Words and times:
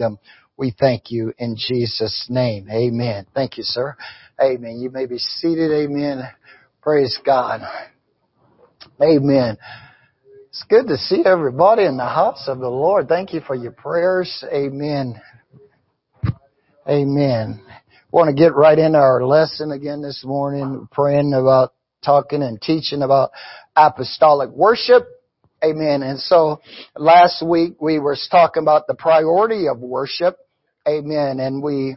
kingdom. 0.00 0.18
We 0.56 0.74
thank 0.78 1.10
you 1.10 1.32
in 1.38 1.56
Jesus' 1.56 2.26
name. 2.28 2.68
Amen. 2.70 3.26
Thank 3.34 3.56
you, 3.56 3.64
sir. 3.64 3.96
Amen. 4.42 4.78
You 4.78 4.90
may 4.90 5.06
be 5.06 5.18
seated. 5.18 5.70
Amen. 5.70 6.22
Praise 6.82 7.18
God. 7.24 7.60
Amen. 9.02 9.56
It's 10.48 10.64
good 10.68 10.88
to 10.88 10.96
see 10.96 11.22
everybody 11.24 11.84
in 11.84 11.96
the 11.96 12.04
house 12.04 12.44
of 12.46 12.58
the 12.58 12.68
Lord. 12.68 13.08
Thank 13.08 13.32
you 13.32 13.40
for 13.40 13.54
your 13.54 13.72
prayers. 13.72 14.44
Amen. 14.52 15.20
Amen. 16.88 17.62
Want 18.10 18.28
to 18.28 18.42
get 18.42 18.54
right 18.54 18.78
into 18.78 18.98
our 18.98 19.24
lesson 19.24 19.70
again 19.70 20.02
this 20.02 20.24
morning, 20.24 20.88
praying 20.90 21.32
about 21.32 21.72
talking 22.04 22.42
and 22.42 22.60
teaching 22.60 23.02
about 23.02 23.30
apostolic 23.76 24.50
worship. 24.50 25.06
Amen. 25.62 26.02
And 26.02 26.18
so 26.18 26.60
last 26.96 27.46
week 27.46 27.80
we 27.80 27.98
were 27.98 28.16
talking 28.30 28.62
about 28.62 28.86
the 28.86 28.94
priority 28.94 29.68
of 29.68 29.80
worship. 29.80 30.38
Amen. 30.88 31.38
And 31.38 31.62
we, 31.62 31.96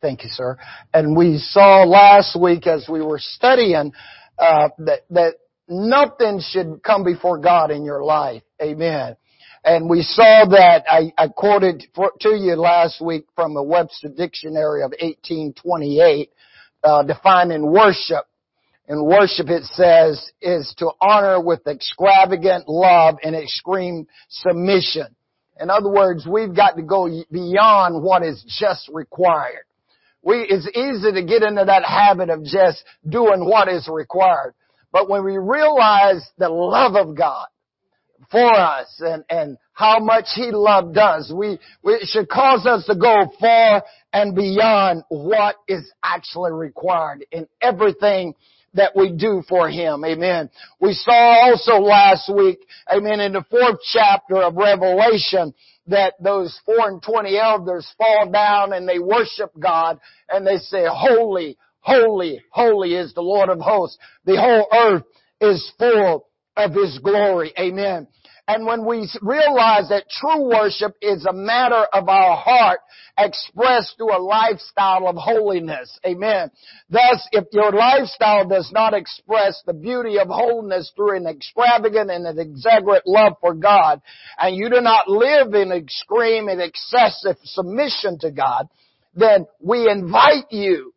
thank 0.00 0.24
you, 0.24 0.30
sir. 0.30 0.58
And 0.92 1.16
we 1.16 1.38
saw 1.38 1.84
last 1.84 2.38
week 2.40 2.66
as 2.66 2.88
we 2.90 3.00
were 3.00 3.20
studying, 3.20 3.92
uh, 4.38 4.70
that, 4.78 5.02
that 5.10 5.34
nothing 5.68 6.40
should 6.42 6.82
come 6.82 7.04
before 7.04 7.38
God 7.38 7.70
in 7.70 7.84
your 7.84 8.02
life. 8.02 8.42
Amen. 8.60 9.16
And 9.64 9.88
we 9.88 10.02
saw 10.02 10.44
that 10.50 10.84
I, 10.90 11.12
I 11.16 11.28
quoted 11.28 11.84
for, 11.94 12.10
to 12.20 12.30
you 12.30 12.56
last 12.56 13.00
week 13.00 13.26
from 13.36 13.54
the 13.54 13.62
Webster 13.62 14.08
Dictionary 14.08 14.82
of 14.82 14.90
1828, 15.00 16.30
uh, 16.82 17.02
defining 17.04 17.70
worship. 17.70 18.26
In 18.88 19.04
worship 19.04 19.48
it 19.48 19.64
says 19.64 20.30
is 20.40 20.74
to 20.78 20.90
honor 21.00 21.40
with 21.40 21.66
extravagant 21.66 22.68
love 22.68 23.16
and 23.22 23.36
extreme 23.36 24.06
submission. 24.28 25.06
In 25.60 25.70
other 25.70 25.88
words, 25.88 26.26
we've 26.26 26.54
got 26.54 26.76
to 26.76 26.82
go 26.82 27.08
beyond 27.30 28.02
what 28.02 28.24
is 28.24 28.42
just 28.58 28.90
required. 28.92 29.64
We, 30.22 30.46
it's 30.48 30.66
easy 30.68 31.12
to 31.12 31.24
get 31.24 31.42
into 31.42 31.64
that 31.64 31.84
habit 31.84 32.30
of 32.30 32.44
just 32.44 32.82
doing 33.08 33.44
what 33.44 33.68
is 33.68 33.88
required. 33.90 34.54
But 34.92 35.08
when 35.08 35.24
we 35.24 35.36
realize 35.36 36.28
the 36.38 36.48
love 36.48 36.96
of 36.96 37.16
God 37.16 37.46
for 38.30 38.52
us 38.52 38.88
and, 39.00 39.24
and 39.30 39.58
how 39.72 40.00
much 40.00 40.26
He 40.34 40.50
loved 40.52 40.98
us, 40.98 41.32
we, 41.34 41.58
we, 41.82 42.00
should 42.02 42.28
cause 42.28 42.66
us 42.66 42.84
to 42.86 42.96
go 42.96 43.32
far 43.40 43.84
and 44.12 44.34
beyond 44.34 45.04
what 45.08 45.56
is 45.68 45.90
actually 46.02 46.52
required 46.52 47.24
in 47.30 47.46
everything 47.60 48.34
that 48.74 48.96
we 48.96 49.12
do 49.12 49.42
for 49.48 49.68
Him. 49.68 50.04
Amen. 50.04 50.50
We 50.80 50.92
saw 50.94 51.50
also 51.50 51.82
last 51.82 52.32
week, 52.34 52.58
amen, 52.92 53.20
in 53.20 53.32
the 53.32 53.44
fourth 53.50 53.78
chapter 53.92 54.36
of 54.36 54.56
Revelation, 54.56 55.54
that 55.86 56.14
those 56.22 56.58
four 56.64 56.88
and 56.88 57.02
twenty 57.02 57.38
elders 57.38 57.92
fall 57.98 58.30
down 58.30 58.72
and 58.72 58.88
they 58.88 58.98
worship 58.98 59.52
God 59.58 59.98
and 60.28 60.46
they 60.46 60.58
say, 60.58 60.84
holy, 60.88 61.58
holy, 61.80 62.40
holy 62.50 62.94
is 62.94 63.12
the 63.14 63.20
Lord 63.20 63.48
of 63.48 63.58
hosts. 63.60 63.98
The 64.24 64.40
whole 64.40 64.66
earth 64.72 65.02
is 65.40 65.72
full 65.78 66.28
of 66.56 66.72
His 66.72 66.98
glory. 66.98 67.52
Amen. 67.58 68.06
And 68.48 68.66
when 68.66 68.84
we 68.84 69.08
realize 69.22 69.88
that 69.90 70.10
true 70.10 70.48
worship 70.48 70.96
is 71.00 71.24
a 71.26 71.32
matter 71.32 71.86
of 71.92 72.08
our 72.08 72.36
heart 72.36 72.80
expressed 73.16 73.96
through 73.96 74.16
a 74.16 74.20
lifestyle 74.20 75.06
of 75.06 75.14
holiness. 75.16 75.96
Amen. 76.04 76.50
Thus, 76.90 77.28
if 77.30 77.44
your 77.52 77.70
lifestyle 77.70 78.48
does 78.48 78.70
not 78.72 78.94
express 78.94 79.62
the 79.64 79.72
beauty 79.72 80.18
of 80.18 80.26
holiness 80.28 80.90
through 80.96 81.16
an 81.16 81.26
extravagant 81.26 82.10
and 82.10 82.26
an 82.26 82.38
exaggerate 82.38 83.06
love 83.06 83.34
for 83.40 83.54
God, 83.54 84.02
and 84.38 84.56
you 84.56 84.68
do 84.68 84.80
not 84.80 85.08
live 85.08 85.54
in 85.54 85.70
extreme 85.70 86.48
and 86.48 86.60
excessive 86.60 87.36
submission 87.44 88.18
to 88.20 88.32
God, 88.32 88.68
then 89.14 89.46
we 89.60 89.88
invite 89.88 90.50
you 90.50 90.92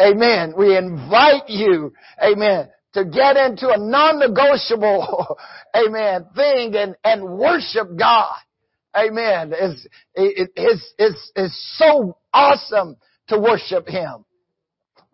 Amen. 0.00 0.54
We 0.56 0.76
invite 0.76 1.48
you, 1.48 1.92
amen, 2.22 2.68
to 2.98 3.04
get 3.04 3.36
into 3.36 3.68
a 3.68 3.78
non-negotiable, 3.78 5.38
amen, 5.76 6.26
thing 6.34 6.74
and, 6.74 6.96
and 7.04 7.38
worship 7.38 7.96
God. 7.98 8.34
Amen. 8.96 9.52
It's, 9.54 9.86
it, 10.14 10.50
it's, 10.56 10.94
it's, 10.98 11.32
it's 11.36 11.76
so 11.78 12.18
awesome 12.32 12.96
to 13.28 13.38
worship 13.38 13.86
Him. 13.88 14.24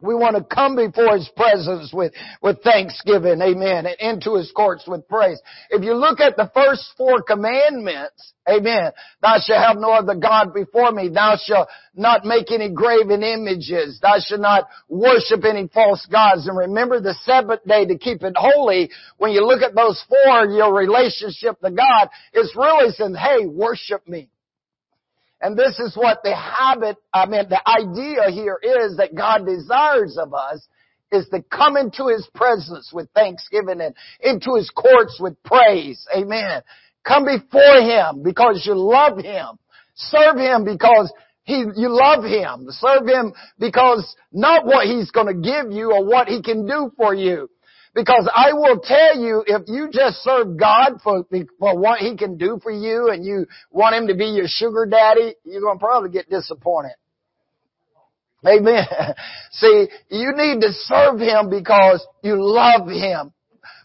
We 0.00 0.15
want 0.15 0.37
to 0.37 0.43
come 0.43 0.77
before 0.77 1.16
His 1.16 1.31
presence 1.37 1.93
with, 1.93 2.12
with 2.43 2.62
thanksgiving, 2.62 3.41
amen, 3.41 3.87
and 3.87 3.97
into 4.00 4.34
His 4.34 4.53
courts 4.53 4.84
with 4.87 5.09
praise. 5.09 5.41
If 5.71 5.82
you 5.82 5.94
look 5.94 6.21
at 6.21 6.37
the 6.37 6.50
first 6.53 6.84
four 6.99 7.22
commandments, 7.22 8.34
amen, 8.49 8.93
thou 9.22 9.37
shalt 9.41 9.65
have 9.65 9.77
no 9.78 9.93
other 9.93 10.15
God 10.15 10.53
before 10.53 10.93
me, 10.93 11.09
thou 11.09 11.38
shalt 11.43 11.69
not 11.94 12.25
make 12.25 12.50
any 12.50 12.71
graven 12.71 13.22
images, 13.22 13.99
thou 14.03 14.16
shalt 14.19 14.41
not 14.41 14.69
worship 14.88 15.44
any 15.44 15.69
false 15.69 16.05
gods, 16.11 16.49
and 16.49 16.59
remember 16.59 17.00
the 17.00 17.15
seventh 17.25 17.65
day 17.65 17.87
to 17.87 17.97
keep 17.97 18.22
it 18.22 18.34
holy. 18.37 18.91
When 19.19 19.32
you 19.32 19.47
look 19.47 19.62
at 19.62 19.75
those 19.75 20.05
four, 20.09 20.47
your 20.47 20.75
relationship 20.75 21.61
to 21.61 21.71
God 21.71 22.09
is 22.34 22.53
really 22.56 22.91
saying, 22.91 23.15
hey, 23.15 23.47
worship 23.47 24.06
me. 24.06 24.28
And 25.44 25.59
this 25.59 25.78
is 25.78 25.94
what 25.94 26.21
the 26.25 26.34
habit, 26.34 26.97
I 27.12 27.27
mean, 27.27 27.50
the 27.50 27.60
idea 27.69 28.31
here 28.31 28.59
is 28.62 28.97
that 28.97 29.15
God 29.15 29.44
desires 29.44 30.16
of 30.19 30.32
us 30.32 30.66
is 31.12 31.28
to 31.28 31.43
come 31.43 31.77
into 31.77 32.06
His 32.06 32.27
presence 32.34 32.91
with 32.94 33.10
thanksgiving 33.15 33.82
and 33.82 33.94
into 34.21 34.55
His 34.55 34.71
courts 34.71 35.19
with 35.21 35.37
praise. 35.43 36.03
Amen. 36.16 36.62
Come 37.06 37.27
before 37.27 37.82
Him 37.82 38.22
because 38.22 38.65
you 38.66 38.75
love 38.75 39.19
Him. 39.19 39.59
Serve 39.94 40.38
Him 40.38 40.65
because 40.65 41.12
he, 41.43 41.56
you 41.76 41.91
love 41.91 42.25
Him. 42.25 42.69
Serve 42.71 43.06
Him 43.06 43.34
because 43.59 44.16
not 44.32 44.65
what 44.65 44.87
He's 44.87 45.11
going 45.11 45.26
to 45.26 45.34
give 45.34 45.71
you 45.71 45.93
or 45.93 46.06
what 46.06 46.26
He 46.26 46.41
can 46.41 46.66
do 46.66 46.91
for 46.97 47.15
you. 47.15 47.50
Because 47.94 48.28
I 48.34 48.53
will 48.53 48.81
tell 48.81 49.16
you, 49.21 49.44
if 49.47 49.62
you 49.69 49.88
just 49.93 50.16
serve 50.22 50.59
God 50.59 51.00
for, 51.03 51.25
for 51.60 51.78
what 51.78 52.00
He 52.00 52.16
can 52.16 52.37
do 52.37 52.59
for 52.60 52.72
you 52.72 53.10
and 53.10 53.25
you 53.25 53.47
want 53.71 53.94
Him 53.94 54.09
to 54.09 54.15
be 54.16 54.27
your 54.27 54.47
sugar 54.49 54.84
daddy, 54.84 55.34
you're 55.44 55.60
going 55.60 55.78
to 55.78 55.84
probably 55.84 56.10
get 56.10 56.28
disappointed. 56.28 56.94
Amen. 58.47 58.84
See, 59.53 59.87
you 60.10 60.32
need 60.37 60.60
to 60.60 60.72
serve 60.72 61.21
Him 61.21 61.50
because 61.50 62.05
you 62.22 62.37
love 62.38 62.88
Him. 62.88 63.32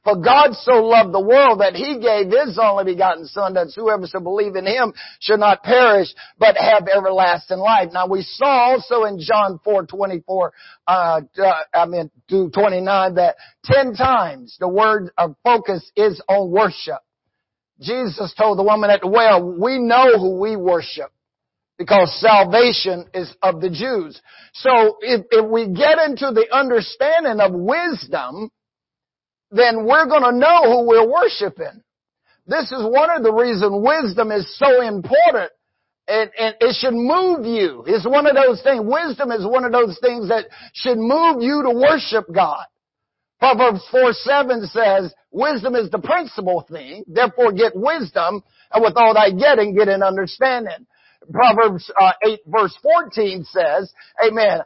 For 0.04 0.16
God 0.16 0.54
so 0.54 0.84
loved 0.84 1.14
the 1.14 1.22
world 1.22 1.62
that 1.62 1.76
He 1.76 2.00
gave 2.00 2.32
His 2.32 2.58
only 2.62 2.86
begotten 2.86 3.26
Son 3.26 3.54
that 3.54 3.72
whoever 3.76 4.08
shall 4.08 4.22
believe 4.22 4.56
in 4.56 4.66
Him 4.66 4.94
should 5.20 5.40
not 5.40 5.64
perish 5.64 6.08
but 6.38 6.56
have 6.58 6.88
everlasting 6.88 7.60
life. 7.60 7.90
Now 7.94 8.08
we 8.08 8.22
saw 8.22 8.72
also 8.72 9.04
in 9.04 9.20
John 9.20 9.60
4, 9.64 9.86
24, 9.86 10.54
uh, 10.88 11.22
uh, 11.38 11.54
I 11.74 11.86
mean, 11.86 12.10
to 12.30 12.50
29 12.50 13.16
that 13.16 13.36
10 13.66 13.96
times 13.96 14.58
the 14.60 14.68
word 14.68 15.12
of 15.18 15.36
focus 15.44 15.90
is 15.96 16.22
on 16.28 16.52
worship. 16.52 17.00
Jesus 17.82 18.34
told 18.38 18.58
the 18.58 18.64
woman 18.64 18.90
at 18.90 19.02
the 19.02 19.08
well, 19.08 19.42
we 19.42 19.80
know 19.80 20.18
who 20.18 20.40
we 20.40 20.56
worship 20.56 21.12
because 21.78 22.14
salvation 22.20 23.06
is 23.14 23.34
of 23.42 23.62
the 23.62 23.70
Jews. 23.70 24.22
So 24.54 24.98
if, 25.00 25.26
if 25.32 25.50
we 25.50 25.68
get 25.68 25.98
into 25.98 26.32
the 26.32 26.46
understanding 26.52 27.40
of 27.40 27.54
wisdom, 27.54 28.52
then 29.52 29.86
we're 29.86 30.08
going 30.08 30.24
to 30.24 30.32
know 30.32 30.62
who 30.64 30.88
we're 30.88 31.08
worshiping. 31.08 31.82
This 32.46 32.72
is 32.72 32.84
one 32.84 33.12
of 33.16 33.24
the 33.24 33.34
reasons 33.34 33.72
wisdom 33.74 34.32
is 34.32 34.58
so 34.58 34.82
important. 34.82 35.52
And, 36.08 36.32
and 36.40 36.56
it 36.60 36.76
should 36.80 36.96
move 36.96 37.46
you. 37.46 37.84
It's 37.86 38.08
one 38.08 38.26
of 38.26 38.36
those 38.36 38.64
things. 38.64 38.82
Wisdom 38.84 39.32
is 39.32 39.46
one 39.46 39.64
of 39.64 39.72
those 39.72 40.00
things 40.02 40.30
that 40.30 40.46
should 40.74 40.98
move 40.98 41.44
you 41.44 41.62
to 41.64 41.70
worship 41.70 42.26
God. 42.34 42.66
Proverbs 43.40 43.86
4 43.92 44.12
7 44.12 44.66
says, 44.66 45.14
wisdom 45.32 45.76
is 45.76 45.90
the 45.92 46.00
principal 46.00 46.66
thing, 46.70 47.04
therefore 47.08 47.54
get 47.54 47.74
wisdom, 47.76 48.44
and 48.74 48.84
with 48.84 48.94
all 48.98 49.14
thy 49.14 49.32
getting, 49.32 49.76
get 49.76 49.88
an 49.88 50.04
understanding. 50.04 50.88
Proverbs 51.32 51.90
uh, 52.00 52.12
8 52.26 52.40
verse 52.48 52.78
14 52.82 53.46
says, 53.46 53.94
Amen, 54.26 54.62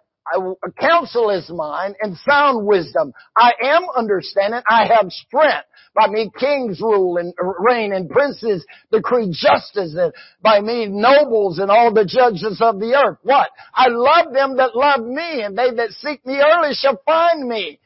counsel 0.79 1.29
is 1.29 1.49
mine 1.49 1.95
and 2.01 2.17
sound 2.17 2.65
wisdom. 2.65 3.13
I 3.35 3.51
am 3.61 3.83
understanding. 3.95 4.61
I 4.67 4.85
have 4.85 5.11
strength. 5.11 5.67
By 5.95 6.07
me 6.07 6.31
kings 6.39 6.81
rule 6.81 7.17
and 7.17 7.33
reign 7.59 7.93
and 7.93 8.09
princes 8.09 8.65
decree 8.91 9.29
justice 9.31 9.95
and 9.95 10.11
by 10.41 10.59
me 10.59 10.87
nobles 10.87 11.59
and 11.59 11.69
all 11.69 11.93
the 11.93 12.05
judges 12.05 12.59
of 12.61 12.79
the 12.79 12.95
earth. 12.95 13.19
What? 13.21 13.49
I 13.73 13.89
love 13.89 14.33
them 14.33 14.57
that 14.57 14.75
love 14.75 15.01
me 15.01 15.41
and 15.41 15.57
they 15.57 15.71
that 15.75 15.91
seek 15.91 16.25
me 16.25 16.41
early 16.41 16.73
shall 16.73 16.99
find 17.05 17.47
me. 17.47 17.79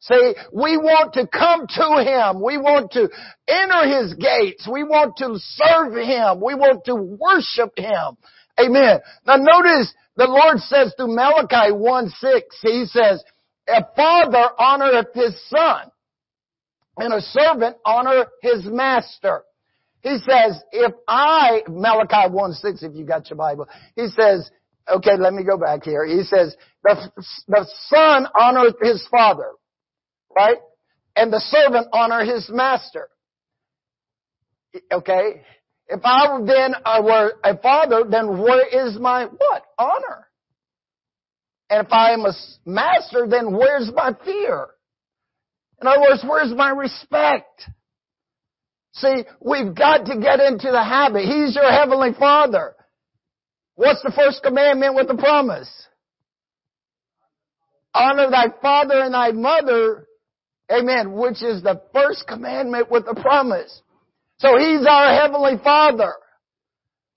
See, 0.00 0.34
we 0.52 0.76
want 0.76 1.12
to 1.14 1.28
come 1.28 1.68
to 1.68 2.02
Him. 2.02 2.42
We 2.42 2.58
want 2.58 2.90
to 2.92 3.08
enter 3.46 4.00
His 4.00 4.14
gates. 4.14 4.68
We 4.70 4.82
want 4.82 5.16
to 5.18 5.36
serve 5.36 5.94
Him. 5.94 6.40
We 6.42 6.56
want 6.56 6.84
to 6.86 6.96
worship 6.96 7.78
Him. 7.78 8.16
Amen. 8.62 9.00
Now 9.26 9.36
notice 9.36 9.92
the 10.16 10.26
Lord 10.26 10.58
says 10.58 10.94
through 10.96 11.14
Malachi 11.14 11.72
1 11.72 12.08
6, 12.08 12.58
He 12.62 12.84
says, 12.86 13.22
a 13.68 13.84
father 13.96 14.48
honoreth 14.58 15.14
his 15.14 15.40
son, 15.48 15.90
and 16.96 17.14
a 17.14 17.20
servant 17.20 17.76
honor 17.84 18.26
his 18.42 18.64
master. 18.64 19.44
He 20.02 20.18
says, 20.18 20.60
if 20.72 20.92
I, 21.06 21.62
Malachi 21.68 22.32
1 22.32 22.52
6, 22.54 22.82
if 22.82 22.94
you 22.94 23.04
got 23.04 23.30
your 23.30 23.36
Bible, 23.36 23.68
he 23.94 24.08
says, 24.08 24.50
okay, 24.88 25.16
let 25.16 25.32
me 25.32 25.44
go 25.44 25.56
back 25.56 25.84
here. 25.84 26.04
He 26.04 26.24
says, 26.24 26.56
the, 26.82 27.10
the 27.46 27.66
son 27.86 28.26
honoreth 28.36 28.82
his 28.82 29.06
father, 29.10 29.52
right? 30.36 30.58
And 31.14 31.32
the 31.32 31.40
servant 31.40 31.86
honor 31.92 32.24
his 32.24 32.50
master. 32.52 33.08
Okay? 34.90 35.42
If 35.88 36.00
I 36.04 36.38
then 36.46 36.74
were 37.04 37.32
a 37.44 37.56
father, 37.58 38.04
then 38.08 38.38
where 38.38 38.88
is 38.88 38.98
my 38.98 39.24
what? 39.24 39.64
Honor. 39.78 40.28
And 41.68 41.86
if 41.86 41.92
I 41.92 42.12
am 42.12 42.24
a 42.26 42.32
master, 42.64 43.26
then 43.28 43.56
where's 43.56 43.90
my 43.94 44.14
fear? 44.24 44.68
In 45.80 45.88
other 45.88 46.00
words, 46.00 46.24
where's 46.26 46.54
my 46.54 46.70
respect? 46.70 47.62
See, 48.94 49.24
we've 49.40 49.74
got 49.74 50.06
to 50.06 50.20
get 50.20 50.38
into 50.38 50.70
the 50.70 50.82
habit. 50.82 51.24
He's 51.24 51.54
your 51.54 51.70
heavenly 51.70 52.10
father. 52.18 52.74
What's 53.74 54.02
the 54.02 54.12
first 54.14 54.42
commandment 54.42 54.94
with 54.94 55.08
the 55.08 55.16
promise? 55.16 55.70
Honor 57.94 58.30
thy 58.30 58.46
father 58.60 59.00
and 59.02 59.14
thy 59.14 59.32
mother. 59.32 60.06
Amen. 60.70 61.12
Which 61.12 61.42
is 61.42 61.62
the 61.62 61.82
first 61.92 62.26
commandment 62.28 62.90
with 62.90 63.04
the 63.06 63.14
promise. 63.20 63.81
So 64.42 64.58
He's 64.58 64.84
our 64.84 65.14
Heavenly 65.14 65.62
Father. 65.62 66.14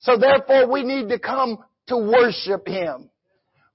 So 0.01 0.15
therefore 0.15 0.71
we 0.71 0.83
need 0.83 1.09
to 1.09 1.17
come 1.17 1.57
to 1.87 1.97
worship 1.97 2.67
Him. 2.67 3.09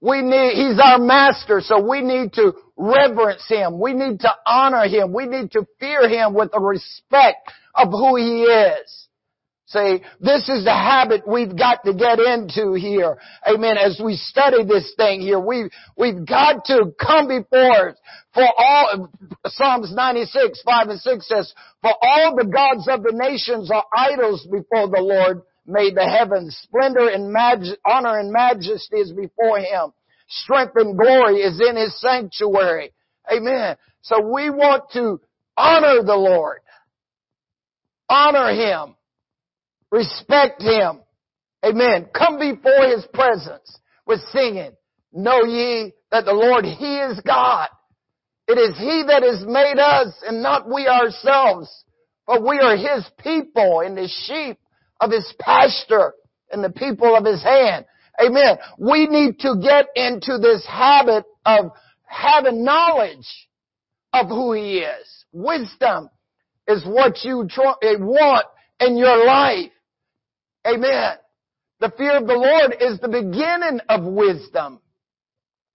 We 0.01 0.23
need, 0.23 0.53
He's 0.55 0.79
our 0.81 1.01
Master, 1.01 1.61
so 1.61 1.85
we 1.85 2.01
need 2.01 2.33
to 2.35 2.53
reverence 2.77 3.45
Him. 3.49 3.81
We 3.81 3.93
need 3.93 4.21
to 4.21 4.31
honor 4.47 4.87
Him. 4.87 5.13
We 5.13 5.27
need 5.27 5.51
to 5.53 5.67
fear 5.81 6.09
Him 6.09 6.33
with 6.33 6.53
the 6.53 6.61
respect 6.61 7.51
of 7.75 7.89
who 7.91 8.17
He 8.17 8.43
is. 8.43 9.09
See, 9.71 10.03
this 10.21 10.49
is 10.49 10.65
the 10.65 10.75
habit 10.75 11.23
we've 11.29 11.57
got 11.57 11.85
to 11.85 11.95
get 11.95 12.19
into 12.19 12.75
here. 12.75 13.19
Amen. 13.47 13.79
As 13.79 14.01
we 14.05 14.17
study 14.17 14.65
this 14.65 14.93
thing 14.97 15.21
here, 15.21 15.39
we've, 15.39 15.71
we've 15.97 16.27
got 16.27 16.65
to 16.65 16.93
come 17.01 17.29
before 17.29 17.91
us. 17.91 17.97
for 18.35 18.49
all, 18.59 19.09
Psalms 19.47 19.95
96, 19.95 20.63
5 20.65 20.89
and 20.89 21.01
6 21.01 21.29
says, 21.29 21.55
for 21.83 21.93
all 22.03 22.35
the 22.35 22.47
gods 22.47 22.89
of 22.89 23.05
the 23.05 23.13
nations 23.15 23.71
are 23.71 23.85
idols 23.97 24.45
before 24.51 24.89
the 24.89 25.01
Lord 25.01 25.43
made 25.67 25.95
the 25.95 26.05
heavens. 26.05 26.59
Splendor 26.65 27.09
and 27.09 27.33
maj- 27.33 27.79
honor 27.87 28.19
and 28.19 28.33
majesty 28.33 28.97
is 28.97 29.13
before 29.13 29.61
Him. 29.61 29.93
Strength 30.27 30.73
and 30.75 30.99
glory 30.99 31.43
is 31.43 31.61
in 31.61 31.77
His 31.77 31.99
sanctuary. 32.01 32.93
Amen. 33.33 33.77
So 34.03 34.21
we 34.21 34.51
want 34.51 34.91
to 34.95 35.21
honor 35.57 36.03
the 36.03 36.17
Lord. 36.17 36.59
Honor 38.09 38.53
Him. 38.53 38.97
Respect 39.91 40.63
Him. 40.63 41.01
Amen. 41.65 42.07
Come 42.15 42.39
before 42.39 42.87
His 42.89 43.07
presence 43.13 43.79
with 44.07 44.21
singing. 44.33 44.73
Know 45.13 45.45
ye 45.45 45.93
that 46.11 46.25
the 46.25 46.33
Lord, 46.33 46.65
He 46.65 46.99
is 46.99 47.21
God. 47.21 47.69
It 48.49 48.59
is 48.59 48.77
He 48.79 49.05
that 49.07 49.23
has 49.23 49.45
made 49.47 49.79
us 49.79 50.15
and 50.27 50.43
not 50.43 50.69
we 50.69 50.87
ourselves. 50.87 51.69
But 52.27 52.43
we 52.43 52.59
are 52.61 52.77
His 52.77 53.05
people 53.19 53.83
and 53.85 53.97
the 53.97 54.09
sheep 54.09 54.59
of 55.01 55.11
His 55.11 55.33
pasture 55.39 56.13
and 56.51 56.63
the 56.63 56.71
people 56.71 57.17
of 57.17 57.25
His 57.25 57.43
hand. 57.43 57.87
Amen. 58.25 58.59
We 58.79 59.07
need 59.07 59.39
to 59.41 59.57
get 59.63 59.87
into 59.97 60.39
this 60.39 60.65
habit 60.67 61.25
of 61.45 61.73
having 62.07 62.65
knowledge 62.65 63.27
of 64.13 64.29
who 64.29 64.53
He 64.53 64.79
is. 64.79 65.25
Wisdom 65.33 66.11
is 66.69 66.85
what 66.85 67.25
you 67.25 67.49
eh, 67.83 67.97
want 67.99 68.47
in 68.81 68.97
your 68.97 69.25
life. 69.25 69.71
Amen. 70.67 71.17
The 71.81 71.93
fear 71.97 72.19
of 72.19 72.27
the 72.27 72.35
Lord 72.35 72.77
is 72.81 73.01
the 73.01 73.09
beginning 73.09 73.81
of 73.89 74.05
wisdom. 74.05 74.81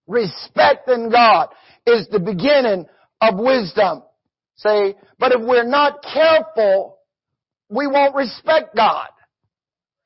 Respecting 0.08 1.10
God 1.10 1.50
is 1.88 2.08
the 2.10 2.20
beginning 2.20 2.86
of 3.22 3.40
wisdom. 3.40 4.04
See, 4.58 4.94
but 5.20 5.32
if 5.32 5.42
we're 5.42 5.68
not 5.68 6.04
careful, 6.04 7.00
we 7.70 7.88
won't 7.88 8.16
respect 8.16 8.76
God. 8.76 9.10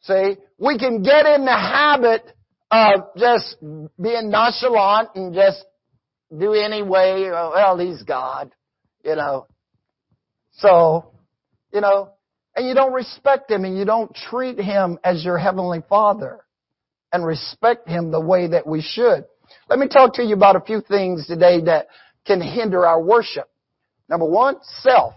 See, 0.01 0.37
we 0.57 0.79
can 0.79 1.03
get 1.03 1.25
in 1.25 1.43
the 1.43 1.51
habit 1.51 2.23
of 2.71 3.01
just 3.17 3.57
being 3.59 4.29
nonchalant 4.29 5.09
and 5.15 5.33
just 5.33 5.63
do 6.35 6.53
anyway. 6.53 7.29
Oh, 7.33 7.51
well, 7.53 7.77
he's 7.77 8.03
God, 8.03 8.51
you 9.03 9.15
know. 9.15 9.47
So, 10.53 11.11
you 11.73 11.81
know, 11.81 12.11
and 12.59 12.67
you 12.67 12.75
don't 12.75 12.91
respect 12.91 13.49
Him 13.49 13.63
and 13.63 13.77
you 13.77 13.85
don't 13.85 14.13
treat 14.13 14.59
Him 14.59 14.99
as 15.01 15.23
your 15.23 15.37
Heavenly 15.37 15.81
Father 15.87 16.41
and 17.13 17.25
respect 17.25 17.87
Him 17.87 18.11
the 18.11 18.19
way 18.19 18.49
that 18.49 18.67
we 18.67 18.81
should. 18.81 19.23
Let 19.69 19.79
me 19.79 19.87
talk 19.87 20.15
to 20.15 20.23
you 20.23 20.35
about 20.35 20.57
a 20.57 20.59
few 20.59 20.81
things 20.81 21.25
today 21.25 21.61
that 21.61 21.87
can 22.27 22.41
hinder 22.41 22.85
our 22.85 23.01
worship. 23.01 23.49
Number 24.09 24.25
one, 24.25 24.57
self. 24.79 25.13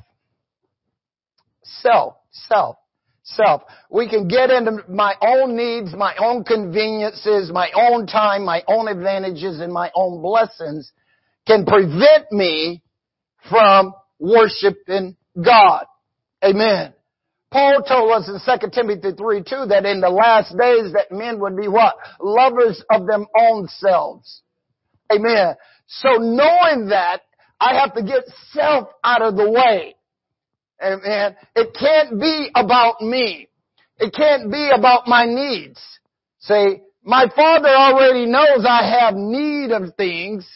Self. 1.64 2.14
Self. 2.30 2.76
Self. 3.24 3.62
We 3.90 4.08
can 4.08 4.28
get 4.28 4.50
into 4.50 4.84
my 4.88 5.14
own 5.20 5.56
needs, 5.56 5.96
my 5.96 6.14
own 6.20 6.44
conveniences, 6.44 7.50
my 7.52 7.70
own 7.74 8.06
time, 8.06 8.44
my 8.44 8.62
own 8.68 8.86
advantages, 8.86 9.58
and 9.58 9.72
my 9.72 9.90
own 9.96 10.22
blessings 10.22 10.92
can 11.44 11.66
prevent 11.66 12.30
me 12.30 12.82
from 13.50 13.94
worshiping 14.20 15.16
God. 15.44 15.86
Amen. 16.44 16.94
Paul 17.52 17.82
told 17.87 18.10
us 18.12 18.28
in 18.28 18.40
2 18.40 18.70
Timothy 18.70 19.12
3 19.14 19.43
2 19.43 19.66
that 19.69 19.84
in 19.84 20.00
the 20.00 20.08
last 20.08 20.56
days 20.56 20.93
that 20.94 21.12
men 21.12 21.38
would 21.40 21.56
be 21.56 21.69
what? 21.69 21.96
Lovers 22.19 22.82
of 22.90 23.06
them 23.06 23.26
own 23.38 23.69
selves. 23.69 24.43
Amen. 25.14 25.54
So 25.87 26.08
knowing 26.19 26.88
that, 26.88 27.20
I 27.60 27.78
have 27.78 27.94
to 27.94 28.02
get 28.02 28.25
self 28.52 28.88
out 29.04 29.22
of 29.22 29.37
the 29.37 29.50
way. 29.50 29.94
Amen. 30.82 31.37
It 31.54 31.76
can't 31.78 32.19
be 32.19 32.50
about 32.54 33.02
me. 33.02 33.49
It 33.98 34.12
can't 34.14 34.50
be 34.50 34.70
about 34.75 35.06
my 35.06 35.26
needs. 35.26 35.81
See, 36.40 36.78
my 37.05 37.26
father 37.37 37.69
already 37.69 38.26
knows 38.26 38.64
I 38.66 38.98
have 39.00 39.14
need 39.14 39.70
of 39.70 39.94
things. 39.96 40.48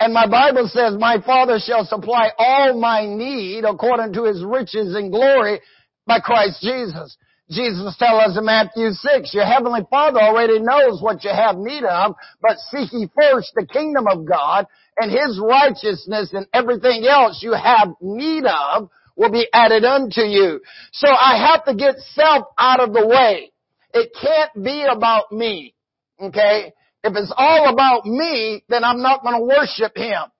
And 0.00 0.12
my 0.12 0.26
Bible 0.26 0.68
says, 0.68 0.96
my 0.98 1.18
Father 1.24 1.58
shall 1.64 1.84
supply 1.84 2.30
all 2.36 2.78
my 2.78 3.06
need 3.06 3.64
according 3.64 4.12
to 4.14 4.24
his 4.24 4.42
riches 4.42 4.96
and 4.96 5.12
glory 5.12 5.60
by 6.06 6.20
Christ 6.20 6.60
Jesus. 6.60 7.16
Jesus 7.50 7.94
tells 7.98 8.30
us 8.30 8.38
in 8.38 8.46
Matthew 8.46 8.90
6, 8.90 9.34
your 9.34 9.44
heavenly 9.44 9.82
Father 9.90 10.18
already 10.18 10.60
knows 10.60 11.02
what 11.02 11.22
you 11.24 11.30
have 11.30 11.56
need 11.56 11.84
of, 11.84 12.14
but 12.40 12.56
seek 12.70 12.90
ye 12.92 13.08
first 13.14 13.52
the 13.54 13.66
kingdom 13.66 14.06
of 14.08 14.24
God 14.24 14.66
and 14.96 15.10
His 15.10 15.38
righteousness 15.42 16.32
and 16.32 16.46
everything 16.54 17.04
else 17.06 17.42
you 17.42 17.52
have 17.52 17.88
need 18.00 18.44
of 18.46 18.88
will 19.16 19.30
be 19.30 19.46
added 19.52 19.84
unto 19.84 20.22
you. 20.22 20.60
So 20.92 21.08
I 21.08 21.50
have 21.50 21.64
to 21.66 21.74
get 21.74 21.96
self 22.14 22.46
out 22.58 22.80
of 22.80 22.94
the 22.94 23.06
way. 23.06 23.52
It 23.92 24.10
can't 24.20 24.64
be 24.64 24.84
about 24.90 25.30
me. 25.30 25.74
Okay? 26.20 26.72
If 27.04 27.14
it's 27.14 27.32
all 27.36 27.68
about 27.70 28.06
me, 28.06 28.64
then 28.68 28.84
I'm 28.84 29.02
not 29.02 29.22
going 29.22 29.38
to 29.38 29.44
worship 29.44 29.96
Him. 29.96 30.30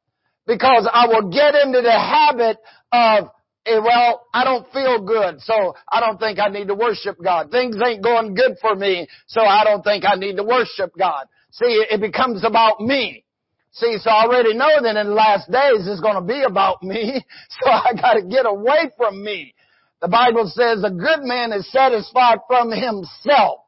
Because 0.46 0.88
I 0.92 1.06
will 1.06 1.30
get 1.30 1.54
into 1.54 1.80
the 1.82 1.92
habit 1.92 2.58
of 2.92 3.28
Eh, 3.66 3.78
well, 3.78 4.26
I 4.34 4.44
don't 4.44 4.70
feel 4.72 5.02
good, 5.02 5.40
so 5.40 5.74
I 5.90 6.00
don't 6.00 6.18
think 6.18 6.38
I 6.38 6.48
need 6.48 6.68
to 6.68 6.74
worship 6.74 7.16
God. 7.22 7.50
Things 7.50 7.76
ain't 7.84 8.02
going 8.02 8.34
good 8.34 8.56
for 8.60 8.74
me, 8.74 9.08
so 9.26 9.40
I 9.40 9.64
don't 9.64 9.82
think 9.82 10.04
I 10.06 10.16
need 10.16 10.36
to 10.36 10.44
worship 10.44 10.92
God. 10.98 11.26
See, 11.50 11.84
it 11.90 12.00
becomes 12.00 12.44
about 12.44 12.80
me. 12.80 13.24
See, 13.72 13.96
so 14.00 14.10
I 14.10 14.24
already 14.24 14.54
know 14.54 14.82
that 14.82 14.96
in 14.96 15.06
the 15.06 15.14
last 15.14 15.50
days 15.50 15.88
it's 15.88 16.00
going 16.00 16.14
to 16.14 16.20
be 16.20 16.42
about 16.42 16.82
me, 16.82 17.24
so 17.62 17.70
I 17.70 17.92
got 17.94 18.14
to 18.14 18.22
get 18.22 18.44
away 18.46 18.90
from 18.96 19.22
me. 19.22 19.54
The 20.02 20.08
Bible 20.08 20.50
says 20.54 20.84
a 20.84 20.90
good 20.90 21.22
man 21.22 21.52
is 21.52 21.70
satisfied 21.72 22.40
from 22.46 22.70
himself. 22.70 23.60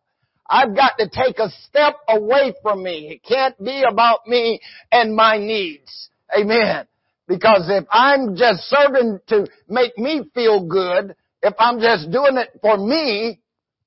I've 0.49 0.76
got 0.76 0.93
to 0.99 1.09
take 1.09 1.38
a 1.38 1.50
step 1.67 1.97
away 2.09 2.55
from 2.62 2.83
me. 2.83 3.09
It 3.09 3.25
can't 3.26 3.57
be 3.62 3.83
about 3.91 4.26
me 4.26 4.61
and 4.93 5.17
my 5.17 5.38
needs. 5.38 6.11
Amen. 6.38 6.87
Because 7.28 7.68
if 7.68 7.85
I'm 7.90 8.37
just 8.37 8.62
serving 8.62 9.21
to 9.28 9.47
make 9.68 9.99
me 9.99 10.23
feel 10.35 10.66
good, 10.66 11.16
if 11.42 11.54
I'm 11.59 11.80
just 11.80 12.11
doing 12.11 12.37
it 12.37 12.59
for 12.61 12.76
me, 12.76 13.40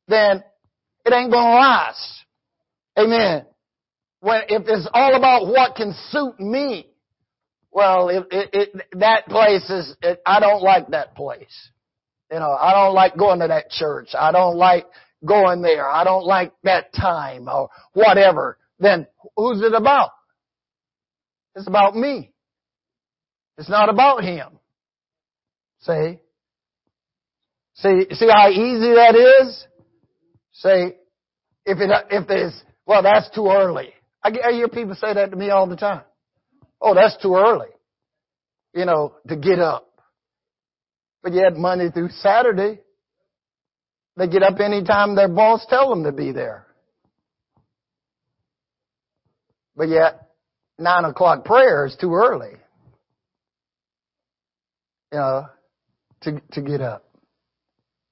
then 0.08 0.44
it 1.06 1.14
ain't 1.14 1.32
gonna 1.32 1.56
last. 1.56 2.26
Amen. 2.98 3.46
When, 4.20 4.42
if 4.50 4.64
it's 4.68 4.88
all 4.94 5.16
about 5.16 5.48
what 5.48 5.76
can 5.76 5.94
suit 6.10 6.40
me, 6.40 6.88
well, 7.72 8.10
it, 8.10 8.26
it, 8.32 8.50
it, 8.54 8.86
that 9.00 9.28
place 9.28 9.70
is, 9.70 9.96
I 10.26 10.40
don't 10.40 10.62
like 10.62 10.90
that 10.90 11.16
place. 11.16 11.70
You 12.32 12.40
know, 12.40 12.52
I 12.52 12.74
don't 12.74 12.94
like 12.94 13.18
going 13.18 13.40
to 13.40 13.48
that 13.48 13.70
church. 13.70 14.10
I 14.18 14.32
don't 14.32 14.58
like 14.58 14.86
going 15.26 15.62
there. 15.62 15.90
I 15.90 16.04
don't 16.04 16.26
like 16.26 16.52
that 16.64 16.94
time 16.94 17.48
or 17.48 17.70
whatever. 17.94 18.58
Then 18.80 19.08
who's 19.36 19.62
it 19.62 19.74
about? 19.74 20.12
It's 21.56 21.68
about 21.68 21.96
me. 21.96 22.32
It's 23.60 23.70
not 23.70 23.90
about 23.90 24.24
him. 24.24 24.48
See? 25.82 26.20
See, 27.76 28.06
see 28.12 28.30
how 28.30 28.50
easy 28.50 28.94
that 28.96 29.16
is? 29.16 29.66
Say, 30.54 30.96
if 31.66 31.78
it, 31.80 31.92
if 32.10 32.28
there's, 32.28 32.64
well, 32.86 33.04
that's 33.04 33.30
too 33.36 33.48
early. 33.48 33.90
I, 34.24 34.32
I 34.48 34.52
hear 34.54 34.70
people 34.70 34.96
say 34.96 35.14
that 35.14 35.32
to 35.32 35.36
me 35.38 35.50
all 35.50 35.68
the 35.68 35.76
time. 35.76 36.04
Oh, 36.82 36.96
that's 36.96 37.22
too 37.22 37.36
early. 37.36 37.68
You 38.74 38.86
know, 38.86 39.16
to 39.28 39.36
get 39.36 39.60
up. 39.60 39.92
But 41.22 41.34
yet 41.34 41.58
Monday 41.58 41.92
through 41.92 42.10
Saturday, 42.10 42.80
they 44.16 44.28
get 44.28 44.42
up 44.42 44.58
anytime 44.62 45.16
their 45.16 45.28
boss 45.28 45.66
tell 45.70 45.90
them 45.90 46.06
to 46.06 46.14
be 46.14 46.32
there. 46.32 46.66
But 49.76 49.90
yet, 49.90 50.30
nine 50.78 51.04
o'clock 51.04 51.44
prayer 51.44 51.86
is 51.86 51.98
too 52.00 52.14
early. 52.14 52.54
You 55.12 55.44
to, 56.22 56.42
to 56.52 56.62
get 56.62 56.82
up. 56.82 57.06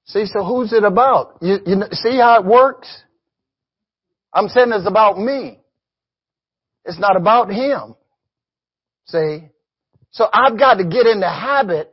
See, 0.06 0.24
so 0.26 0.42
who's 0.42 0.72
it 0.72 0.84
about? 0.84 1.38
You, 1.42 1.58
you 1.66 1.82
see 1.92 2.16
how 2.16 2.40
it 2.40 2.46
works? 2.46 2.88
I'm 4.32 4.48
saying 4.48 4.68
it's 4.72 4.88
about 4.88 5.18
me. 5.18 5.60
It's 6.84 6.98
not 6.98 7.16
about 7.16 7.50
him. 7.50 7.94
See? 9.06 9.48
So 10.10 10.26
I've 10.32 10.58
got 10.58 10.74
to 10.74 10.84
get 10.84 11.06
in 11.06 11.20
the 11.20 11.28
habit 11.28 11.92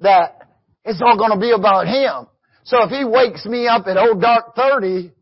that 0.00 0.48
it's 0.84 1.02
all 1.04 1.18
going 1.18 1.32
to 1.32 1.38
be 1.38 1.50
about 1.50 1.86
him. 1.86 2.26
So 2.64 2.82
if 2.84 2.90
he 2.90 3.04
wakes 3.04 3.44
me 3.44 3.66
up 3.68 3.86
at 3.86 3.98
old 3.98 4.20
dark 4.20 4.56
30, 4.56 4.88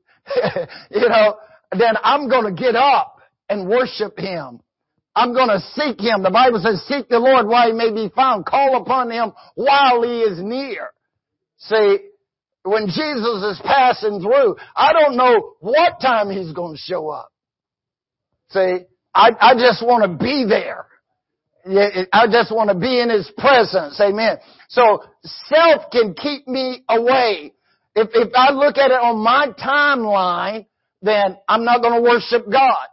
you 0.90 1.08
know, 1.08 1.36
then 1.72 1.94
I'm 2.02 2.28
going 2.28 2.54
to 2.54 2.62
get 2.62 2.76
up 2.76 3.20
and 3.48 3.68
worship 3.68 4.18
him. 4.18 4.60
I'm 5.14 5.34
going 5.34 5.48
to 5.48 5.60
seek 5.74 6.00
him. 6.00 6.22
The 6.22 6.30
Bible 6.30 6.60
says, 6.62 6.82
seek 6.86 7.08
the 7.08 7.18
Lord 7.18 7.46
while 7.46 7.66
he 7.66 7.72
may 7.72 7.92
be 7.92 8.12
found. 8.14 8.46
Call 8.46 8.80
upon 8.80 9.10
him 9.10 9.32
while 9.54 10.02
he 10.02 10.20
is 10.20 10.38
near. 10.42 10.90
See, 11.58 11.98
when 12.62 12.86
Jesus 12.86 13.42
is 13.42 13.60
passing 13.64 14.20
through, 14.20 14.56
I 14.76 14.92
don't 14.92 15.16
know 15.16 15.54
what 15.60 16.00
time 16.00 16.30
he's 16.30 16.52
going 16.52 16.76
to 16.76 16.80
show 16.80 17.08
up. 17.08 17.30
See, 18.50 18.78
I, 19.14 19.30
I 19.40 19.54
just 19.54 19.84
want 19.84 20.10
to 20.10 20.24
be 20.24 20.46
there. 20.48 20.86
I 22.12 22.26
just 22.30 22.54
want 22.54 22.70
to 22.70 22.74
be 22.74 23.00
in 23.00 23.10
His 23.10 23.30
presence. 23.36 24.00
Amen. 24.00 24.38
So 24.68 25.04
self 25.22 25.90
can 25.92 26.14
keep 26.14 26.48
me 26.48 26.82
away. 26.88 27.52
If, 27.94 28.08
if 28.14 28.32
I 28.34 28.52
look 28.52 28.78
at 28.78 28.90
it 28.90 28.94
on 28.94 29.18
my 29.18 29.48
timeline, 29.62 30.66
then 31.02 31.36
I'm 31.48 31.64
not 31.64 31.82
going 31.82 32.02
to 32.02 32.08
worship 32.08 32.50
God. 32.50 32.86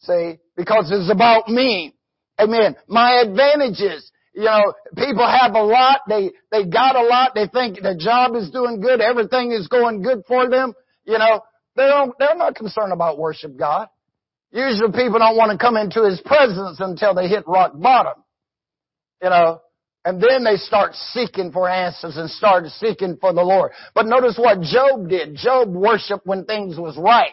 See, 0.00 0.38
because 0.56 0.90
it's 0.92 1.10
about 1.10 1.48
me. 1.48 1.94
Amen. 2.38 2.76
My 2.88 3.20
advantages. 3.20 4.10
You 4.34 4.44
know, 4.44 4.72
people 4.96 5.28
have 5.28 5.54
a 5.54 5.62
lot, 5.62 6.00
they, 6.08 6.30
they 6.50 6.64
got 6.64 6.96
a 6.96 7.02
lot, 7.02 7.32
they 7.34 7.48
think 7.48 7.76
the 7.82 7.94
job 7.94 8.34
is 8.34 8.50
doing 8.50 8.80
good, 8.80 9.02
everything 9.02 9.52
is 9.52 9.68
going 9.68 10.00
good 10.00 10.22
for 10.26 10.48
them. 10.48 10.72
You 11.04 11.18
know, 11.18 11.42
they 11.76 11.82
don't, 11.82 12.14
they're 12.18 12.36
not 12.36 12.54
concerned 12.54 12.94
about 12.94 13.18
worship 13.18 13.58
God. 13.58 13.88
Usually 14.50 14.90
people 14.92 15.18
don't 15.18 15.36
want 15.36 15.52
to 15.52 15.58
come 15.58 15.76
into 15.76 16.04
His 16.04 16.20
presence 16.24 16.78
until 16.80 17.14
they 17.14 17.28
hit 17.28 17.44
rock 17.46 17.72
bottom. 17.74 18.22
You 19.22 19.30
know, 19.30 19.60
and 20.04 20.20
then 20.20 20.44
they 20.44 20.56
start 20.56 20.94
seeking 20.94 21.52
for 21.52 21.68
answers 21.68 22.16
and 22.16 22.28
start 22.28 22.66
seeking 22.66 23.18
for 23.20 23.32
the 23.32 23.42
Lord. 23.42 23.72
But 23.94 24.06
notice 24.06 24.36
what 24.36 24.60
Job 24.60 25.08
did. 25.08 25.36
Job 25.36 25.68
worshiped 25.68 26.26
when 26.26 26.44
things 26.44 26.76
was 26.76 26.96
right. 26.98 27.32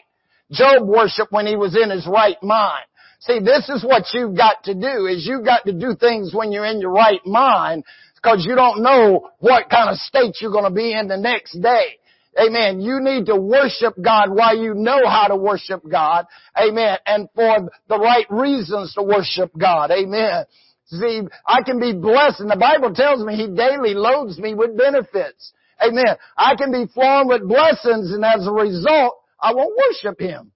Job 0.51 0.88
worshiped 0.88 1.31
when 1.31 1.47
he 1.47 1.55
was 1.55 1.75
in 1.75 1.89
his 1.89 2.07
right 2.07 2.38
mind. 2.43 2.85
See, 3.19 3.39
this 3.39 3.67
is 3.69 3.83
what 3.83 4.05
you've 4.13 4.35
got 4.35 4.63
to 4.63 4.73
do, 4.73 5.05
is 5.07 5.27
you've 5.27 5.45
got 5.45 5.65
to 5.65 5.73
do 5.73 5.95
things 5.99 6.33
when 6.33 6.51
you're 6.51 6.65
in 6.65 6.79
your 6.79 6.91
right 6.91 7.25
mind, 7.25 7.83
because 8.15 8.45
you 8.45 8.55
don't 8.55 8.81
know 8.81 9.29
what 9.39 9.69
kind 9.69 9.89
of 9.89 9.97
state 9.97 10.38
you're 10.41 10.51
going 10.51 10.63
to 10.63 10.71
be 10.71 10.93
in 10.93 11.07
the 11.07 11.17
next 11.17 11.59
day. 11.61 11.99
Amen. 12.39 12.79
You 12.79 12.99
need 13.01 13.25
to 13.25 13.35
worship 13.35 13.95
God 14.01 14.29
while 14.29 14.57
you 14.57 14.73
know 14.73 15.07
how 15.07 15.27
to 15.27 15.35
worship 15.35 15.81
God. 15.89 16.25
Amen. 16.57 16.97
And 17.05 17.27
for 17.35 17.69
the 17.89 17.97
right 17.97 18.25
reasons 18.29 18.93
to 18.93 19.03
worship 19.03 19.51
God. 19.57 19.91
Amen. 19.91 20.45
See, 20.85 21.21
I 21.45 21.61
can 21.63 21.79
be 21.79 21.93
blessed, 21.93 22.39
and 22.39 22.49
the 22.49 22.55
Bible 22.55 22.93
tells 22.93 23.23
me 23.23 23.35
He 23.35 23.47
daily 23.47 23.93
loads 23.93 24.39
me 24.39 24.53
with 24.53 24.77
benefits. 24.77 25.51
Amen. 25.85 26.15
I 26.38 26.55
can 26.55 26.71
be 26.71 26.91
flowing 26.93 27.27
with 27.27 27.47
blessings, 27.47 28.11
and 28.11 28.23
as 28.23 28.47
a 28.47 28.51
result, 28.51 29.15
I 29.39 29.53
won't 29.53 29.77
worship 29.77 30.19
Him. 30.19 30.51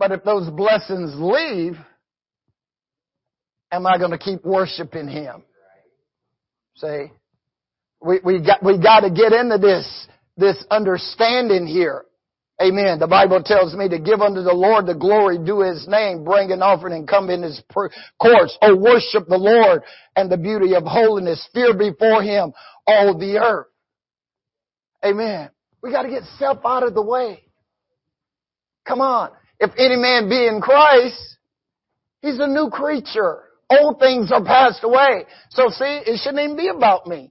But 0.00 0.12
if 0.12 0.24
those 0.24 0.48
blessings 0.48 1.12
leave, 1.16 1.76
am 3.70 3.86
I 3.86 3.98
going 3.98 4.12
to 4.12 4.18
keep 4.18 4.42
worshiping 4.46 5.06
Him? 5.06 5.42
See? 6.76 7.12
We, 8.00 8.20
we 8.24 8.42
got, 8.42 8.64
we 8.64 8.80
got 8.80 9.00
to 9.00 9.10
get 9.10 9.34
into 9.34 9.58
this, 9.58 10.08
this 10.38 10.56
understanding 10.70 11.66
here. 11.66 12.06
Amen. 12.62 12.98
The 12.98 13.06
Bible 13.06 13.42
tells 13.42 13.74
me 13.74 13.90
to 13.90 13.98
give 13.98 14.22
unto 14.22 14.40
the 14.40 14.54
Lord 14.54 14.86
the 14.86 14.94
glory 14.94 15.36
due 15.36 15.60
His 15.60 15.86
name, 15.86 16.24
bring 16.24 16.50
an 16.50 16.62
offering 16.62 16.94
and 16.94 17.06
come 17.06 17.28
in 17.28 17.42
His 17.42 17.62
courts. 17.70 18.56
Oh, 18.62 18.74
worship 18.74 19.28
the 19.28 19.36
Lord 19.36 19.82
and 20.16 20.32
the 20.32 20.38
beauty 20.38 20.74
of 20.74 20.84
holiness. 20.84 21.46
Fear 21.52 21.74
before 21.74 22.22
Him 22.22 22.54
all 22.86 23.18
the 23.18 23.36
earth. 23.36 23.66
Amen. 25.04 25.50
We 25.82 25.90
got 25.92 26.04
to 26.04 26.08
get 26.08 26.22
self 26.38 26.60
out 26.64 26.84
of 26.84 26.94
the 26.94 27.02
way. 27.02 27.42
Come 28.86 29.02
on. 29.02 29.32
If 29.60 29.70
any 29.76 29.96
man 29.96 30.28
be 30.28 30.46
in 30.46 30.60
Christ, 30.60 31.36
he's 32.22 32.38
a 32.40 32.46
new 32.46 32.70
creature. 32.70 33.42
Old 33.70 34.00
things 34.00 34.32
are 34.32 34.42
passed 34.42 34.82
away. 34.82 35.26
So 35.50 35.68
see, 35.68 36.00
it 36.06 36.18
shouldn't 36.22 36.42
even 36.42 36.56
be 36.56 36.68
about 36.68 37.06
me. 37.06 37.30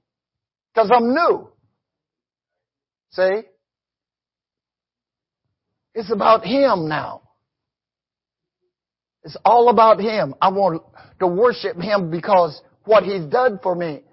Cause 0.75 0.89
I'm 0.95 1.13
new. 1.13 1.49
See? 3.11 3.41
It's 5.95 6.11
about 6.11 6.45
Him 6.45 6.87
now. 6.87 7.23
It's 9.23 9.35
all 9.43 9.69
about 9.69 9.99
Him. 9.99 10.35
I 10.41 10.49
want 10.49 10.81
to 11.19 11.27
worship 11.27 11.75
Him 11.77 12.09
because 12.11 12.61
what 12.85 13.03
He's 13.03 13.25
done 13.25 13.59
for 13.61 13.75
me. 13.75 14.03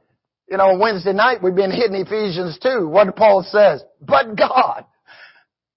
You 0.51 0.57
know, 0.57 0.79
Wednesday 0.81 1.13
night 1.13 1.43
we've 1.43 1.55
been 1.55 1.71
hitting 1.71 1.95
Ephesians 1.95 2.59
2. 2.63 2.89
What 2.89 3.15
Paul 3.15 3.45
says, 3.49 3.85
but 4.01 4.37
God, 4.37 4.85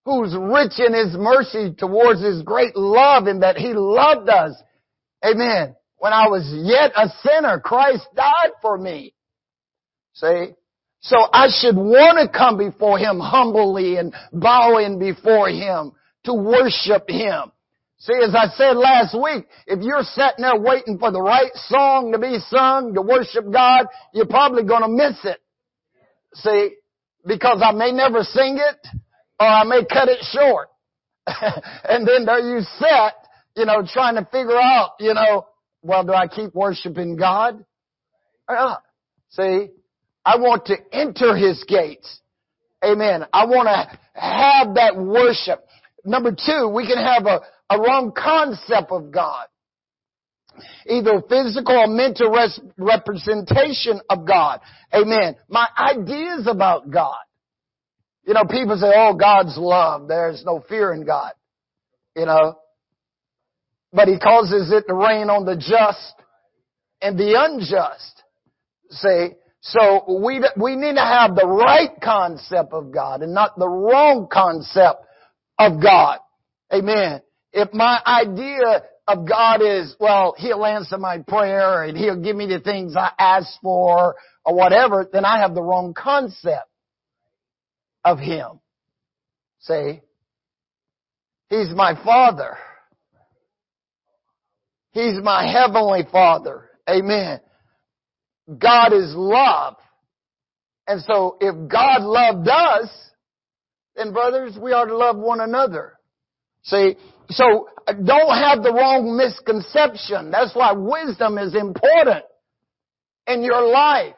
who's 0.09 0.35
rich 0.35 0.79
in 0.79 0.93
His 0.93 1.15
mercy 1.15 1.73
towards 1.77 2.21
His 2.21 2.41
great 2.41 2.75
love 2.75 3.27
and 3.27 3.43
that 3.43 3.57
He 3.57 3.73
loved 3.73 4.29
us. 4.29 4.53
Amen. 5.23 5.75
When 5.97 6.13
I 6.13 6.27
was 6.27 6.49
yet 6.51 6.91
a 6.95 7.09
sinner, 7.21 7.59
Christ 7.59 8.07
died 8.15 8.53
for 8.61 8.77
me. 8.77 9.13
See? 10.13 10.47
So 11.01 11.17
I 11.31 11.47
should 11.49 11.75
want 11.75 12.17
to 12.19 12.37
come 12.37 12.57
before 12.57 12.97
Him 12.97 13.19
humbly 13.19 13.97
and 13.97 14.13
bowing 14.33 14.99
before 14.99 15.49
Him 15.49 15.93
to 16.25 16.33
worship 16.33 17.09
Him. 17.09 17.51
See, 17.99 18.13
as 18.13 18.33
I 18.33 18.47
said 18.55 18.77
last 18.77 19.13
week, 19.13 19.45
if 19.67 19.81
you're 19.81 20.03
sitting 20.03 20.43
there 20.43 20.57
waiting 20.59 20.97
for 20.97 21.11
the 21.11 21.21
right 21.21 21.51
song 21.53 22.13
to 22.13 22.19
be 22.19 22.39
sung 22.47 22.93
to 22.93 23.01
worship 23.01 23.51
God, 23.51 23.87
you're 24.13 24.25
probably 24.25 24.63
going 24.63 24.83
to 24.83 24.87
miss 24.87 25.17
it. 25.25 25.37
See, 26.33 26.75
because 27.25 27.61
I 27.61 27.73
may 27.73 27.91
never 27.91 28.23
sing 28.23 28.57
it 28.57 28.87
or 29.39 29.47
I 29.47 29.63
may 29.63 29.85
cut 29.85 30.09
it 30.09 30.23
short. 30.31 30.69
and 31.27 32.07
then 32.07 32.25
there 32.25 32.39
you 32.39 32.61
sit, 32.61 33.13
you 33.55 33.65
know, 33.65 33.83
trying 33.85 34.15
to 34.15 34.25
figure 34.31 34.59
out, 34.59 34.91
you 34.99 35.13
know, 35.13 35.47
well, 35.81 36.03
do 36.03 36.13
I 36.13 36.27
keep 36.27 36.53
worshiping 36.53 37.15
God? 37.15 37.63
Uh, 38.47 38.75
see, 39.29 39.67
I 40.25 40.37
want 40.37 40.65
to 40.65 40.75
enter 40.91 41.35
His 41.35 41.63
gates. 41.67 42.19
Amen. 42.83 43.25
I 43.33 43.45
want 43.45 43.67
to 43.67 43.99
have 44.19 44.75
that 44.75 44.97
worship. 44.97 45.65
Number 46.05 46.31
two, 46.31 46.69
we 46.73 46.87
can 46.87 46.97
have 46.97 47.25
a, 47.25 47.41
a 47.69 47.79
wrong 47.79 48.11
concept 48.15 48.91
of 48.91 49.11
God. 49.11 49.47
Either 50.87 51.21
physical 51.29 51.77
or 51.77 51.87
mental 51.87 52.31
res- 52.31 52.59
representation 52.77 54.01
of 54.09 54.25
God. 54.25 54.59
Amen. 54.93 55.35
My 55.47 55.67
ideas 55.77 56.47
about 56.47 56.89
God. 56.89 57.19
You 58.29 58.35
know, 58.35 58.45
people 58.45 58.77
say, 58.77 58.91
oh, 58.95 59.15
God's 59.15 59.57
love. 59.57 60.07
There's 60.07 60.45
no 60.45 60.63
fear 60.69 60.93
in 60.93 61.03
God. 61.03 61.31
You 62.15 62.27
know. 62.27 62.59
But 63.91 64.07
He 64.07 64.19
causes 64.19 64.71
it 64.71 64.83
to 64.87 64.93
rain 64.93 65.31
on 65.31 65.45
the 65.45 65.55
just 65.55 66.13
and 67.01 67.17
the 67.17 67.33
unjust. 67.35 68.21
See, 68.91 69.29
so 69.61 70.19
we, 70.23 70.45
we 70.55 70.75
need 70.75 70.93
to 70.93 71.01
have 71.01 71.35
the 71.35 71.47
right 71.47 71.89
concept 72.03 72.71
of 72.71 72.93
God 72.93 73.23
and 73.23 73.33
not 73.33 73.57
the 73.57 73.67
wrong 73.67 74.27
concept 74.31 75.03
of 75.57 75.81
God. 75.81 76.19
Amen. 76.71 77.23
If 77.51 77.73
my 77.73 77.99
idea 78.05 78.83
of 79.07 79.27
God 79.27 79.63
is, 79.63 79.95
well, 79.99 80.35
He'll 80.37 80.65
answer 80.65 80.99
my 80.99 81.17
prayer 81.27 81.81
and 81.81 81.97
He'll 81.97 82.21
give 82.21 82.35
me 82.35 82.45
the 82.45 82.59
things 82.59 82.95
I 82.95 83.09
ask 83.17 83.59
for 83.63 84.15
or 84.45 84.55
whatever, 84.55 85.09
then 85.11 85.25
I 85.25 85.39
have 85.39 85.55
the 85.55 85.63
wrong 85.63 85.95
concept 85.95 86.68
of 88.03 88.19
Him. 88.19 88.59
See? 89.59 90.01
He's 91.49 91.69
my 91.73 91.93
Father. 92.03 92.57
He's 94.91 95.21
my 95.21 95.51
Heavenly 95.51 96.03
Father. 96.11 96.69
Amen. 96.89 97.39
God 98.57 98.93
is 98.93 99.13
love. 99.15 99.75
And 100.87 101.01
so 101.01 101.37
if 101.39 101.53
God 101.69 102.01
loved 102.01 102.47
us, 102.47 102.89
then 103.95 104.11
brothers, 104.11 104.57
we 104.59 104.71
are 104.71 104.87
to 104.87 104.97
love 104.97 105.17
one 105.17 105.39
another. 105.39 105.93
See, 106.63 106.95
so 107.29 107.69
uh, 107.87 107.93
don't 107.93 108.35
have 108.35 108.63
the 108.63 108.73
wrong 108.73 109.15
misconception. 109.15 110.31
That's 110.31 110.55
why 110.55 110.73
wisdom 110.73 111.37
is 111.37 111.53
important 111.53 112.25
in 113.27 113.43
your 113.43 113.67
life. 113.67 114.15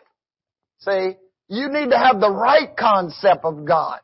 See, 0.79 1.17
you 1.51 1.67
need 1.67 1.89
to 1.89 1.97
have 1.97 2.21
the 2.21 2.31
right 2.31 2.69
concept 2.77 3.43
of 3.43 3.65
God. 3.65 3.99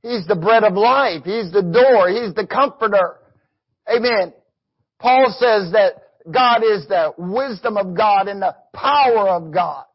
He's 0.00 0.24
the 0.28 0.36
bread 0.36 0.62
of 0.62 0.74
life. 0.74 1.24
He's 1.24 1.50
the 1.50 1.62
door. 1.62 2.08
He's 2.08 2.34
the 2.34 2.46
comforter. 2.46 3.18
Amen. 3.92 4.32
Paul 5.00 5.34
says 5.36 5.72
that 5.72 5.94
God 6.30 6.62
is 6.62 6.86
the 6.86 7.14
wisdom 7.18 7.76
of 7.76 7.96
God 7.96 8.28
and 8.28 8.40
the 8.40 8.54
power 8.72 9.30
of 9.30 9.52
God. 9.52 9.86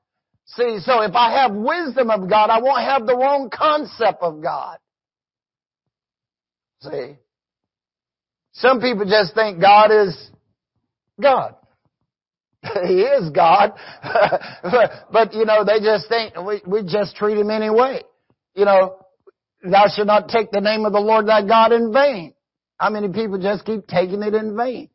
See, 0.47 0.79
so 0.81 1.01
if 1.03 1.15
I 1.15 1.41
have 1.41 1.53
wisdom 1.53 2.09
of 2.09 2.29
God, 2.29 2.49
I 2.49 2.59
won't 2.59 2.83
have 2.83 3.05
the 3.05 3.15
wrong 3.15 3.49
concept 3.49 4.21
of 4.21 4.41
God. 4.41 4.77
See? 6.81 7.15
Some 8.51 8.81
people 8.81 9.05
just 9.05 9.33
think 9.35 9.61
God 9.61 9.91
is 9.91 10.31
God. 11.21 11.55
he 12.85 13.01
is 13.01 13.29
God. 13.31 13.73
but, 15.11 15.33
you 15.33 15.45
know, 15.45 15.63
they 15.63 15.79
just 15.79 16.07
think 16.09 16.35
we, 16.37 16.61
we 16.65 16.83
just 16.83 17.15
treat 17.15 17.37
him 17.37 17.49
anyway. 17.49 18.01
You 18.55 18.65
know, 18.65 18.97
thou 19.63 19.85
shalt 19.87 20.07
not 20.07 20.29
take 20.29 20.51
the 20.51 20.61
name 20.61 20.85
of 20.85 20.93
the 20.93 20.99
Lord 20.99 21.27
thy 21.27 21.45
God 21.45 21.71
in 21.71 21.93
vain. 21.93 22.33
How 22.77 22.89
many 22.89 23.09
people 23.11 23.39
just 23.39 23.65
keep 23.65 23.87
taking 23.87 24.21
it 24.23 24.33
in 24.33 24.55
vain? 24.55 24.89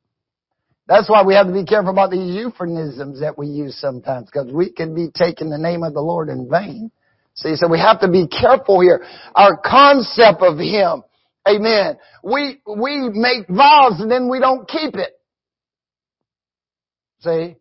That's 0.87 1.09
why 1.09 1.25
we 1.25 1.35
have 1.35 1.47
to 1.47 1.53
be 1.53 1.65
careful 1.65 1.91
about 1.91 2.11
these 2.11 2.35
euphemisms 2.35 3.21
that 3.21 3.39
we 3.39 3.47
use 3.47 3.77
sometimes, 3.81 4.27
because 4.27 4.53
we 4.53 4.71
can 4.71 4.95
be 4.95 5.09
taking 5.15 5.49
the 5.49 5.59
name 5.59 5.83
of 5.85 5.95
the 5.95 6.01
Lord 6.01 6.29
in 6.29 6.49
vain. 6.51 6.91
See, 7.35 7.57
so 7.57 7.69
we 7.69 7.79
have 7.79 8.01
to 8.01 8.11
be 8.11 8.27
careful 8.29 8.81
here. 8.81 9.05
Our 9.35 9.57
concept 9.57 10.43
of 10.43 10.59
Him, 10.59 11.03
amen. 11.49 11.99
We, 12.23 12.61
we 12.67 13.09
make 13.13 13.49
vows 13.49 14.01
and 14.01 14.11
then 14.11 14.29
we 14.29 14.39
don't 14.39 14.69
keep 14.69 14.95
it. 14.97 15.19
See? 17.21 17.57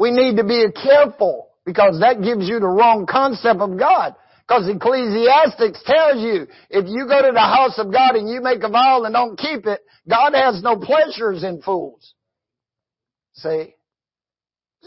We 0.00 0.10
need 0.10 0.38
to 0.38 0.44
be 0.44 0.64
careful 0.72 1.50
because 1.66 2.00
that 2.00 2.22
gives 2.22 2.48
you 2.48 2.58
the 2.58 2.66
wrong 2.66 3.04
concept 3.04 3.60
of 3.60 3.78
God. 3.78 4.14
Because 4.48 4.66
Ecclesiastics 4.66 5.82
tells 5.84 6.22
you, 6.22 6.46
if 6.70 6.88
you 6.88 7.06
go 7.06 7.20
to 7.20 7.32
the 7.34 7.38
house 7.38 7.78
of 7.78 7.92
God 7.92 8.16
and 8.16 8.26
you 8.26 8.40
make 8.40 8.62
a 8.62 8.70
vow 8.70 9.02
and 9.04 9.12
don't 9.12 9.38
keep 9.38 9.66
it, 9.66 9.80
God 10.08 10.32
has 10.32 10.62
no 10.62 10.76
pleasures 10.76 11.44
in 11.44 11.60
fools. 11.60 12.14
See? 13.34 13.74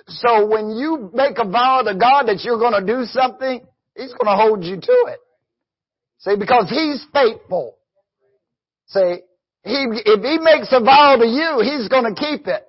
So 0.08 0.48
when 0.48 0.72
you 0.72 1.12
make 1.14 1.38
a 1.38 1.48
vow 1.48 1.84
to 1.84 1.94
God 1.94 2.24
that 2.24 2.42
you're 2.44 2.58
going 2.58 2.84
to 2.84 2.86
do 2.86 3.06
something, 3.06 3.62
He's 3.96 4.14
going 4.14 4.26
to 4.26 4.36
hold 4.36 4.64
you 4.64 4.82
to 4.82 5.06
it. 5.14 5.20
See, 6.22 6.38
because 6.40 6.72
He's 6.72 7.06
faithful. 7.14 7.78
See, 8.88 9.18
he, 9.64 9.86
if 9.92 10.24
He 10.24 10.40
makes 10.40 10.70
a 10.72 10.84
vow 10.84 11.18
to 11.18 11.28
you, 11.28 11.62
He's 11.62 11.88
going 11.88 12.16
to 12.16 12.20
keep 12.20 12.48
it. 12.48 12.68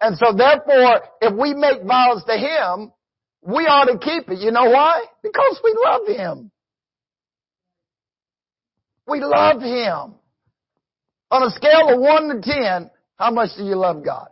And 0.00 0.16
so 0.16 0.32
therefore, 0.36 1.02
if 1.20 1.38
we 1.38 1.54
make 1.54 1.82
vows 1.82 2.24
to 2.24 2.36
Him, 2.36 2.92
we 3.42 3.64
ought 3.64 3.86
to 3.86 3.98
keep 3.98 4.28
it. 4.30 4.38
You 4.38 4.50
know 4.50 4.70
why? 4.70 5.04
Because 5.22 5.60
we 5.62 5.76
love 5.84 6.06
Him. 6.06 6.50
We 9.06 9.20
love 9.20 9.60
Him. 9.60 10.14
On 11.30 11.42
a 11.42 11.50
scale 11.50 11.94
of 11.94 12.00
1 12.00 12.42
to 12.42 12.52
10, 12.52 12.90
how 13.16 13.30
much 13.30 13.50
do 13.56 13.64
you 13.64 13.76
love 13.76 14.04
God? 14.04 14.28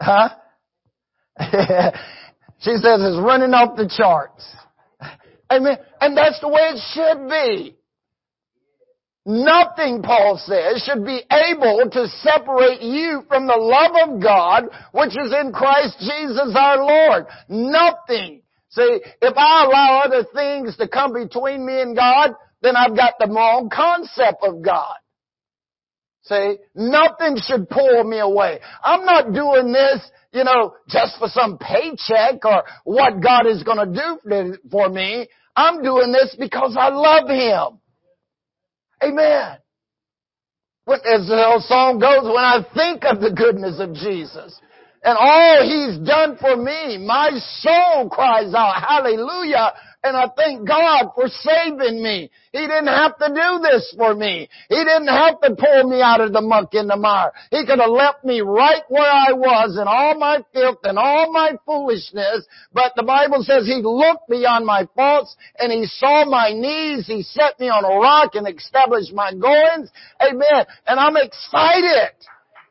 Huh? 0.00 0.30
she 1.38 2.72
says 2.72 3.00
it's 3.00 3.22
running 3.22 3.54
off 3.54 3.76
the 3.76 3.88
charts. 3.96 4.46
Amen. 5.50 5.78
And 6.00 6.16
that's 6.16 6.40
the 6.40 6.48
way 6.48 6.72
it 6.74 6.80
should 6.92 7.28
be. 7.28 7.77
Nothing, 9.30 10.00
Paul 10.00 10.40
says, 10.42 10.82
should 10.82 11.04
be 11.04 11.20
able 11.30 11.90
to 11.92 12.08
separate 12.22 12.80
you 12.80 13.24
from 13.28 13.46
the 13.46 13.56
love 13.56 14.08
of 14.08 14.22
God, 14.22 14.64
which 14.92 15.10
is 15.10 15.34
in 15.38 15.52
Christ 15.52 15.98
Jesus 15.98 16.56
our 16.56 16.78
Lord. 16.78 17.26
Nothing. 17.46 18.40
See, 18.70 19.00
if 19.20 19.36
I 19.36 19.64
allow 19.66 20.02
other 20.06 20.24
things 20.34 20.78
to 20.78 20.88
come 20.88 21.12
between 21.12 21.66
me 21.66 21.78
and 21.78 21.94
God, 21.94 22.30
then 22.62 22.74
I've 22.74 22.96
got 22.96 23.16
the 23.18 23.26
wrong 23.26 23.68
concept 23.70 24.42
of 24.42 24.62
God. 24.62 24.96
See, 26.22 26.56
nothing 26.74 27.36
should 27.36 27.68
pull 27.68 28.04
me 28.04 28.20
away. 28.20 28.60
I'm 28.82 29.04
not 29.04 29.34
doing 29.34 29.74
this, 29.74 30.10
you 30.32 30.44
know, 30.44 30.74
just 30.88 31.18
for 31.18 31.28
some 31.28 31.58
paycheck 31.58 32.42
or 32.46 32.64
what 32.84 33.22
God 33.22 33.46
is 33.46 33.62
going 33.62 33.92
to 33.92 34.18
do 34.24 34.56
for 34.70 34.88
me. 34.88 35.28
I'm 35.54 35.82
doing 35.82 36.12
this 36.12 36.34
because 36.38 36.78
I 36.80 36.88
love 36.88 37.28
Him. 37.28 37.78
Amen. 39.02 39.58
When, 40.84 41.00
as 41.00 41.28
the 41.28 41.46
old 41.46 41.62
song 41.64 41.98
goes, 41.98 42.24
when 42.24 42.44
I 42.44 42.64
think 42.74 43.04
of 43.04 43.20
the 43.20 43.30
goodness 43.30 43.78
of 43.78 43.94
Jesus 43.94 44.58
and 45.04 45.16
all 45.18 45.62
He's 45.62 45.98
done 46.06 46.36
for 46.40 46.56
me, 46.56 46.98
my 46.98 47.30
soul 47.60 48.08
cries 48.08 48.54
out, 48.54 48.82
hallelujah, 48.82 49.72
and 50.04 50.16
I 50.16 50.28
thank 50.36 50.66
God 50.66 51.10
for 51.14 51.26
saving 51.28 52.02
me. 52.02 52.30
He 52.52 52.58
didn't 52.58 52.86
have 52.86 53.18
to 53.18 53.28
do 53.28 53.58
this 53.60 53.94
for 53.96 54.14
me. 54.14 54.48
He 54.68 54.76
didn't 54.76 55.08
have 55.08 55.40
to 55.40 55.56
pull 55.56 55.90
me 55.90 56.00
out 56.00 56.20
of 56.20 56.32
the 56.32 56.40
muck 56.40 56.72
in 56.74 56.86
the 56.86 56.96
mire. 56.96 57.32
He 57.50 57.66
could 57.66 57.80
have 57.80 57.90
left 57.90 58.24
me 58.24 58.40
right 58.40 58.82
where 58.88 59.10
I 59.10 59.32
was 59.32 59.76
in 59.80 59.88
all 59.88 60.16
my 60.18 60.44
filth 60.52 60.78
and 60.84 60.98
all 60.98 61.32
my 61.32 61.52
foolishness. 61.66 62.46
But 62.72 62.92
the 62.94 63.02
Bible 63.02 63.42
says 63.42 63.66
He 63.66 63.82
looked 63.82 64.28
beyond 64.28 64.66
my 64.66 64.86
faults 64.94 65.36
and 65.58 65.72
He 65.72 65.86
saw 65.86 66.24
my 66.24 66.52
needs. 66.54 67.06
He 67.08 67.22
set 67.22 67.58
me 67.58 67.68
on 67.68 67.84
a 67.84 67.98
rock 67.98 68.34
and 68.34 68.46
established 68.46 69.12
my 69.12 69.32
goings. 69.32 69.90
Amen. 70.22 70.64
And 70.86 71.00
I'm 71.00 71.16
excited. 71.16 72.14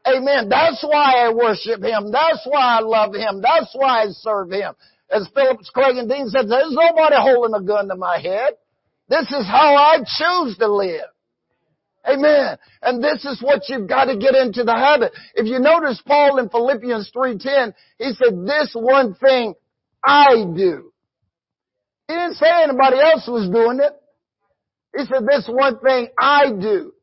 Amen. 0.08 0.48
That's 0.48 0.82
why 0.82 1.28
I 1.28 1.34
worship 1.34 1.84
Him. 1.84 2.12
That's 2.12 2.46
why 2.46 2.78
I 2.78 2.80
love 2.80 3.14
Him. 3.14 3.42
That's 3.42 3.76
why 3.76 4.04
I 4.04 4.06
serve 4.12 4.52
Him. 4.52 4.74
As 5.10 5.28
Phillips 5.34 5.70
Craig 5.70 5.98
and 5.98 6.10
Dean 6.10 6.30
said, 6.30 6.50
there's 6.50 6.72
nobody 6.72 7.16
holding 7.18 7.56
a 7.56 7.64
gun 7.64 7.88
to 7.88 7.96
my 7.96 8.20
head. 8.20 8.54
This 9.10 9.26
is 9.32 9.46
how 9.46 9.76
I 9.76 10.00
choose 10.00 10.58
to 10.58 10.68
live. 10.68 11.06
Amen. 12.08 12.58
And 12.82 13.04
this 13.04 13.26
is 13.26 13.42
what 13.42 13.68
you've 13.68 13.88
got 13.88 14.06
to 14.06 14.18
get 14.18 14.36
into 14.36 14.64
the 14.64 14.74
habit. 14.74 15.14
If 15.36 15.46
you 15.46 15.60
notice 15.60 16.02
Paul 16.06 16.40
in 16.40 16.50
Philippians 16.50 17.12
3.10, 17.16 17.74
he 17.98 18.14
said, 18.14 18.46
this 18.46 18.72
one 18.74 19.16
thing 19.16 19.56
I 20.04 20.46
do. 20.56 20.92
He 22.08 22.14
didn't 22.14 22.36
say 22.36 22.48
anybody 22.64 23.00
else 23.00 23.28
was 23.28 23.50
doing 23.50 23.80
it. 23.82 23.94
He 24.98 25.06
said, 25.06 25.26
this 25.28 25.48
one 25.50 25.80
thing 25.80 26.08
I 26.18 26.52
do. 26.52 26.94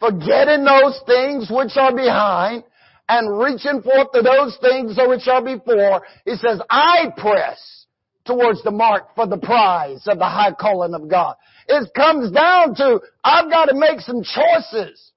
Forgetting 0.00 0.64
those 0.64 1.00
things 1.06 1.50
which 1.50 1.72
are 1.76 1.94
behind 1.94 2.64
and 3.08 3.38
reaching 3.38 3.82
forth 3.82 4.12
to 4.12 4.22
those 4.22 4.56
things 4.60 4.98
which 4.98 5.28
are 5.28 5.42
before, 5.42 6.02
he 6.24 6.34
says, 6.36 6.60
I 6.68 7.06
press 7.16 7.86
towards 8.24 8.62
the 8.64 8.70
mark 8.72 9.14
for 9.14 9.26
the 9.26 9.38
prize 9.38 10.06
of 10.06 10.18
the 10.18 10.24
high 10.24 10.52
calling 10.52 10.94
of 10.94 11.08
God. 11.08 11.36
It 11.68 11.88
comes 11.94 12.32
down 12.32 12.74
to, 12.76 13.00
I've 13.22 13.50
got 13.50 13.66
to 13.66 13.74
make 13.74 14.00
some 14.00 14.22
choices. 14.22 15.12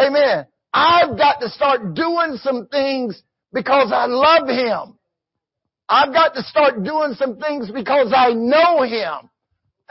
Amen. 0.00 0.46
I've 0.72 1.16
got 1.16 1.40
to 1.40 1.48
start 1.48 1.94
doing 1.94 2.36
some 2.42 2.66
things 2.66 3.22
because 3.52 3.92
I 3.92 4.06
love 4.06 4.48
Him. 4.48 4.98
I've 5.88 6.12
got 6.12 6.34
to 6.34 6.42
start 6.42 6.82
doing 6.82 7.14
some 7.14 7.36
things 7.36 7.70
because 7.70 8.12
I 8.14 8.32
know 8.32 8.82
Him. 8.82 9.30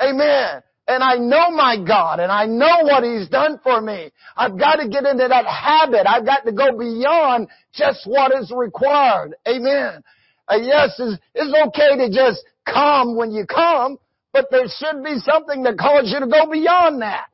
Amen 0.01 0.61
and 0.87 1.03
I 1.03 1.15
know 1.15 1.51
my 1.51 1.77
God 1.85 2.19
and 2.19 2.31
I 2.31 2.45
know 2.45 2.83
what 2.83 3.03
He's 3.03 3.29
done 3.29 3.59
for 3.63 3.79
me. 3.81 4.11
I've 4.35 4.57
got 4.57 4.75
to 4.75 4.89
get 4.89 5.05
into 5.05 5.27
that 5.27 5.45
habit. 5.45 6.05
I've 6.07 6.25
got 6.25 6.45
to 6.45 6.51
go 6.51 6.77
beyond 6.77 7.47
just 7.73 8.05
what 8.05 8.33
is 8.33 8.51
required. 8.55 9.35
Amen. 9.47 10.03
Uh, 10.47 10.57
yes, 10.57 10.95
it's, 10.99 11.21
it's 11.33 11.55
okay 11.67 11.97
to 11.97 12.09
just 12.11 12.43
come 12.65 13.15
when 13.15 13.31
you 13.31 13.45
come, 13.45 13.97
but 14.33 14.47
there 14.51 14.67
should 14.67 15.03
be 15.03 15.17
something 15.19 15.63
that 15.63 15.77
calls 15.77 16.11
you 16.11 16.19
to 16.19 16.27
go 16.27 16.51
beyond 16.51 17.01
that. 17.01 17.27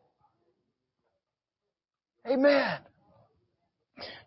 Amen. 2.30 2.80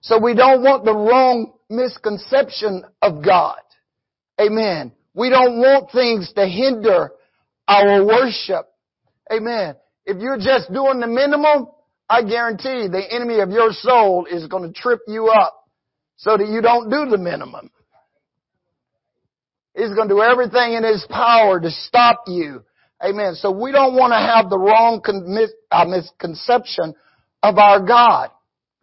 So 0.00 0.18
we 0.18 0.34
don't 0.34 0.62
want 0.62 0.84
the 0.84 0.94
wrong 0.94 1.52
misconception 1.70 2.84
of 3.00 3.24
God. 3.24 3.58
Amen. 4.40 4.92
We 5.14 5.30
don't 5.30 5.58
want 5.58 5.92
things 5.92 6.32
to 6.34 6.46
hinder 6.46 7.12
our 7.68 8.04
worship. 8.04 8.71
Amen. 9.30 9.76
If 10.04 10.18
you're 10.18 10.38
just 10.38 10.72
doing 10.72 11.00
the 11.00 11.06
minimum, 11.06 11.68
I 12.08 12.22
guarantee 12.22 12.88
the 12.88 13.02
enemy 13.10 13.40
of 13.40 13.50
your 13.50 13.72
soul 13.72 14.26
is 14.30 14.46
going 14.46 14.70
to 14.70 14.80
trip 14.80 15.00
you 15.06 15.28
up 15.28 15.54
so 16.16 16.36
that 16.36 16.48
you 16.48 16.60
don't 16.60 16.90
do 16.90 17.10
the 17.10 17.18
minimum. 17.18 17.70
He's 19.74 19.94
going 19.94 20.08
to 20.08 20.14
do 20.14 20.22
everything 20.22 20.74
in 20.74 20.84
his 20.84 21.06
power 21.08 21.58
to 21.60 21.70
stop 21.70 22.24
you. 22.26 22.62
Amen. 23.02 23.34
So 23.34 23.50
we 23.50 23.72
don't 23.72 23.94
want 23.94 24.12
to 24.12 24.18
have 24.18 24.50
the 24.50 24.58
wrong 24.58 25.00
uh, 25.70 25.84
misconception 25.86 26.94
of 27.42 27.58
our 27.58 27.80
God. 27.80 28.30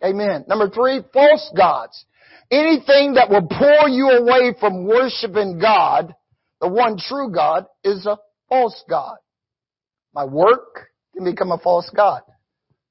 Amen. 0.03 0.45
Number 0.47 0.69
three, 0.69 1.01
false 1.13 1.51
gods. 1.55 2.05
Anything 2.51 3.13
that 3.13 3.29
will 3.29 3.47
pull 3.47 3.87
you 3.87 4.09
away 4.09 4.55
from 4.59 4.85
worshiping 4.85 5.59
God, 5.59 6.15
the 6.59 6.67
one 6.67 6.97
true 6.97 7.31
God, 7.31 7.67
is 7.83 8.05
a 8.05 8.17
false 8.49 8.83
God. 8.89 9.17
My 10.13 10.25
work 10.25 10.89
can 11.15 11.23
become 11.23 11.51
a 11.51 11.57
false 11.57 11.89
God. 11.95 12.21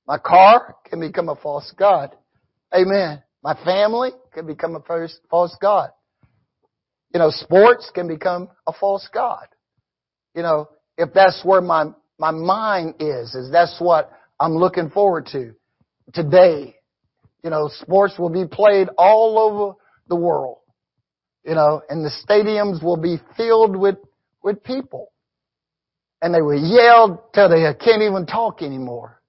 My 0.06 0.18
car 0.18 0.76
can 0.88 1.00
become 1.00 1.28
a 1.28 1.36
false 1.36 1.72
God. 1.78 2.14
Amen. 2.74 3.22
My 3.42 3.54
family 3.64 4.10
can 4.32 4.46
become 4.46 4.74
a 4.76 5.08
false 5.30 5.56
God. 5.60 5.90
You 7.12 7.20
know, 7.20 7.30
sports 7.30 7.90
can 7.94 8.08
become 8.08 8.48
a 8.66 8.72
false 8.72 9.08
God. 9.12 9.46
You 10.34 10.42
know, 10.42 10.68
if 10.96 11.12
that's 11.14 11.42
where 11.44 11.60
my, 11.60 11.86
my 12.18 12.30
mind 12.30 12.96
is, 13.00 13.34
is 13.34 13.50
that's 13.50 13.76
what 13.80 14.10
I'm 14.38 14.56
looking 14.56 14.90
forward 14.90 15.26
to. 15.32 15.54
Today, 16.12 16.76
you 17.42 17.50
know, 17.50 17.70
sports 17.80 18.18
will 18.18 18.30
be 18.30 18.46
played 18.46 18.88
all 18.96 19.38
over 19.38 19.74
the 20.08 20.16
world. 20.16 20.58
You 21.44 21.54
know, 21.54 21.82
and 21.88 22.04
the 22.04 22.10
stadiums 22.10 22.82
will 22.82 22.96
be 22.96 23.18
filled 23.36 23.76
with, 23.76 23.96
with 24.42 24.62
people. 24.64 25.12
And 26.20 26.34
they 26.34 26.42
will 26.42 26.58
yell 26.58 27.28
till 27.34 27.48
they 27.48 27.62
can't 27.74 28.02
even 28.02 28.26
talk 28.26 28.62
anymore. 28.62 29.20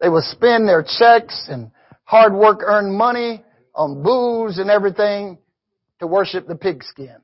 They 0.00 0.08
would 0.08 0.24
spend 0.24 0.68
their 0.68 0.82
checks 0.82 1.48
and 1.48 1.70
hard 2.04 2.32
work 2.32 2.60
earned 2.64 2.96
money 2.96 3.44
on 3.74 4.02
booze 4.02 4.58
and 4.58 4.70
everything 4.70 5.38
to 6.00 6.06
worship 6.06 6.46
the 6.46 6.56
pigskin. 6.56 7.16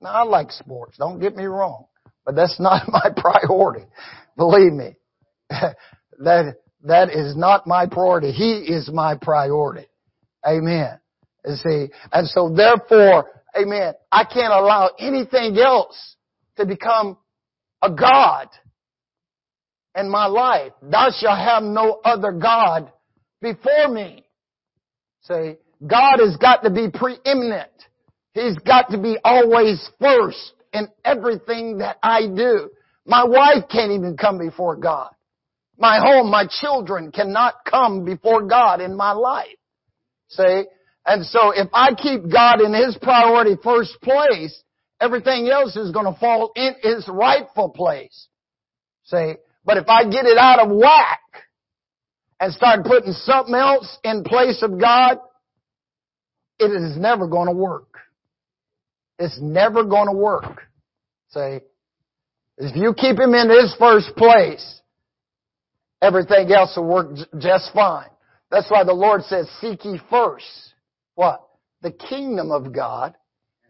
Now 0.00 0.10
I 0.10 0.22
like 0.24 0.50
sports, 0.50 0.96
don't 0.98 1.20
get 1.20 1.36
me 1.36 1.44
wrong, 1.44 1.86
but 2.24 2.34
that's 2.34 2.56
not 2.60 2.88
my 2.88 3.10
priority. 3.16 3.86
Believe 4.36 4.72
me. 4.72 4.96
that, 5.50 6.56
that 6.84 7.10
is 7.10 7.36
not 7.36 7.66
my 7.66 7.86
priority. 7.86 8.32
He 8.32 8.52
is 8.58 8.90
my 8.92 9.16
priority. 9.20 9.86
Amen. 10.46 10.98
And 11.44 11.58
see, 11.58 11.88
and 12.12 12.26
so 12.28 12.52
therefore, 12.54 13.30
amen, 13.56 13.94
I 14.10 14.24
can't 14.24 14.52
allow 14.52 14.90
anything 14.98 15.58
else 15.58 16.16
to 16.56 16.66
become 16.66 17.16
a 17.82 17.90
God 17.90 18.48
in 19.96 20.08
my 20.08 20.26
life. 20.26 20.72
Thou 20.82 21.10
shalt 21.10 21.38
have 21.38 21.62
no 21.62 22.00
other 22.04 22.32
God 22.32 22.90
before 23.40 23.88
me. 23.88 24.24
Say, 25.22 25.58
God 25.86 26.18
has 26.18 26.36
got 26.36 26.62
to 26.62 26.70
be 26.70 26.88
preeminent. 26.92 27.70
He's 28.34 28.56
got 28.58 28.90
to 28.90 28.98
be 28.98 29.18
always 29.24 29.90
first 30.00 30.54
in 30.72 30.88
everything 31.04 31.78
that 31.78 31.98
I 32.02 32.22
do. 32.26 32.70
My 33.04 33.24
wife 33.24 33.68
can't 33.70 33.92
even 33.92 34.16
come 34.16 34.38
before 34.38 34.76
God. 34.76 35.10
My 35.76 35.98
home, 35.98 36.30
my 36.30 36.46
children 36.60 37.10
cannot 37.10 37.54
come 37.68 38.04
before 38.04 38.42
God 38.46 38.80
in 38.80 38.96
my 38.96 39.12
life. 39.12 39.56
See? 40.28 40.64
And 41.04 41.26
so 41.26 41.50
if 41.50 41.68
I 41.74 41.94
keep 41.94 42.30
God 42.30 42.60
in 42.60 42.72
His 42.72 42.96
priority 43.02 43.56
first 43.62 44.00
place, 44.00 44.62
everything 45.02 45.48
else 45.48 45.76
is 45.76 45.90
going 45.90 46.06
to 46.06 46.18
fall 46.18 46.52
in 46.54 46.74
its 46.82 47.08
rightful 47.08 47.70
place. 47.70 48.28
See? 49.04 49.34
But 49.64 49.76
if 49.76 49.88
I 49.88 50.04
get 50.04 50.24
it 50.26 50.38
out 50.38 50.60
of 50.60 50.76
whack 50.76 51.20
and 52.40 52.52
start 52.52 52.84
putting 52.84 53.12
something 53.12 53.54
else 53.54 53.98
in 54.04 54.22
place 54.24 54.62
of 54.62 54.80
God, 54.80 55.18
it 56.58 56.70
is 56.70 56.96
never 56.96 57.26
going 57.26 57.48
to 57.48 57.54
work. 57.54 57.88
It's 59.18 59.38
never 59.40 59.84
going 59.84 60.06
to 60.06 60.16
work. 60.16 60.62
See? 61.30 61.58
If 62.58 62.76
you 62.76 62.94
keep 62.94 63.18
Him 63.18 63.34
in 63.34 63.50
His 63.50 63.74
first 63.78 64.14
place, 64.16 64.80
everything 66.00 66.50
else 66.52 66.76
will 66.76 66.88
work 66.88 67.16
just 67.38 67.72
fine. 67.74 68.08
That's 68.50 68.70
why 68.70 68.84
the 68.84 68.92
Lord 68.92 69.22
says, 69.22 69.48
seek 69.60 69.84
ye 69.84 69.98
first. 70.10 70.46
What? 71.14 71.40
The 71.80 71.90
kingdom 71.90 72.52
of 72.52 72.72
God 72.72 73.14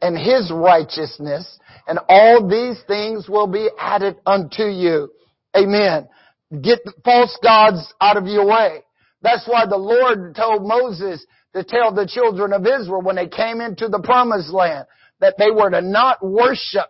and 0.03 0.19
His 0.19 0.51
righteousness 0.53 1.59
and 1.87 1.99
all 2.09 2.47
these 2.47 2.81
things 2.87 3.29
will 3.29 3.47
be 3.47 3.69
added 3.79 4.17
unto 4.27 4.65
you. 4.65 5.11
Amen. 5.57 6.09
Get 6.63 6.81
false 7.05 7.39
gods 7.43 7.93
out 8.01 8.17
of 8.17 8.27
your 8.27 8.47
way. 8.47 8.83
That's 9.23 9.47
why 9.47 9.67
the 9.67 9.77
Lord 9.77 10.35
told 10.35 10.67
Moses 10.67 11.25
to 11.55 11.65
tell 11.65 11.95
the 11.95 12.07
children 12.07 12.53
of 12.53 12.67
Israel 12.67 13.03
when 13.03 13.17
they 13.17 13.29
came 13.29 13.61
into 13.61 13.89
the 13.89 14.01
promised 14.01 14.51
land 14.51 14.87
that 15.21 15.37
they 15.39 15.51
were 15.51 15.71
to 15.71 15.81
not 15.81 16.25
worship 16.25 16.87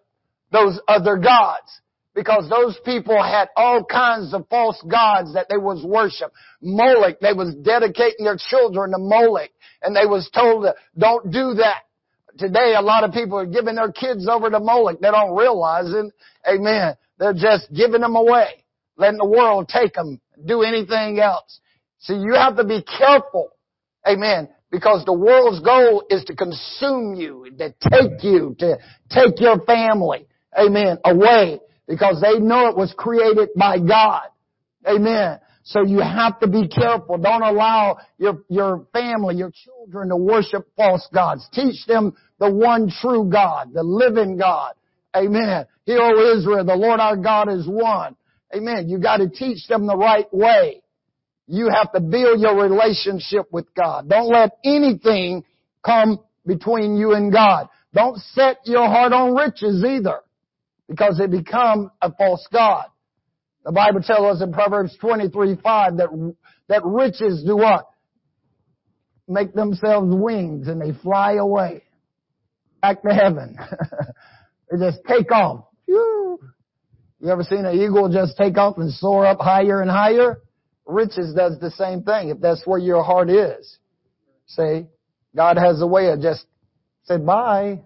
those 0.50 0.80
other 0.88 1.16
gods 1.16 1.80
because 2.14 2.48
those 2.48 2.78
people 2.84 3.22
had 3.22 3.48
all 3.56 3.84
kinds 3.84 4.34
of 4.34 4.46
false 4.48 4.80
gods 4.90 5.34
that 5.34 5.46
they 5.48 5.56
was 5.56 5.84
worship. 5.84 6.32
Moloch, 6.60 7.20
they 7.20 7.32
was 7.32 7.54
dedicating 7.54 8.24
their 8.24 8.36
children 8.38 8.92
to 8.92 8.98
Moloch 8.98 9.50
and 9.82 9.96
they 9.96 10.06
was 10.06 10.30
told 10.34 10.64
to 10.64 10.74
don't 10.96 11.30
do 11.30 11.54
that. 11.54 11.82
Today 12.38 12.74
a 12.76 12.82
lot 12.82 13.04
of 13.04 13.12
people 13.12 13.38
are 13.38 13.46
giving 13.46 13.74
their 13.74 13.92
kids 13.92 14.26
over 14.28 14.50
to 14.50 14.60
Moloch. 14.60 15.00
They 15.00 15.10
don't 15.10 15.36
realize 15.36 15.92
it. 15.92 16.12
Amen. 16.48 16.94
They're 17.18 17.34
just 17.34 17.72
giving 17.72 18.00
them 18.00 18.16
away, 18.16 18.64
letting 18.96 19.18
the 19.18 19.26
world 19.26 19.68
take 19.68 19.94
them, 19.94 20.20
do 20.44 20.62
anything 20.62 21.20
else. 21.20 21.60
So 22.00 22.14
you 22.14 22.34
have 22.34 22.56
to 22.56 22.64
be 22.64 22.82
careful. 22.82 23.50
Amen. 24.06 24.48
Because 24.70 25.04
the 25.04 25.12
world's 25.12 25.60
goal 25.60 26.04
is 26.08 26.24
to 26.24 26.34
consume 26.34 27.14
you, 27.14 27.46
to 27.58 27.74
take 27.90 28.24
you, 28.24 28.56
to 28.58 28.78
take 29.10 29.38
your 29.38 29.60
family, 29.64 30.26
amen, 30.58 30.98
away. 31.04 31.60
Because 31.86 32.20
they 32.22 32.38
know 32.38 32.68
it 32.68 32.76
was 32.76 32.94
created 32.96 33.50
by 33.54 33.78
God. 33.78 34.22
Amen. 34.86 35.38
So 35.64 35.84
you 35.84 36.00
have 36.00 36.40
to 36.40 36.48
be 36.48 36.66
careful. 36.66 37.18
Don't 37.18 37.42
allow 37.42 37.98
your, 38.18 38.42
your 38.48 38.86
family, 38.92 39.36
your 39.36 39.52
children 39.52 40.08
to 40.08 40.16
worship 40.16 40.68
false 40.76 41.08
gods. 41.14 41.48
Teach 41.52 41.86
them 41.86 42.16
the 42.40 42.50
one 42.52 42.90
true 43.00 43.30
God, 43.30 43.72
the 43.72 43.82
living 43.82 44.36
God. 44.36 44.74
Amen. 45.16 45.66
Hear, 45.84 46.00
O 46.00 46.36
Israel, 46.36 46.64
the 46.64 46.74
Lord 46.74 46.98
our 47.00 47.16
God 47.16 47.48
is 47.48 47.66
one. 47.66 48.16
Amen. 48.54 48.88
You 48.88 48.98
got 48.98 49.18
to 49.18 49.28
teach 49.28 49.68
them 49.68 49.86
the 49.86 49.96
right 49.96 50.26
way. 50.32 50.82
You 51.46 51.68
have 51.68 51.92
to 51.92 52.00
build 52.00 52.40
your 52.40 52.56
relationship 52.60 53.46
with 53.52 53.66
God. 53.74 54.08
Don't 54.08 54.28
let 54.28 54.52
anything 54.64 55.44
come 55.84 56.20
between 56.46 56.96
you 56.96 57.12
and 57.12 57.32
God. 57.32 57.68
Don't 57.94 58.18
set 58.18 58.58
your 58.64 58.86
heart 58.86 59.12
on 59.12 59.34
riches 59.34 59.84
either, 59.84 60.20
because 60.88 61.18
they 61.18 61.26
become 61.26 61.90
a 62.00 62.12
false 62.12 62.46
God. 62.52 62.86
The 63.64 63.72
Bible 63.72 64.02
tells 64.02 64.36
us 64.36 64.42
in 64.42 64.52
Proverbs 64.52 64.96
23, 65.00 65.56
5 65.62 65.96
that, 65.98 66.34
that 66.68 66.82
riches 66.84 67.44
do 67.44 67.56
what? 67.56 67.88
Make 69.28 69.54
themselves 69.54 70.08
wings 70.14 70.68
and 70.68 70.80
they 70.80 70.92
fly 71.00 71.34
away. 71.34 71.84
Back 72.80 73.02
to 73.02 73.14
heaven. 73.14 73.56
they 74.70 74.78
just 74.78 74.98
take 75.06 75.30
off. 75.30 75.66
You 75.86 77.30
ever 77.30 77.44
seen 77.44 77.64
an 77.64 77.78
eagle 77.78 78.08
just 78.08 78.36
take 78.36 78.58
off 78.58 78.78
and 78.78 78.90
soar 78.90 79.24
up 79.26 79.38
higher 79.40 79.80
and 79.80 79.90
higher? 79.90 80.38
riches 80.86 81.34
does 81.34 81.58
the 81.60 81.70
same 81.72 82.02
thing 82.02 82.28
if 82.28 82.40
that's 82.40 82.66
where 82.66 82.78
your 82.78 83.02
heart 83.02 83.30
is. 83.30 83.78
See, 84.46 84.86
God 85.34 85.56
has 85.56 85.80
a 85.80 85.86
way 85.86 86.08
of 86.08 86.20
just 86.20 86.44
say 87.04 87.18
bye. 87.18 87.80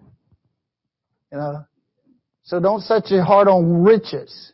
You 1.31 1.37
know. 1.37 1.65
So 2.43 2.59
don't 2.59 2.81
set 2.81 3.09
your 3.09 3.23
heart 3.23 3.47
on 3.47 3.83
riches. 3.83 4.53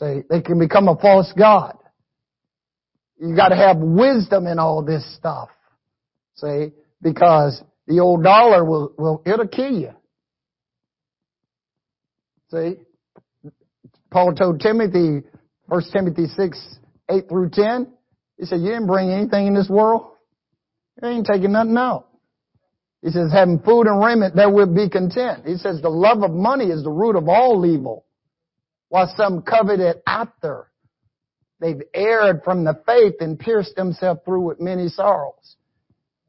See, 0.00 0.22
they 0.30 0.40
can 0.40 0.58
become 0.58 0.88
a 0.88 0.96
false 0.96 1.30
God. 1.36 1.76
You 3.18 3.36
gotta 3.36 3.56
have 3.56 3.76
wisdom 3.76 4.46
in 4.46 4.58
all 4.58 4.82
this 4.82 5.04
stuff. 5.14 5.50
See, 6.36 6.72
because 7.02 7.62
the 7.86 8.00
old 8.00 8.24
dollar 8.24 8.64
will, 8.64 8.94
will, 8.96 9.22
it'll 9.26 9.46
kill 9.46 9.72
you. 9.72 9.90
See, 12.50 12.76
Paul 14.10 14.34
told 14.34 14.60
Timothy, 14.60 15.22
1 15.66 15.82
Timothy 15.92 16.26
6, 16.26 16.78
8 17.10 17.28
through 17.28 17.50
10. 17.52 17.92
He 18.38 18.46
said, 18.46 18.60
you 18.60 18.68
didn't 18.68 18.86
bring 18.86 19.10
anything 19.10 19.48
in 19.48 19.54
this 19.54 19.68
world. 19.68 20.12
You 21.02 21.08
ain't 21.08 21.26
taking 21.26 21.52
nothing 21.52 21.76
out. 21.76 22.06
He 23.02 23.10
says, 23.10 23.30
having 23.32 23.60
food 23.60 23.86
and 23.86 24.02
raiment, 24.02 24.34
there 24.34 24.50
will 24.50 24.66
be 24.66 24.88
content. 24.88 25.46
He 25.46 25.56
says, 25.56 25.82
the 25.82 25.90
love 25.90 26.22
of 26.22 26.30
money 26.30 26.66
is 26.66 26.82
the 26.82 26.90
root 26.90 27.16
of 27.16 27.28
all 27.28 27.64
evil. 27.66 28.06
While 28.90 29.12
some 29.16 29.42
covet 29.42 29.80
it 29.80 30.02
after. 30.06 30.66
They've 31.60 31.80
erred 31.94 32.42
from 32.42 32.64
the 32.64 32.80
faith 32.86 33.14
and 33.20 33.38
pierced 33.38 33.76
themselves 33.76 34.20
through 34.24 34.42
with 34.42 34.60
many 34.60 34.88
sorrows. 34.88 35.56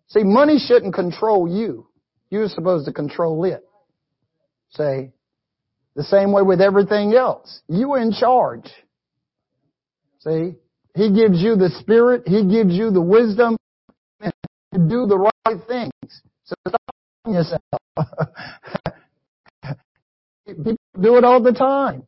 See, 0.08 0.24
money 0.24 0.60
shouldn't 0.60 0.93
control 0.93 1.47
you. 1.50 1.88
You're 2.30 2.50
supposed 2.50 2.86
to 2.86 2.93
control 2.93 3.43
it. 3.45 3.63
Say, 4.69 5.12
the 5.95 6.04
same 6.04 6.32
way 6.32 6.41
with 6.41 6.62
everything 6.62 7.13
else. 7.13 7.62
You 7.67 7.93
are 7.93 8.00
in 8.00 8.12
charge. 8.12 8.69
See? 10.19 10.54
He 10.95 11.12
gives 11.13 11.41
you 11.41 11.56
the 11.56 11.69
spirit. 11.80 12.24
He 12.28 12.45
gives 12.45 12.74
you 12.74 12.91
the 12.91 13.02
wisdom 13.02 13.58
to 14.21 14.32
do 14.74 15.06
the 15.08 15.17
right 15.17 15.60
things. 15.67 16.21
So 16.43 16.56
stop 16.67 16.82
yourself. 17.26 17.62
People 20.45 20.78
do 21.00 21.17
it 21.17 21.24
all 21.24 21.41
the 21.41 21.54
time. 21.54 22.04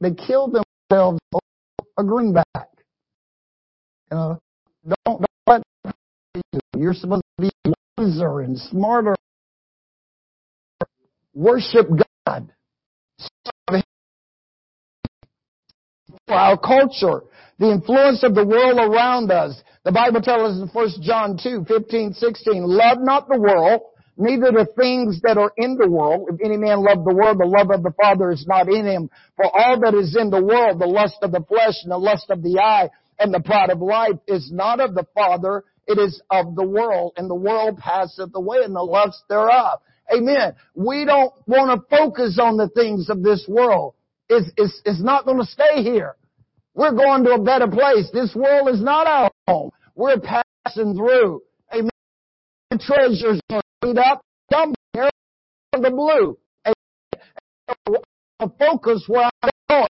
They 0.00 0.12
kill 0.12 0.48
themselves 0.48 1.20
a 1.98 2.04
greenback. 2.04 2.44
You 4.10 4.16
know, 4.16 4.38
don't, 5.06 5.24
don't 5.46 5.64
let 5.84 6.42
You're 6.76 6.94
supposed 6.94 7.22
to 7.38 7.48
be 7.48 7.72
wiser 7.96 8.40
and 8.40 8.58
smarter. 8.58 9.14
Worship 11.34 11.86
God. 12.26 12.52
Our 16.28 16.56
culture, 16.58 17.22
the 17.58 17.72
influence 17.72 18.22
of 18.22 18.34
the 18.34 18.44
world 18.44 18.78
around 18.78 19.32
us. 19.32 19.60
The 19.84 19.92
Bible 19.92 20.20
tells 20.20 20.56
us 20.56 20.62
in 20.62 20.68
1 20.68 20.88
John 21.02 21.38
2, 21.42 21.64
15, 21.66 22.12
16, 22.12 22.62
love 22.64 22.98
not 23.00 23.28
the 23.28 23.38
world, 23.38 23.80
neither 24.20 24.52
the 24.52 24.68
things 24.76 25.20
that 25.22 25.38
are 25.38 25.52
in 25.56 25.76
the 25.76 25.88
world. 25.88 26.28
If 26.30 26.40
any 26.44 26.56
man 26.56 26.84
love 26.84 27.04
the 27.04 27.14
world, 27.14 27.38
the 27.38 27.46
love 27.46 27.70
of 27.70 27.82
the 27.82 27.94
Father 28.00 28.30
is 28.30 28.46
not 28.46 28.68
in 28.68 28.86
him. 28.86 29.10
For 29.36 29.46
all 29.46 29.80
that 29.80 29.94
is 29.94 30.16
in 30.16 30.30
the 30.30 30.42
world, 30.42 30.78
the 30.78 30.86
lust 30.86 31.16
of 31.22 31.32
the 31.32 31.44
flesh 31.48 31.82
and 31.82 31.90
the 31.90 31.98
lust 31.98 32.30
of 32.30 32.42
the 32.42 32.60
eye 32.60 32.90
and 33.18 33.32
the 33.32 33.40
pride 33.40 33.70
of 33.70 33.80
life 33.80 34.16
is 34.26 34.50
not 34.52 34.80
of 34.80 34.94
the 34.94 35.06
Father, 35.14 35.64
it 35.86 35.98
is 35.98 36.20
of 36.30 36.54
the 36.54 36.66
world, 36.66 37.14
and 37.16 37.28
the 37.28 37.34
world 37.34 37.78
passeth 37.78 38.30
away 38.34 38.58
and 38.62 38.74
the 38.74 38.82
lust 38.82 39.22
thereof. 39.28 39.80
Amen. 40.14 40.54
We 40.74 41.04
don't 41.04 41.32
want 41.46 41.80
to 41.80 41.96
focus 41.96 42.38
on 42.40 42.56
the 42.56 42.68
things 42.68 43.10
of 43.10 43.22
this 43.22 43.44
world. 43.48 43.94
It's, 44.28 44.50
it's, 44.56 44.80
it's 44.84 45.02
not 45.02 45.24
going 45.24 45.38
to 45.38 45.46
stay 45.46 45.82
here. 45.82 46.16
We're 46.74 46.92
going 46.92 47.24
to 47.24 47.32
a 47.32 47.42
better 47.42 47.66
place. 47.66 48.08
This 48.12 48.34
world 48.34 48.68
is 48.68 48.82
not 48.82 49.06
our 49.06 49.30
home. 49.46 49.70
We're 49.94 50.20
passing 50.20 50.94
through. 50.94 51.42
Amen. 51.72 51.90
Treasures 52.78 53.40
laid 53.82 53.98
up 53.98 54.22
somewhere 54.52 55.10
in 55.72 55.82
the 55.82 55.90
blue. 55.90 56.38
Amen. 56.66 58.02
Focus 58.58 59.04
where 59.06 59.30
I'm 59.42 59.50
going. 59.68 59.86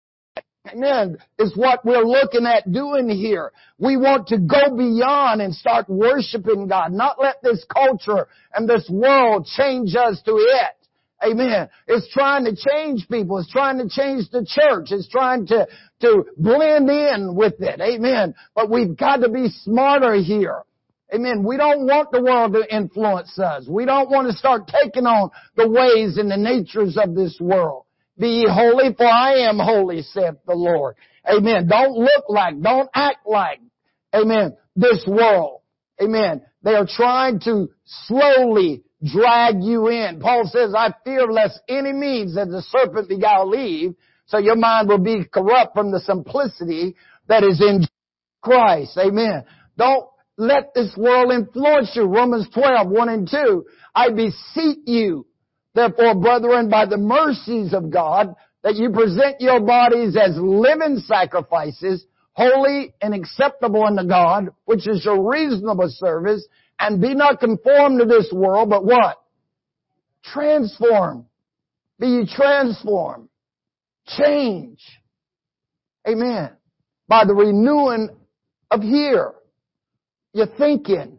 Amen. 0.73 1.19
Is 1.39 1.57
what 1.57 1.85
we're 1.85 2.05
looking 2.05 2.47
at 2.47 2.71
doing 2.71 3.09
here. 3.09 3.53
We 3.79 3.97
want 3.97 4.29
to 4.29 4.39
go 4.39 4.77
beyond 4.77 5.41
and 5.41 5.55
start 5.55 5.89
worshiping 5.89 6.69
God. 6.69 6.93
Not 6.93 7.21
let 7.21 7.43
this 7.43 7.65
culture 7.73 8.29
and 8.55 8.69
this 8.69 8.89
world 8.91 9.47
change 9.57 9.95
us 9.95 10.21
to 10.25 10.33
it. 10.33 10.75
Amen. 11.27 11.69
It's 11.87 12.13
trying 12.13 12.45
to 12.45 12.55
change 12.55 13.09
people. 13.09 13.39
It's 13.39 13.51
trying 13.51 13.79
to 13.79 13.89
change 13.89 14.31
the 14.31 14.47
church. 14.47 14.89
It's 14.91 15.09
trying 15.09 15.47
to, 15.49 15.67
to 16.03 16.25
blend 16.37 16.89
in 16.89 17.35
with 17.35 17.55
it. 17.61 17.81
Amen. 17.81 18.35
But 18.55 18.71
we've 18.71 18.97
got 18.97 19.17
to 19.19 19.29
be 19.29 19.49
smarter 19.49 20.15
here. 20.15 20.63
Amen. 21.15 21.43
We 21.43 21.57
don't 21.57 21.87
want 21.87 22.11
the 22.13 22.23
world 22.23 22.53
to 22.53 22.75
influence 22.75 23.39
us. 23.39 23.67
We 23.69 23.87
don't 23.87 24.11
want 24.11 24.31
to 24.31 24.37
start 24.37 24.69
taking 24.69 25.07
on 25.07 25.31
the 25.57 25.69
ways 25.69 26.19
and 26.19 26.31
the 26.31 26.37
natures 26.37 26.99
of 27.03 27.15
this 27.15 27.39
world. 27.41 27.85
Be 28.19 28.29
ye 28.29 28.47
holy 28.51 28.95
for 28.95 29.07
I 29.07 29.49
am 29.49 29.59
holy, 29.59 30.03
saith 30.03 30.35
the 30.47 30.55
Lord. 30.55 30.97
Amen. 31.27 31.67
Don't 31.69 31.97
look 31.97 32.25
like, 32.29 32.61
don't 32.61 32.91
act 32.95 33.27
like, 33.27 33.61
amen, 34.15 34.57
this 34.77 35.05
world. 35.07 35.61
Amen. 36.03 36.43
They 36.63 36.75
are 36.75 36.87
trying 36.87 37.41
to 37.41 37.69
slowly 37.85 38.83
drag 39.05 39.63
you 39.63 39.89
in. 39.89 40.21
Paul 40.21 40.45
says, 40.45 40.75
I 40.77 40.93
fear 41.05 41.27
lest 41.27 41.61
any 41.69 41.93
means 41.93 42.35
that 42.35 42.49
the 42.49 42.63
serpent 42.63 43.09
beguiled 43.09 43.55
Eve, 43.55 43.95
so 44.27 44.39
your 44.39 44.57
mind 44.57 44.89
will 44.89 44.99
be 44.99 45.25
corrupt 45.25 45.75
from 45.75 45.91
the 45.91 46.01
simplicity 46.01 46.97
that 47.29 47.45
is 47.45 47.61
in 47.61 47.87
Christ. 48.43 48.99
Amen. 48.99 49.45
Don't 49.77 50.07
let 50.39 50.73
this 50.73 50.95
world 50.97 51.33
influence 51.33 51.91
you. 51.95 52.05
Romans 52.05 52.47
12, 52.55 52.89
1 52.89 53.09
and 53.09 53.29
2. 53.29 53.67
I 53.95 54.11
beseech 54.11 54.79
you, 54.87 55.27
therefore, 55.75 56.15
brethren, 56.15 56.71
by 56.71 56.87
the 56.87 56.97
mercies 56.97 57.75
of 57.75 57.91
God, 57.91 58.35
that 58.63 58.77
you 58.77 58.91
present 58.91 59.41
your 59.41 59.61
bodies 59.61 60.17
as 60.17 60.37
living 60.37 61.03
sacrifices, 61.07 62.07
holy 62.33 62.95
and 63.03 63.15
acceptable 63.15 63.83
unto 63.83 64.09
God, 64.09 64.51
which 64.65 64.87
is 64.87 65.05
your 65.05 65.29
reasonable 65.29 65.89
service, 65.89 66.47
and 66.79 67.03
be 67.03 67.15
not 67.15 67.41
conformed 67.41 67.99
to 67.99 68.07
this 68.07 68.31
world, 68.33 68.71
but 68.71 68.85
what? 68.85 69.21
Transform. 70.23 71.27
Be 71.99 72.07
ye 72.07 72.27
transformed. 72.33 73.29
Change. 74.07 74.79
Amen. 76.07 76.51
By 77.09 77.25
the 77.25 77.35
renewing 77.35 78.11
of 78.71 78.83
here. 78.83 79.33
You're 80.33 80.47
thinking. 80.47 81.19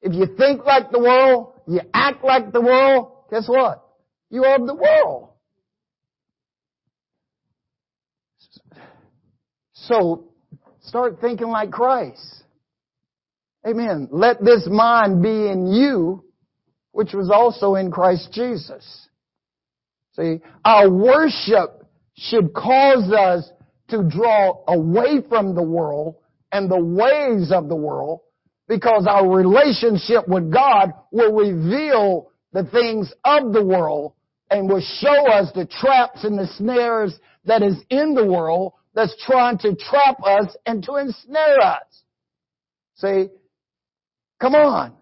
If 0.00 0.14
you 0.14 0.26
think 0.36 0.64
like 0.64 0.90
the 0.90 1.00
world, 1.00 1.54
you 1.66 1.80
act 1.92 2.24
like 2.24 2.52
the 2.52 2.60
world, 2.60 3.12
guess 3.30 3.48
what? 3.48 3.84
You 4.30 4.44
are 4.44 4.58
the 4.58 4.74
world. 4.74 5.30
So, 9.72 10.24
start 10.82 11.20
thinking 11.20 11.48
like 11.48 11.70
Christ. 11.70 12.44
Amen. 13.66 14.08
Let 14.10 14.44
this 14.44 14.68
mind 14.70 15.22
be 15.22 15.48
in 15.48 15.66
you, 15.66 16.24
which 16.92 17.12
was 17.12 17.30
also 17.30 17.74
in 17.74 17.90
Christ 17.90 18.30
Jesus. 18.32 19.08
See, 20.12 20.40
our 20.64 20.90
worship 20.90 21.86
should 22.16 22.52
cause 22.52 23.10
us 23.12 23.50
to 23.88 24.02
draw 24.02 24.62
away 24.66 25.22
from 25.28 25.54
the 25.54 25.62
world 25.62 26.16
and 26.52 26.70
the 26.70 26.82
ways 26.82 27.52
of 27.52 27.68
the 27.68 27.76
world 27.76 28.20
because 28.68 29.06
our 29.08 29.28
relationship 29.28 30.28
with 30.28 30.52
God 30.52 30.92
will 31.10 31.32
reveal 31.32 32.30
the 32.52 32.64
things 32.64 33.12
of 33.24 33.52
the 33.52 33.64
world 33.64 34.12
and 34.50 34.68
will 34.68 34.82
show 35.00 35.30
us 35.30 35.50
the 35.54 35.66
traps 35.66 36.24
and 36.24 36.38
the 36.38 36.46
snares 36.56 37.18
that 37.44 37.62
is 37.62 37.76
in 37.90 38.14
the 38.14 38.24
world 38.24 38.72
that's 38.94 39.14
trying 39.24 39.58
to 39.58 39.74
trap 39.74 40.16
us 40.24 40.56
and 40.66 40.82
to 40.84 40.96
ensnare 40.96 41.60
us. 41.60 42.02
See, 42.96 43.28
Come 44.40 44.54
on. 44.54 44.92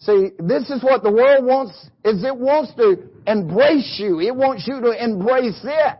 See, 0.00 0.30
this 0.38 0.68
is 0.68 0.82
what 0.82 1.04
the 1.04 1.12
world 1.12 1.44
wants, 1.44 1.72
is 2.04 2.24
it 2.24 2.36
wants 2.36 2.74
to 2.74 3.08
embrace 3.26 4.00
you. 4.02 4.18
It 4.20 4.34
wants 4.34 4.66
you 4.66 4.80
to 4.80 5.04
embrace 5.04 5.60
it. 5.62 5.98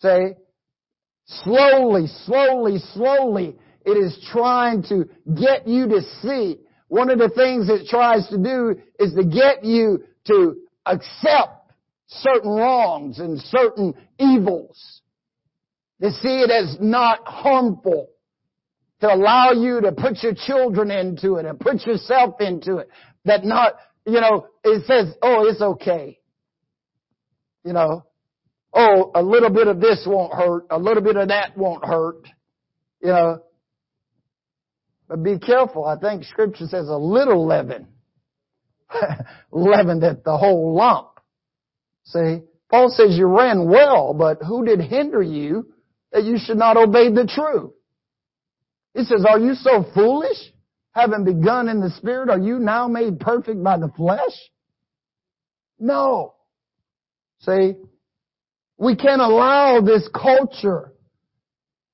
See? 0.00 0.40
Slowly, 1.28 2.06
slowly, 2.24 2.78
slowly, 2.94 3.56
it 3.84 3.96
is 3.96 4.18
trying 4.32 4.82
to 4.84 5.08
get 5.38 5.68
you 5.68 5.86
to 5.88 6.00
see. 6.22 6.58
One 6.88 7.10
of 7.10 7.18
the 7.18 7.28
things 7.28 7.68
it 7.68 7.86
tries 7.86 8.26
to 8.28 8.38
do 8.38 8.76
is 8.98 9.14
to 9.14 9.24
get 9.24 9.62
you 9.62 10.04
to 10.26 10.56
accept 10.86 11.72
certain 12.06 12.50
wrongs 12.50 13.18
and 13.18 13.38
certain 13.38 13.94
evils. 14.18 15.02
To 16.00 16.10
see 16.10 16.40
it 16.40 16.50
as 16.50 16.76
not 16.80 17.26
harmful 17.26 18.08
to 19.00 19.12
allow 19.12 19.52
you 19.52 19.80
to 19.80 19.92
put 19.92 20.22
your 20.22 20.34
children 20.34 20.90
into 20.90 21.36
it 21.36 21.44
and 21.46 21.58
put 21.58 21.86
yourself 21.86 22.40
into 22.40 22.78
it. 22.78 22.88
That 23.24 23.44
not, 23.44 23.74
you 24.06 24.20
know, 24.20 24.46
it 24.64 24.86
says, 24.86 25.14
oh, 25.22 25.46
it's 25.46 25.60
okay. 25.60 26.18
You 27.64 27.74
know, 27.74 28.06
oh, 28.72 29.10
a 29.14 29.22
little 29.22 29.50
bit 29.50 29.68
of 29.68 29.80
this 29.80 30.04
won't 30.06 30.32
hurt, 30.32 30.66
a 30.70 30.78
little 30.78 31.02
bit 31.02 31.16
of 31.16 31.28
that 31.28 31.56
won't 31.56 31.84
hurt. 31.84 32.26
You 33.00 33.08
know, 33.08 33.42
but 35.08 35.22
be 35.22 35.38
careful. 35.38 35.84
I 35.84 35.98
think 35.98 36.24
scripture 36.24 36.66
says 36.66 36.88
a 36.88 36.96
little 36.96 37.46
leaven 37.46 37.88
leavened 39.52 40.04
at 40.04 40.24
the 40.24 40.36
whole 40.36 40.74
lump. 40.74 41.08
See, 42.04 42.40
Paul 42.70 42.90
says 42.90 43.16
you 43.16 43.26
ran 43.26 43.68
well, 43.68 44.14
but 44.14 44.42
who 44.42 44.64
did 44.64 44.80
hinder 44.80 45.22
you 45.22 45.72
that 46.12 46.24
you 46.24 46.38
should 46.38 46.58
not 46.58 46.76
obey 46.76 47.12
the 47.12 47.26
truth? 47.26 47.72
He 48.94 49.04
says, 49.04 49.24
are 49.28 49.38
you 49.38 49.54
so 49.54 49.84
foolish? 49.94 50.38
Having 50.92 51.24
begun 51.24 51.68
in 51.68 51.80
the 51.80 51.90
spirit, 51.90 52.28
are 52.28 52.38
you 52.38 52.58
now 52.58 52.88
made 52.88 53.20
perfect 53.20 53.62
by 53.62 53.78
the 53.78 53.88
flesh? 53.96 54.32
No. 55.78 56.34
See, 57.40 57.74
we 58.78 58.94
can't 58.94 59.20
allow 59.20 59.80
this 59.80 60.08
culture. 60.14 60.92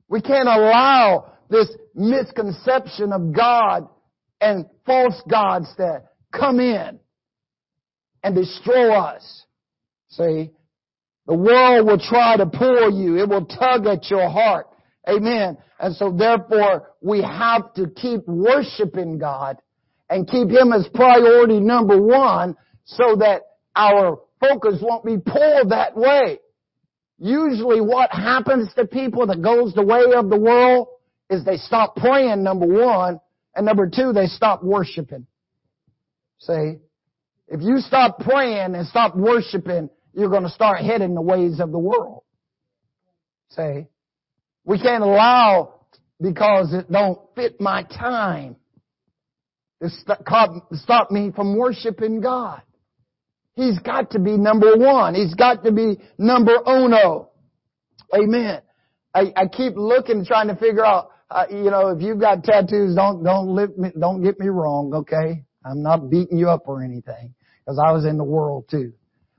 We 0.09 0.21
can't 0.21 0.49
allow 0.49 1.33
this 1.49 1.69
misconception 1.95 3.13
of 3.13 3.33
God 3.35 3.89
and 4.41 4.67
false 4.85 5.21
gods 5.29 5.75
that 5.79 6.05
come 6.33 6.61
in 6.61 7.01
and 8.23 8.35
destroy 8.35 8.93
us. 8.93 9.45
See, 10.09 10.51
the 11.27 11.35
world 11.35 11.87
will 11.87 11.99
try 11.99 12.37
to 12.37 12.47
pull 12.47 12.93
you. 12.93 13.17
It 13.17 13.29
will 13.29 13.47
tug 13.47 13.87
at 13.87 14.11
your 14.11 14.29
heart. 14.29 14.67
Amen. 15.09 15.57
And 15.81 15.97
so 15.97 16.13
therefore, 16.13 16.91
we 17.01 17.23
have 17.23 17.73
to 17.75 17.89
keep 17.89 18.27
worshiping 18.27 19.19
God 19.19 19.59
and 20.11 20.29
keep 20.29 20.49
Him 20.51 20.73
as 20.73 20.87
priority 20.95 21.61
number 21.61 22.01
one 22.01 22.57
so 22.85 23.17
that 23.17 23.43
our 23.75 24.21
focus 24.41 24.81
won't 24.83 25.05
be 25.05 25.17
pulled 25.17 25.71
that 25.71 25.97
way. 25.97 26.39
Usually 27.25 27.81
what 27.81 28.11
happens 28.11 28.69
to 28.75 28.87
people 28.87 29.29
that 29.29 29.41
goes 29.41 29.73
the 29.73 29.83
way 29.83 30.03
of 30.15 30.29
the 30.29 30.39
world 30.39 30.89
is 31.31 31.43
they 31.43 31.57
stop 31.57 31.97
praying, 31.97 32.43
number 32.43 32.67
one, 32.67 33.19
and 33.57 33.65
number 33.65 33.89
two, 33.89 34.13
they 34.13 34.27
stop 34.27 34.63
worshiping. 34.63 35.27
See? 36.41 36.81
If 37.49 37.63
you 37.63 37.79
stop 37.79 38.19
praying 38.19 38.75
and 38.75 38.87
stop 38.87 39.17
worshiping, 39.17 39.89
you're 40.13 40.29
going 40.29 40.43
to 40.43 40.51
start 40.51 40.81
heading 40.81 41.15
the 41.15 41.23
ways 41.23 41.61
of 41.61 41.73
the 41.73 41.79
world. 41.79 42.25
See? 43.53 43.87
We 44.67 44.79
can't 44.79 45.03
allow 45.03 45.81
because 46.21 46.75
it 46.75 46.93
don't 46.93 47.19
fit 47.35 47.59
my 47.59 47.85
time 47.85 48.57
to 49.81 49.89
stop 49.89 51.11
me 51.11 51.33
from 51.35 51.57
worshiping 51.57 52.21
God. 52.21 52.61
He's 53.57 53.79
got 53.79 54.11
to 54.11 54.19
be 54.19 54.37
number 54.37 54.77
one. 54.77 55.15
He's 55.15 55.35
got 55.35 55.63
to 55.65 55.73
be 55.73 55.99
number 56.19 56.57
uno. 56.67 57.31
Amen. 58.13 58.61
I, 59.15 59.33
I 59.37 59.47
keep 59.47 59.75
looking, 59.77 60.25
trying 60.25 60.49
to 60.49 60.57
figure 60.57 60.85
out, 60.85 61.11
uh, 61.31 61.47
you 61.49 61.71
know, 61.71 61.89
if 61.89 62.03
you've 62.03 62.21
got 62.21 62.43
tattoos, 62.43 62.97
don't, 62.97 63.23
don't 63.23 63.55
lift 63.55 63.79
me, 63.79 63.91
don't 63.99 64.23
get 64.23 64.41
me 64.41 64.49
wrong, 64.49 64.93
okay? 64.95 65.45
I'm 65.65 65.83
not 65.83 66.11
beating 66.11 66.37
you 66.37 66.51
up 66.51 66.65
or 66.67 66.83
anything, 66.83 67.35
because 67.61 67.79
I 67.79 67.93
was 67.93 68.05
in 68.05 68.19
the 68.19 68.25
world 68.25 68.67
too. 68.71 68.93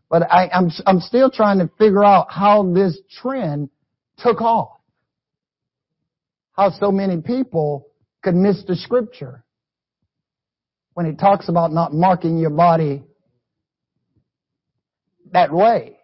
But 0.10 0.32
I, 0.32 0.48
I'm, 0.50 0.72
I'm 0.86 1.00
still 1.00 1.30
trying 1.30 1.60
to 1.60 1.70
figure 1.78 2.04
out 2.04 2.28
how 2.32 2.72
this 2.74 2.98
trend 3.22 3.70
took 4.18 4.42
off. 4.42 4.80
How 6.54 6.72
so 6.72 6.92
many 6.92 7.22
people 7.22 7.88
could 8.24 8.36
miss 8.36 8.64
the 8.66 8.78
scripture 8.78 9.44
when 10.94 11.06
it 11.06 11.20
talks 11.20 11.50
about 11.50 11.74
not 11.74 11.94
marking 11.94 12.38
your 12.38 12.50
body 12.50 13.04
that 15.36 15.52
way. 15.52 15.98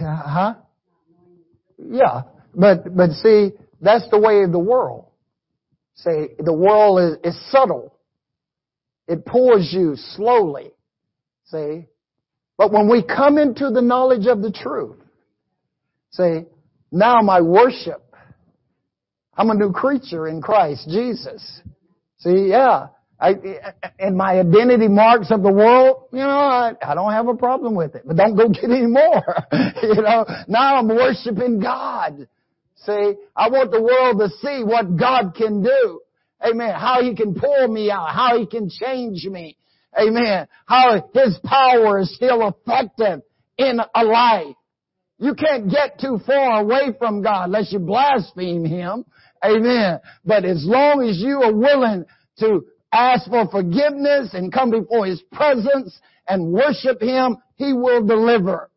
Huh? 0.00 0.54
Yeah. 1.78 2.22
But, 2.52 2.96
but 2.96 3.10
see, 3.10 3.52
that's 3.80 4.08
the 4.10 4.18
way 4.18 4.42
of 4.42 4.50
the 4.50 4.58
world. 4.58 5.06
See, 5.94 6.26
the 6.40 6.52
world 6.52 7.18
is, 7.24 7.34
is 7.34 7.50
subtle. 7.52 7.94
It 9.06 9.24
pours 9.24 9.72
you 9.72 9.94
slowly. 9.94 10.72
See? 11.44 11.86
But 12.58 12.72
when 12.72 12.90
we 12.90 13.04
come 13.04 13.38
into 13.38 13.70
the 13.70 13.82
knowledge 13.82 14.26
of 14.26 14.42
the 14.42 14.50
truth, 14.50 14.98
say, 16.10 16.46
now 16.90 17.20
my 17.22 17.42
worship, 17.42 18.02
I'm 19.34 19.50
a 19.50 19.54
new 19.54 19.70
creature 19.70 20.26
in 20.26 20.42
Christ 20.42 20.88
Jesus. 20.88 21.60
See, 22.18 22.48
yeah, 22.48 22.88
I, 23.18 23.34
and 23.98 24.16
my 24.16 24.38
identity 24.38 24.88
marks 24.88 25.30
of 25.30 25.42
the 25.42 25.52
world, 25.52 26.08
you 26.12 26.18
know, 26.18 26.28
I, 26.28 26.74
I 26.82 26.94
don't 26.94 27.12
have 27.12 27.28
a 27.28 27.34
problem 27.34 27.74
with 27.74 27.94
it. 27.94 28.02
But 28.04 28.16
don't 28.16 28.36
go 28.36 28.48
get 28.48 28.64
any 28.64 28.86
more. 28.86 29.24
you 29.82 30.02
know, 30.02 30.26
now 30.48 30.76
I'm 30.76 30.88
worshiping 30.88 31.60
God. 31.60 32.28
See, 32.84 33.14
I 33.34 33.48
want 33.48 33.70
the 33.70 33.82
world 33.82 34.18
to 34.18 34.28
see 34.38 34.62
what 34.62 34.96
God 34.96 35.34
can 35.34 35.62
do. 35.62 36.00
Amen. 36.44 36.74
How 36.74 37.02
He 37.02 37.14
can 37.16 37.34
pull 37.34 37.68
me 37.68 37.90
out. 37.90 38.10
How 38.10 38.38
He 38.38 38.46
can 38.46 38.68
change 38.68 39.24
me. 39.24 39.56
Amen. 39.98 40.46
How 40.66 41.02
His 41.14 41.38
power 41.42 42.00
is 42.00 42.14
still 42.14 42.46
effective 42.46 43.22
in 43.56 43.80
a 43.94 44.04
life. 44.04 44.54
You 45.18 45.34
can't 45.34 45.70
get 45.70 45.98
too 45.98 46.20
far 46.26 46.60
away 46.60 46.94
from 46.98 47.22
God 47.22 47.46
unless 47.46 47.72
you 47.72 47.78
blaspheme 47.78 48.66
Him. 48.66 49.06
Amen. 49.42 50.00
But 50.24 50.44
as 50.44 50.64
long 50.66 51.02
as 51.08 51.18
you 51.18 51.40
are 51.42 51.54
willing 51.54 52.04
to 52.40 52.66
ask 52.96 53.28
for 53.28 53.48
forgiveness 53.48 54.30
and 54.32 54.52
come 54.52 54.70
before 54.70 55.06
His 55.06 55.22
presence 55.32 55.98
and 56.28 56.52
worship 56.52 57.00
Him, 57.00 57.36
He 57.56 57.72
will 57.72 58.06
deliver. 58.06 58.70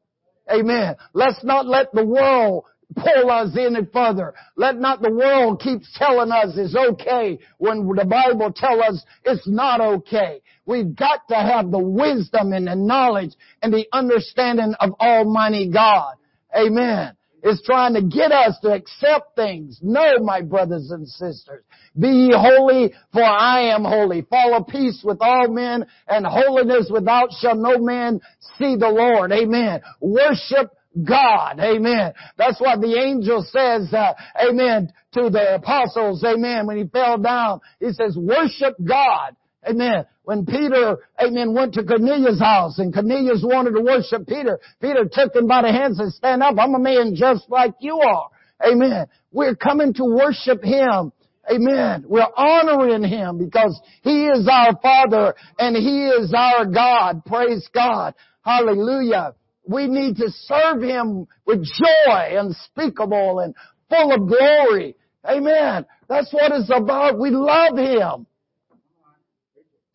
Amen. 0.51 0.95
Let's 1.13 1.43
not 1.43 1.67
let 1.67 1.91
the 1.93 2.05
world 2.05 2.65
pull 2.95 3.29
us 3.29 3.55
any 3.58 3.86
further. 3.93 4.34
Let 4.55 4.77
not 4.77 5.01
the 5.01 5.12
world 5.12 5.62
keep 5.62 5.82
telling 5.95 6.32
us 6.32 6.53
it's 6.55 6.75
okay 6.75 7.39
when 7.60 7.88
the 7.88 8.05
Bible 8.05 8.51
tells 8.51 8.82
us 8.82 9.05
it's 9.23 9.47
not 9.47 9.79
okay. 9.79 10.41
We've 10.65 10.95
got 10.95 11.27
to 11.29 11.36
have 11.36 11.71
the 11.71 11.79
wisdom 11.79 12.51
and 12.53 12.67
the 12.67 12.75
knowledge 12.75 13.34
and 13.62 13.71
the 13.71 13.86
understanding 13.93 14.73
of 14.79 14.91
Almighty 14.99 15.69
God. 15.71 16.15
Amen 16.55 17.15
is 17.43 17.62
trying 17.65 17.93
to 17.93 18.02
get 18.02 18.32
us 18.32 18.58
to 18.62 18.69
accept 18.69 19.36
things. 19.36 19.80
No, 19.82 20.19
my 20.19 20.41
brothers 20.41 20.91
and 20.91 21.08
sisters. 21.08 21.63
Be 21.97 22.08
ye 22.08 22.34
holy, 22.34 22.93
for 23.12 23.23
I 23.23 23.73
am 23.73 23.84
holy. 23.84 24.21
Follow 24.30 24.63
peace 24.63 25.02
with 25.04 25.17
all 25.21 25.47
men, 25.47 25.86
and 26.08 26.25
holiness 26.25 26.89
without 26.91 27.30
shall 27.39 27.56
no 27.56 27.78
man 27.80 28.19
see 28.58 28.75
the 28.75 28.89
Lord. 28.89 29.32
Amen. 29.32 29.82
Worship 30.02 30.71
God. 31.04 31.60
Amen. 31.60 32.13
That's 32.38 32.60
what 32.60 32.82
the 32.82 32.99
angel 32.99 33.43
says, 33.43 33.93
uh, 33.93 34.13
amen, 34.41 34.91
to 35.13 35.30
the 35.30 35.56
apostles. 35.56 36.23
Amen. 36.23 36.67
When 36.67 36.78
he 36.78 36.86
fell 36.86 37.17
down, 37.17 37.62
he 37.80 37.91
says, 37.91 38.17
worship 38.17 38.75
God. 38.84 39.36
Amen. 39.67 40.06
When 40.29 40.45
Peter, 40.45 40.99
amen, 41.19 41.55
went 41.55 41.73
to 41.73 41.83
Cornelius' 41.83 42.39
house 42.39 42.77
and 42.77 42.93
Cornelius 42.93 43.41
wanted 43.43 43.71
to 43.71 43.81
worship 43.81 44.27
Peter, 44.27 44.59
Peter 44.79 45.09
took 45.11 45.33
him 45.35 45.47
by 45.47 45.63
the 45.63 45.71
hands 45.71 45.99
and 45.99 46.13
said, 46.13 46.17
stand 46.17 46.43
up. 46.43 46.53
I'm 46.59 46.75
a 46.75 46.79
man 46.79 47.15
just 47.15 47.49
like 47.49 47.73
you 47.79 47.97
are. 47.97 48.29
Amen. 48.63 49.07
We're 49.31 49.55
coming 49.55 49.91
to 49.95 50.03
worship 50.03 50.63
Him. 50.63 51.11
Amen. 51.51 52.05
We're 52.07 52.27
honoring 52.37 53.03
Him 53.05 53.39
because 53.39 53.81
He 54.03 54.27
is 54.27 54.47
our 54.47 54.77
Father 54.83 55.33
and 55.57 55.75
He 55.75 56.09
is 56.09 56.31
our 56.37 56.63
God. 56.67 57.25
Praise 57.25 57.67
God. 57.73 58.13
Hallelujah. 58.45 59.33
We 59.67 59.87
need 59.87 60.17
to 60.17 60.29
serve 60.29 60.83
Him 60.83 61.25
with 61.47 61.63
joy 61.63 62.37
unspeakable 62.37 63.39
and 63.39 63.55
full 63.89 64.13
of 64.13 64.27
glory. 64.27 64.95
Amen. 65.27 65.87
That's 66.07 66.31
what 66.31 66.51
it's 66.51 66.69
about. 66.69 67.17
We 67.17 67.31
love 67.31 67.75
Him. 67.79 68.27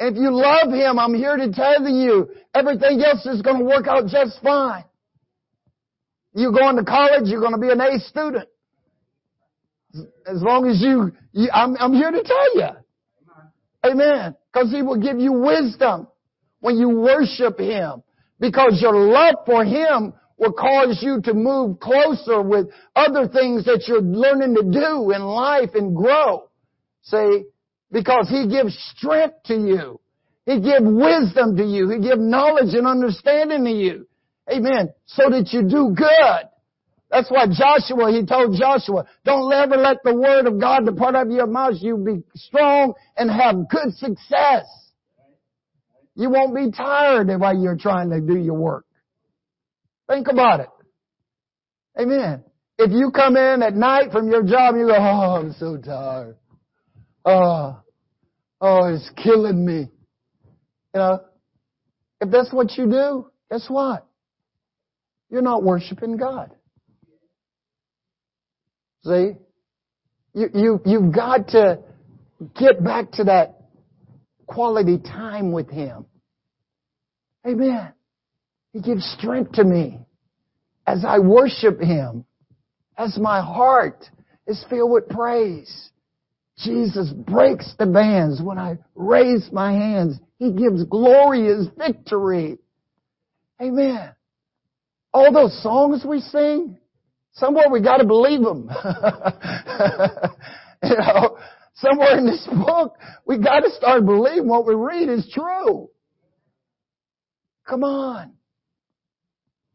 If 0.06 0.16
you 0.16 0.30
love 0.30 0.70
Him, 0.70 0.98
I'm 0.98 1.14
here 1.14 1.34
to 1.34 1.50
tell 1.50 1.88
you, 1.88 2.28
everything 2.54 3.00
else 3.02 3.24
is 3.24 3.40
going 3.40 3.60
to 3.60 3.64
work 3.64 3.86
out 3.86 4.06
just 4.06 4.38
fine. 4.42 4.84
You're 6.34 6.52
going 6.52 6.76
to 6.76 6.84
college, 6.84 7.22
you're 7.24 7.40
going 7.40 7.54
to 7.54 7.58
be 7.58 7.70
an 7.70 7.80
A 7.80 7.98
student. 8.00 8.48
As 10.26 10.42
long 10.42 10.68
as 10.68 10.82
you, 10.82 11.12
you 11.32 11.48
I'm, 11.52 11.76
I'm 11.78 11.94
here 11.94 12.10
to 12.10 12.22
tell 12.22 12.56
you. 12.56 12.68
Amen. 13.90 14.34
Because 14.52 14.70
He 14.70 14.82
will 14.82 15.00
give 15.00 15.18
you 15.18 15.32
wisdom 15.32 16.08
when 16.60 16.76
you 16.76 16.90
worship 16.90 17.58
Him. 17.58 18.02
Because 18.38 18.80
your 18.82 18.94
love 18.94 19.36
for 19.46 19.64
Him 19.64 20.12
will 20.36 20.52
cause 20.52 20.98
you 21.00 21.22
to 21.22 21.32
move 21.32 21.80
closer 21.80 22.42
with 22.42 22.66
other 22.94 23.26
things 23.26 23.64
that 23.64 23.84
you're 23.86 24.02
learning 24.02 24.54
to 24.56 24.62
do 24.64 25.12
in 25.12 25.22
life 25.22 25.70
and 25.74 25.96
grow. 25.96 26.50
See, 27.02 27.44
because 27.94 28.28
He 28.28 28.48
gives 28.48 28.76
strength 28.94 29.36
to 29.46 29.54
you. 29.54 30.00
He 30.44 30.60
gives 30.60 30.84
wisdom 30.84 31.56
to 31.56 31.64
you. 31.64 31.88
He 31.88 32.00
gives 32.00 32.20
knowledge 32.20 32.74
and 32.74 32.86
understanding 32.86 33.64
to 33.64 33.70
you. 33.70 34.06
Amen. 34.52 34.92
So 35.06 35.30
that 35.30 35.48
you 35.52 35.62
do 35.62 35.94
good. 35.96 36.50
That's 37.10 37.30
why 37.30 37.46
Joshua, 37.46 38.10
he 38.10 38.26
told 38.26 38.58
Joshua, 38.58 39.06
don't 39.24 39.50
ever 39.52 39.76
let 39.76 39.98
the 40.04 40.14
word 40.14 40.46
of 40.46 40.60
God 40.60 40.84
depart 40.84 41.14
out 41.14 41.28
of 41.28 41.32
your 41.32 41.46
mouth. 41.46 41.74
You 41.78 41.96
be 41.96 42.24
strong 42.34 42.94
and 43.16 43.30
have 43.30 43.68
good 43.70 43.94
success. 43.94 44.66
You 46.16 46.30
won't 46.30 46.54
be 46.54 46.72
tired 46.72 47.28
while 47.38 47.56
you're 47.56 47.78
trying 47.78 48.10
to 48.10 48.20
do 48.20 48.36
your 48.36 48.54
work. 48.54 48.84
Think 50.08 50.28
about 50.28 50.60
it. 50.60 50.68
Amen. 51.98 52.44
If 52.78 52.90
you 52.90 53.12
come 53.12 53.36
in 53.36 53.62
at 53.62 53.74
night 53.74 54.10
from 54.10 54.28
your 54.28 54.42
job, 54.42 54.74
you 54.74 54.88
go, 54.88 54.96
oh, 54.96 55.36
I'm 55.36 55.52
so 55.52 55.76
tired. 55.76 56.36
Oh, 57.24 57.80
oh, 58.60 58.94
it's 58.94 59.10
killing 59.22 59.64
me. 59.64 59.90
You 60.94 61.00
know, 61.00 61.20
if 62.20 62.30
that's 62.30 62.52
what 62.52 62.76
you 62.76 62.88
do, 62.88 63.26
guess 63.50 63.66
what? 63.68 64.06
You're 65.30 65.42
not 65.42 65.62
worshiping 65.62 66.16
God. 66.16 66.54
See? 69.04 69.32
You, 70.34 70.48
you, 70.54 70.80
you've 70.84 71.14
got 71.14 71.48
to 71.48 71.80
get 72.58 72.82
back 72.82 73.12
to 73.12 73.24
that 73.24 73.60
quality 74.46 74.98
time 74.98 75.52
with 75.52 75.70
Him. 75.70 76.06
Amen. 77.46 77.92
He 78.72 78.80
gives 78.80 79.04
strength 79.18 79.52
to 79.52 79.64
me 79.64 80.00
as 80.86 81.04
I 81.06 81.18
worship 81.18 81.80
Him, 81.80 82.24
as 82.96 83.18
my 83.18 83.40
heart 83.40 84.04
is 84.46 84.64
filled 84.68 84.90
with 84.90 85.08
praise. 85.08 85.90
Jesus 86.58 87.10
breaks 87.10 87.74
the 87.78 87.86
bands 87.86 88.40
when 88.40 88.58
I 88.58 88.78
raise 88.94 89.48
my 89.52 89.72
hands. 89.72 90.20
He 90.38 90.52
gives 90.52 90.84
glorious 90.84 91.66
victory. 91.76 92.58
Amen. 93.60 94.14
All 95.12 95.32
those 95.32 95.60
songs 95.62 96.04
we 96.04 96.20
sing, 96.20 96.78
somewhere 97.32 97.68
we 97.70 97.80
gotta 97.82 98.06
believe 98.06 98.42
them. 98.42 98.70
you 100.82 100.96
know, 100.96 101.38
somewhere 101.74 102.18
in 102.18 102.26
this 102.26 102.46
book, 102.46 102.96
we 103.26 103.38
gotta 103.38 103.70
start 103.70 104.04
believing 104.04 104.48
what 104.48 104.66
we 104.66 104.74
read 104.74 105.08
is 105.08 105.28
true. 105.32 105.90
Come 107.66 107.82
on. 107.82 108.32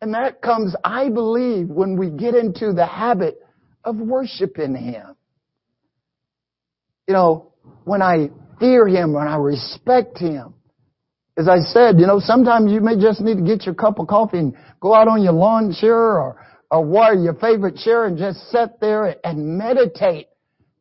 And 0.01 0.13
that 0.13 0.41
comes, 0.41 0.75
I 0.83 1.09
believe, 1.09 1.67
when 1.67 1.97
we 1.97 2.09
get 2.09 2.35
into 2.35 2.71
the 2.71 2.85
habit 2.85 3.37
of 3.83 3.97
worshiping 3.97 4.75
Him 4.75 5.15
you 7.09 7.13
know, 7.13 7.51
when 7.83 8.01
I 8.01 8.29
fear 8.59 8.87
Him, 8.87 9.13
when 9.13 9.27
I 9.27 9.35
respect 9.35 10.17
Him. 10.17 10.53
As 11.37 11.49
I 11.49 11.59
said, 11.59 11.99
you 11.99 12.07
know, 12.07 12.19
sometimes 12.19 12.71
you 12.71 12.79
may 12.79 12.97
just 12.97 13.19
need 13.19 13.37
to 13.37 13.43
get 13.43 13.65
your 13.65 13.75
cup 13.75 13.99
of 13.99 14.07
coffee 14.07 14.37
and 14.37 14.55
go 14.79 14.93
out 14.93 15.07
on 15.07 15.23
your 15.23 15.33
lawn 15.33 15.73
chair 15.73 16.19
or, 16.19 16.45
or 16.69 16.85
what 16.85 17.19
your 17.19 17.33
favorite 17.33 17.77
chair 17.77 18.05
and 18.05 18.17
just 18.17 18.39
sit 18.51 18.79
there 18.79 19.15
and 19.25 19.57
meditate 19.57 20.27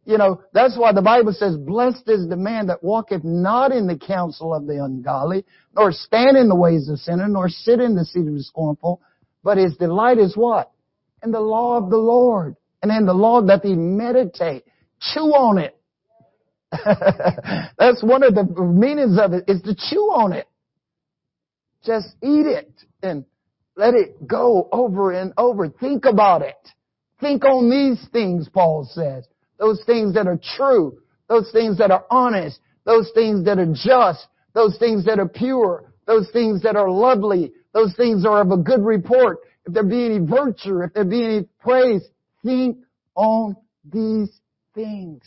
you 0.08 0.16
know, 0.16 0.40
that's 0.54 0.74
why 0.78 0.94
the 0.94 1.02
Bible 1.02 1.34
says, 1.34 1.58
blessed 1.58 2.08
is 2.08 2.30
the 2.30 2.36
man 2.36 2.68
that 2.68 2.82
walketh 2.82 3.24
not 3.24 3.72
in 3.72 3.86
the 3.86 3.98
counsel 3.98 4.54
of 4.54 4.66
the 4.66 4.82
ungodly, 4.82 5.44
nor 5.76 5.92
stand 5.92 6.34
in 6.38 6.48
the 6.48 6.56
ways 6.56 6.88
of 6.88 6.98
sinners, 6.98 7.28
nor 7.28 7.50
sit 7.50 7.78
in 7.78 7.94
the 7.94 8.06
seat 8.06 8.26
of 8.26 8.32
the 8.32 8.42
scornful, 8.42 9.02
but 9.44 9.58
his 9.58 9.76
delight 9.76 10.16
is 10.16 10.34
what? 10.34 10.72
In 11.22 11.30
the 11.30 11.40
law 11.40 11.76
of 11.76 11.90
the 11.90 11.98
Lord. 11.98 12.56
And 12.82 12.90
in 12.90 13.04
the 13.04 13.12
law 13.12 13.42
that 13.42 13.62
he 13.62 13.74
meditate. 13.74 14.64
Chew 14.98 15.20
on 15.34 15.58
it. 15.58 15.77
that's 17.78 18.02
one 18.02 18.22
of 18.22 18.34
the 18.34 18.44
meanings 18.44 19.18
of 19.18 19.32
it, 19.32 19.44
is 19.48 19.62
to 19.62 19.74
chew 19.74 20.12
on 20.14 20.32
it. 20.32 20.46
Just 21.84 22.08
eat 22.22 22.46
it 22.46 22.72
and 23.02 23.24
let 23.76 23.94
it 23.94 24.26
go 24.26 24.68
over 24.72 25.12
and 25.12 25.32
over. 25.38 25.68
Think 25.68 26.04
about 26.04 26.42
it. 26.42 26.56
Think 27.20 27.44
on 27.44 27.70
these 27.70 28.06
things, 28.12 28.48
Paul 28.52 28.88
says 28.90 29.26
those 29.58 29.82
things 29.86 30.14
that 30.14 30.26
are 30.26 30.38
true, 30.56 30.98
those 31.28 31.50
things 31.52 31.78
that 31.78 31.90
are 31.90 32.04
honest, 32.10 32.60
those 32.84 33.10
things 33.14 33.44
that 33.46 33.58
are 33.58 33.72
just, 33.72 34.26
those 34.54 34.76
things 34.78 35.04
that 35.06 35.18
are 35.18 35.28
pure, 35.28 35.92
those 36.06 36.30
things 36.32 36.62
that 36.62 36.76
are 36.76 36.90
lovely, 36.90 37.52
those 37.72 37.94
things 37.96 38.24
are 38.24 38.40
of 38.40 38.50
a 38.50 38.56
good 38.56 38.82
report. 38.82 39.38
If 39.66 39.74
there 39.74 39.82
be 39.82 40.04
any 40.04 40.18
virtue, 40.18 40.80
if 40.82 40.92
there 40.94 41.04
be 41.04 41.24
any 41.24 41.48
praise, 41.60 42.02
think 42.44 42.78
on 43.14 43.56
these 43.84 44.30
things. 44.74 45.22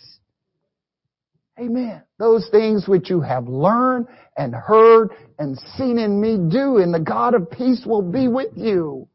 Amen. 1.61 2.01
Those 2.17 2.47
things 2.49 2.87
which 2.87 3.09
you 3.09 3.21
have 3.21 3.47
learned 3.47 4.07
and 4.35 4.53
heard 4.53 5.09
and 5.37 5.59
seen 5.77 5.99
in 5.99 6.19
me 6.19 6.37
do, 6.51 6.77
and 6.77 6.91
the 6.91 6.99
God 6.99 7.35
of 7.35 7.51
peace 7.51 7.83
will 7.85 8.01
be 8.01 8.27
with 8.27 8.51
you. 8.55 9.07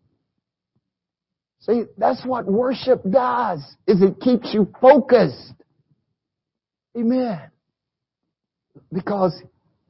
See, 1.61 1.85
that's 1.99 2.25
what 2.25 2.47
worship 2.47 3.03
does, 3.11 3.59
is 3.89 4.01
it 4.01 4.21
keeps 4.21 4.55
you 4.55 4.73
focused. 4.81 5.55
Amen. 6.97 7.51
Because 8.93 9.35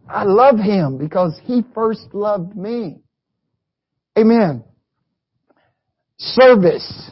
I 0.09 0.25
love 0.25 0.57
Him, 0.59 0.97
because 0.97 1.39
He 1.45 1.63
first 1.75 2.15
loved 2.15 2.57
me. 2.57 3.01
Amen. 4.19 4.65
Service. 6.19 7.11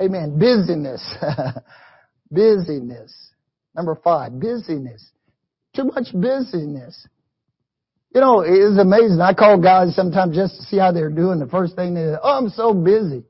Amen. 0.00 0.38
Busyness. 0.38 1.02
busyness. 2.30 3.29
Number 3.74 3.94
five, 4.02 4.38
busyness. 4.40 5.10
Too 5.74 5.84
much 5.84 6.08
busyness. 6.12 7.06
You 8.14 8.20
know, 8.20 8.40
it's 8.40 8.78
amazing. 8.78 9.20
I 9.20 9.34
call 9.34 9.60
guys 9.60 9.94
sometimes 9.94 10.34
just 10.34 10.56
to 10.56 10.62
see 10.64 10.78
how 10.78 10.90
they're 10.90 11.10
doing. 11.10 11.38
The 11.38 11.46
first 11.46 11.76
thing 11.76 11.94
they 11.94 12.00
say, 12.00 12.16
oh, 12.20 12.38
I'm 12.38 12.48
so 12.48 12.74
busy. 12.74 13.22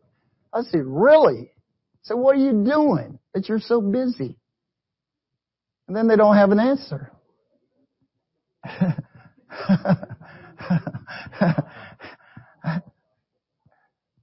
I 0.52 0.62
said, 0.62 0.82
really? 0.84 1.50
So 2.02 2.16
what 2.16 2.34
are 2.34 2.38
you 2.38 2.64
doing 2.64 3.18
that 3.34 3.48
you're 3.48 3.60
so 3.60 3.80
busy? 3.82 4.36
And 5.86 5.96
then 5.96 6.08
they 6.08 6.16
don't 6.16 6.36
have 6.36 6.50
an 6.50 6.60
answer. 6.60 7.12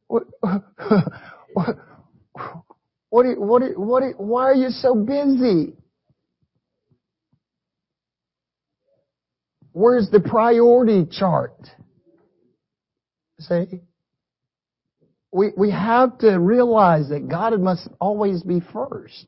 what, 0.08 0.24
what, 0.40 0.64
what, 1.54 1.78
what, 3.10 3.78
what, 3.78 4.04
why 4.18 4.44
are 4.44 4.56
you 4.56 4.70
so 4.70 4.96
busy? 4.96 5.76
Where's 9.78 10.10
the 10.10 10.20
priority 10.20 11.06
chart? 11.06 11.70
See? 13.40 13.82
we, 15.32 15.52
we 15.56 15.70
have 15.70 16.18
to 16.20 16.40
realize 16.40 17.10
that 17.10 17.28
God 17.30 17.60
must 17.60 17.88
always 18.02 18.42
be 18.42 18.60
first. 18.74 19.28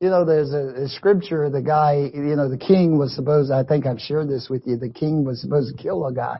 You 0.00 0.10
know, 0.10 0.26
there's 0.26 0.52
a, 0.52 0.84
a, 0.84 0.88
scripture, 0.88 1.48
the 1.48 1.62
guy, 1.62 2.10
you 2.12 2.36
know, 2.36 2.50
the 2.50 2.58
king 2.58 2.98
was 2.98 3.14
supposed, 3.14 3.50
I 3.50 3.64
think 3.64 3.86
I've 3.86 3.98
shared 3.98 4.28
this 4.28 4.48
with 4.50 4.62
you, 4.66 4.76
the 4.76 4.90
king 4.90 5.24
was 5.24 5.40
supposed 5.40 5.74
to 5.74 5.82
kill 5.82 6.06
a 6.06 6.12
guy, 6.12 6.38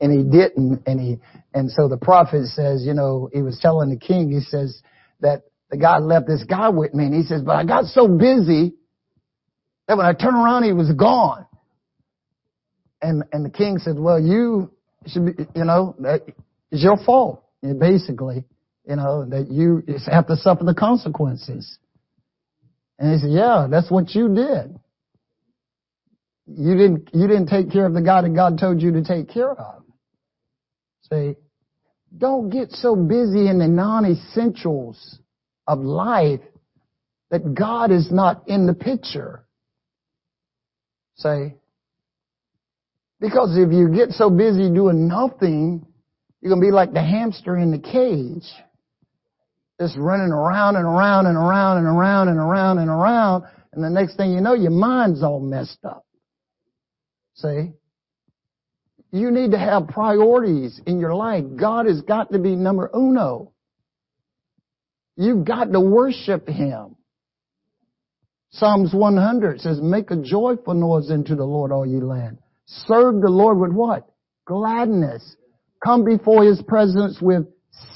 and 0.00 0.12
he 0.12 0.24
didn't, 0.24 0.82
and 0.86 1.00
he, 1.00 1.18
and 1.54 1.70
so 1.70 1.88
the 1.88 1.96
prophet 1.96 2.46
says, 2.46 2.82
you 2.84 2.94
know, 2.94 3.30
he 3.32 3.42
was 3.42 3.60
telling 3.62 3.90
the 3.90 3.96
king, 3.96 4.32
he 4.32 4.40
says 4.40 4.82
that 5.20 5.44
the 5.70 5.76
guy 5.76 5.98
left 5.98 6.26
this 6.26 6.42
guy 6.42 6.68
with 6.68 6.92
me, 6.94 7.04
and 7.04 7.14
he 7.14 7.22
says, 7.22 7.42
but 7.42 7.54
I 7.54 7.64
got 7.64 7.84
so 7.84 8.08
busy 8.08 8.74
that 9.86 9.96
when 9.96 10.04
I 10.04 10.12
turned 10.12 10.36
around, 10.36 10.64
he 10.64 10.72
was 10.72 10.92
gone. 10.92 11.46
And, 13.00 13.24
and 13.32 13.44
the 13.44 13.50
king 13.50 13.78
said, 13.78 13.98
well, 13.98 14.20
you 14.20 14.72
should 15.06 15.26
be, 15.26 15.44
you 15.54 15.64
know, 15.64 15.94
it's 16.70 16.82
your 16.82 16.96
fault 17.04 17.44
basically, 17.62 18.44
you 18.88 18.96
know, 18.96 19.24
that 19.24 19.50
you 19.50 19.82
have 20.06 20.26
to 20.26 20.36
suffer 20.36 20.64
the 20.64 20.74
consequences. 20.74 21.78
And 22.98 23.12
he 23.12 23.18
said, 23.20 23.30
yeah, 23.30 23.66
that's 23.70 23.90
what 23.90 24.14
you 24.14 24.34
did. 24.34 24.78
You 26.46 26.76
didn't, 26.76 27.10
you 27.12 27.26
didn't 27.28 27.48
take 27.48 27.70
care 27.70 27.86
of 27.86 27.94
the 27.94 28.00
guy 28.00 28.22
that 28.22 28.34
God 28.34 28.58
told 28.58 28.80
you 28.80 28.92
to 28.92 29.04
take 29.04 29.28
care 29.28 29.52
of. 29.52 29.82
See, 31.10 31.36
don't 32.16 32.48
get 32.48 32.72
so 32.72 32.96
busy 32.96 33.48
in 33.48 33.58
the 33.58 33.68
non-essentials 33.68 35.18
of 35.66 35.80
life 35.80 36.40
that 37.30 37.54
God 37.54 37.90
is 37.90 38.10
not 38.10 38.48
in 38.48 38.66
the 38.66 38.74
picture. 38.74 39.44
Say, 41.16 41.56
because 43.20 43.56
if 43.56 43.72
you 43.72 43.88
get 43.88 44.10
so 44.10 44.30
busy 44.30 44.70
doing 44.70 45.08
nothing, 45.08 45.86
you're 46.40 46.50
going 46.50 46.60
to 46.60 46.66
be 46.66 46.72
like 46.72 46.92
the 46.92 47.02
hamster 47.02 47.56
in 47.56 47.70
the 47.70 47.78
cage. 47.78 48.46
Just 49.80 49.96
running 49.96 50.32
around 50.32 50.76
and 50.76 50.84
around 50.84 51.26
and 51.26 51.36
around 51.36 51.78
and 51.78 51.86
around 51.86 52.28
and 52.28 52.38
around 52.38 52.78
and 52.78 52.90
around. 52.90 53.44
And 53.72 53.82
the 53.82 53.90
next 53.90 54.16
thing 54.16 54.32
you 54.32 54.40
know, 54.40 54.54
your 54.54 54.70
mind's 54.70 55.22
all 55.22 55.40
messed 55.40 55.84
up. 55.84 56.04
See? 57.34 57.72
You 59.10 59.30
need 59.30 59.52
to 59.52 59.58
have 59.58 59.88
priorities 59.88 60.80
in 60.86 60.98
your 60.98 61.14
life. 61.14 61.44
God 61.56 61.86
has 61.86 62.02
got 62.02 62.32
to 62.32 62.38
be 62.38 62.56
number 62.56 62.90
uno. 62.94 63.52
You've 65.16 65.44
got 65.44 65.72
to 65.72 65.80
worship 65.80 66.48
Him. 66.48 66.96
Psalms 68.50 68.94
100 68.94 69.60
says, 69.60 69.80
make 69.80 70.10
a 70.10 70.16
joyful 70.16 70.74
noise 70.74 71.10
unto 71.10 71.34
the 71.34 71.44
Lord, 71.44 71.72
all 71.72 71.86
ye 71.86 72.00
land. 72.00 72.38
Serve 72.68 73.22
the 73.22 73.30
Lord 73.30 73.58
with 73.58 73.72
what? 73.72 74.06
Gladness. 74.44 75.36
Come 75.82 76.04
before 76.04 76.44
His 76.44 76.60
presence 76.62 77.18
with 77.20 77.46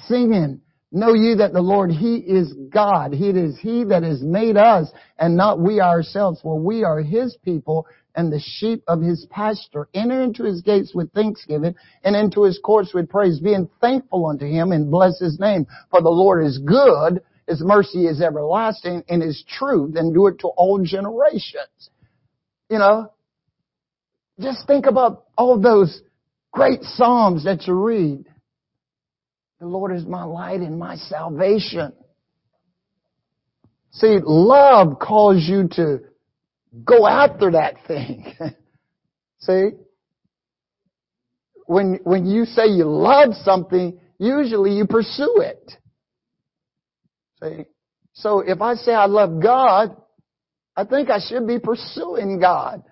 singing. 0.07 0.63
Know 0.91 1.13
ye 1.13 1.35
that 1.37 1.53
the 1.53 1.61
Lord, 1.61 1.91
He 1.91 2.17
is 2.17 2.55
God. 2.71 3.13
It 3.13 3.37
is 3.37 3.59
He 3.59 3.85
that 3.85 4.03
has 4.03 4.23
made 4.23 4.57
us 4.57 4.91
and 5.19 5.37
not 5.37 5.61
we 5.61 5.81
ourselves. 5.81 6.41
For 6.41 6.59
we 6.59 6.85
are 6.85 7.01
His 7.01 7.37
people 7.45 7.87
and 8.15 8.33
the 8.33 8.41
sheep 8.41 8.83
of 8.89 9.03
His 9.03 9.27
pasture. 9.31 9.89
Enter 9.93 10.23
into 10.23 10.45
His 10.45 10.63
gates 10.63 10.95
with 10.95 11.13
thanksgiving 11.13 11.75
and 12.03 12.17
into 12.17 12.45
His 12.45 12.59
courts 12.59 12.95
with 12.95 13.11
praise, 13.11 13.41
being 13.41 13.69
thankful 13.81 14.27
unto 14.27 14.47
Him 14.47 14.73
and 14.73 14.91
bless 14.91 15.19
His 15.19 15.39
name. 15.39 15.67
For 15.91 16.01
the 16.01 16.09
Lord 16.09 16.47
is 16.47 16.59
good. 16.59 17.23
His 17.47 17.63
mercy 17.63 18.07
is 18.07 18.23
everlasting 18.23 19.05
and 19.09 19.23
His 19.23 19.45
truth 19.47 19.97
endure 19.97 20.33
to 20.33 20.49
all 20.49 20.83
generations. 20.83 21.91
You 22.71 22.79
know, 22.79 23.11
just 24.43 24.67
think 24.67 24.87
about 24.87 25.25
all 25.37 25.61
those 25.61 26.03
great 26.53 26.83
Psalms 26.83 27.45
that 27.45 27.67
you 27.67 27.75
read. 27.75 28.25
The 29.61 29.67
Lord 29.67 29.95
is 29.95 30.05
my 30.05 30.25
light 30.25 30.61
and 30.61 30.79
my 30.79 30.97
salvation. 30.97 31.93
See, 33.93 34.19
love 34.25 34.99
calls 34.99 35.47
you 35.47 35.69
to 35.73 36.01
go 36.85 37.07
after 37.07 37.53
that 37.53 37.75
thing. 37.87 38.35
See? 39.39 39.71
When, 41.67 42.01
when 42.05 42.27
you 42.27 42.45
say 42.45 42.67
you 42.67 42.85
love 42.85 43.35
something, 43.45 43.99
usually 44.19 44.73
you 44.73 44.87
pursue 44.87 45.37
it. 45.39 45.73
See? 47.43 47.65
So 48.15 48.41
if 48.41 48.61
I 48.61 48.75
say 48.75 48.93
I 48.93 49.07
love 49.07 49.43
God, 49.43 49.97
I 50.77 50.85
think 50.85 51.11
I 51.11 51.19
should 51.21 51.47
be 51.47 51.59
pursuing 51.59 52.41
God. 52.41 52.83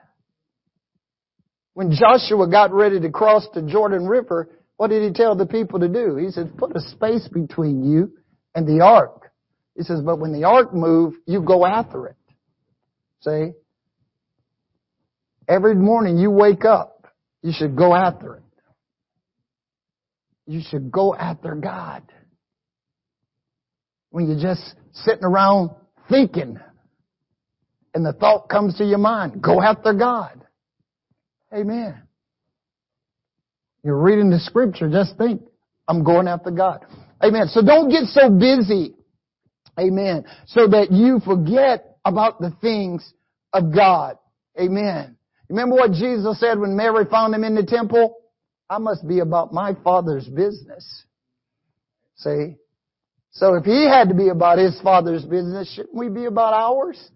When 1.81 1.93
Joshua 1.93 2.47
got 2.47 2.74
ready 2.74 3.01
to 3.01 3.09
cross 3.09 3.49
the 3.55 3.62
Jordan 3.62 4.07
River, 4.07 4.51
what 4.76 4.89
did 4.89 5.03
he 5.03 5.14
tell 5.14 5.35
the 5.35 5.47
people 5.47 5.81
to 5.81 5.89
do? 5.89 6.16
He 6.16 6.31
said, 6.31 6.55
put 6.59 6.76
a 6.76 6.81
space 6.81 7.26
between 7.26 7.91
you 7.91 8.12
and 8.55 8.66
the 8.66 8.85
ark. 8.85 9.33
He 9.74 9.83
says, 9.85 10.03
but 10.05 10.18
when 10.18 10.31
the 10.31 10.45
ark 10.45 10.74
moves, 10.74 11.16
you 11.24 11.41
go 11.41 11.64
after 11.64 12.09
it. 12.09 12.16
See? 13.22 13.53
Every 15.49 15.74
morning 15.74 16.18
you 16.18 16.31
wake 16.31 16.66
up, 16.66 17.07
you 17.41 17.51
should 17.51 17.76
go 17.76 17.95
after 17.95 18.35
it. 18.35 18.43
You 20.47 20.61
should 20.68 20.93
go 20.93 21.14
after 21.14 21.55
God. 21.55 22.03
When 24.11 24.28
you're 24.28 24.39
just 24.39 24.74
sitting 24.93 25.24
around 25.24 25.70
thinking 26.11 26.61
and 27.95 28.05
the 28.05 28.12
thought 28.12 28.51
comes 28.51 28.76
to 28.76 28.85
your 28.85 28.99
mind, 28.99 29.41
go 29.41 29.62
after 29.62 29.95
God. 29.95 30.45
Amen. 31.55 32.03
You're 33.82 34.01
reading 34.01 34.30
the 34.30 34.38
scripture, 34.38 34.90
just 34.90 35.16
think, 35.16 35.42
I'm 35.88 36.05
going 36.05 36.28
after 36.28 36.51
God. 36.51 36.84
Amen. 37.24 37.46
So 37.48 37.62
don't 37.62 37.88
get 37.88 38.05
so 38.05 38.30
busy. 38.30 38.94
Amen. 39.78 40.24
So 40.46 40.68
that 40.68 40.92
you 40.92 41.20
forget 41.24 41.96
about 42.05 42.40
the 42.40 42.53
things 42.61 43.12
of 43.53 43.74
God. 43.74 44.18
Amen. 44.61 45.16
Remember 45.48 45.76
what 45.76 45.92
Jesus 45.92 46.38
said 46.38 46.59
when 46.59 46.76
Mary 46.76 47.05
found 47.11 47.34
him 47.34 47.44
in 47.44 47.55
the 47.55 47.64
temple? 47.64 48.16
I 48.68 48.78
must 48.78 49.07
be 49.07 49.18
about 49.18 49.53
my 49.53 49.74
father's 49.82 50.28
business. 50.28 51.05
See? 52.16 52.57
So 53.32 53.55
if 53.55 53.64
he 53.64 53.88
had 53.88 54.09
to 54.11 54.14
be 54.14 54.28
about 54.28 54.59
his 54.59 54.80
father's 54.80 55.24
business, 55.24 55.72
shouldn't 55.74 55.94
we 55.94 56.09
be 56.09 56.26
about 56.26 56.53
ours? 56.53 57.11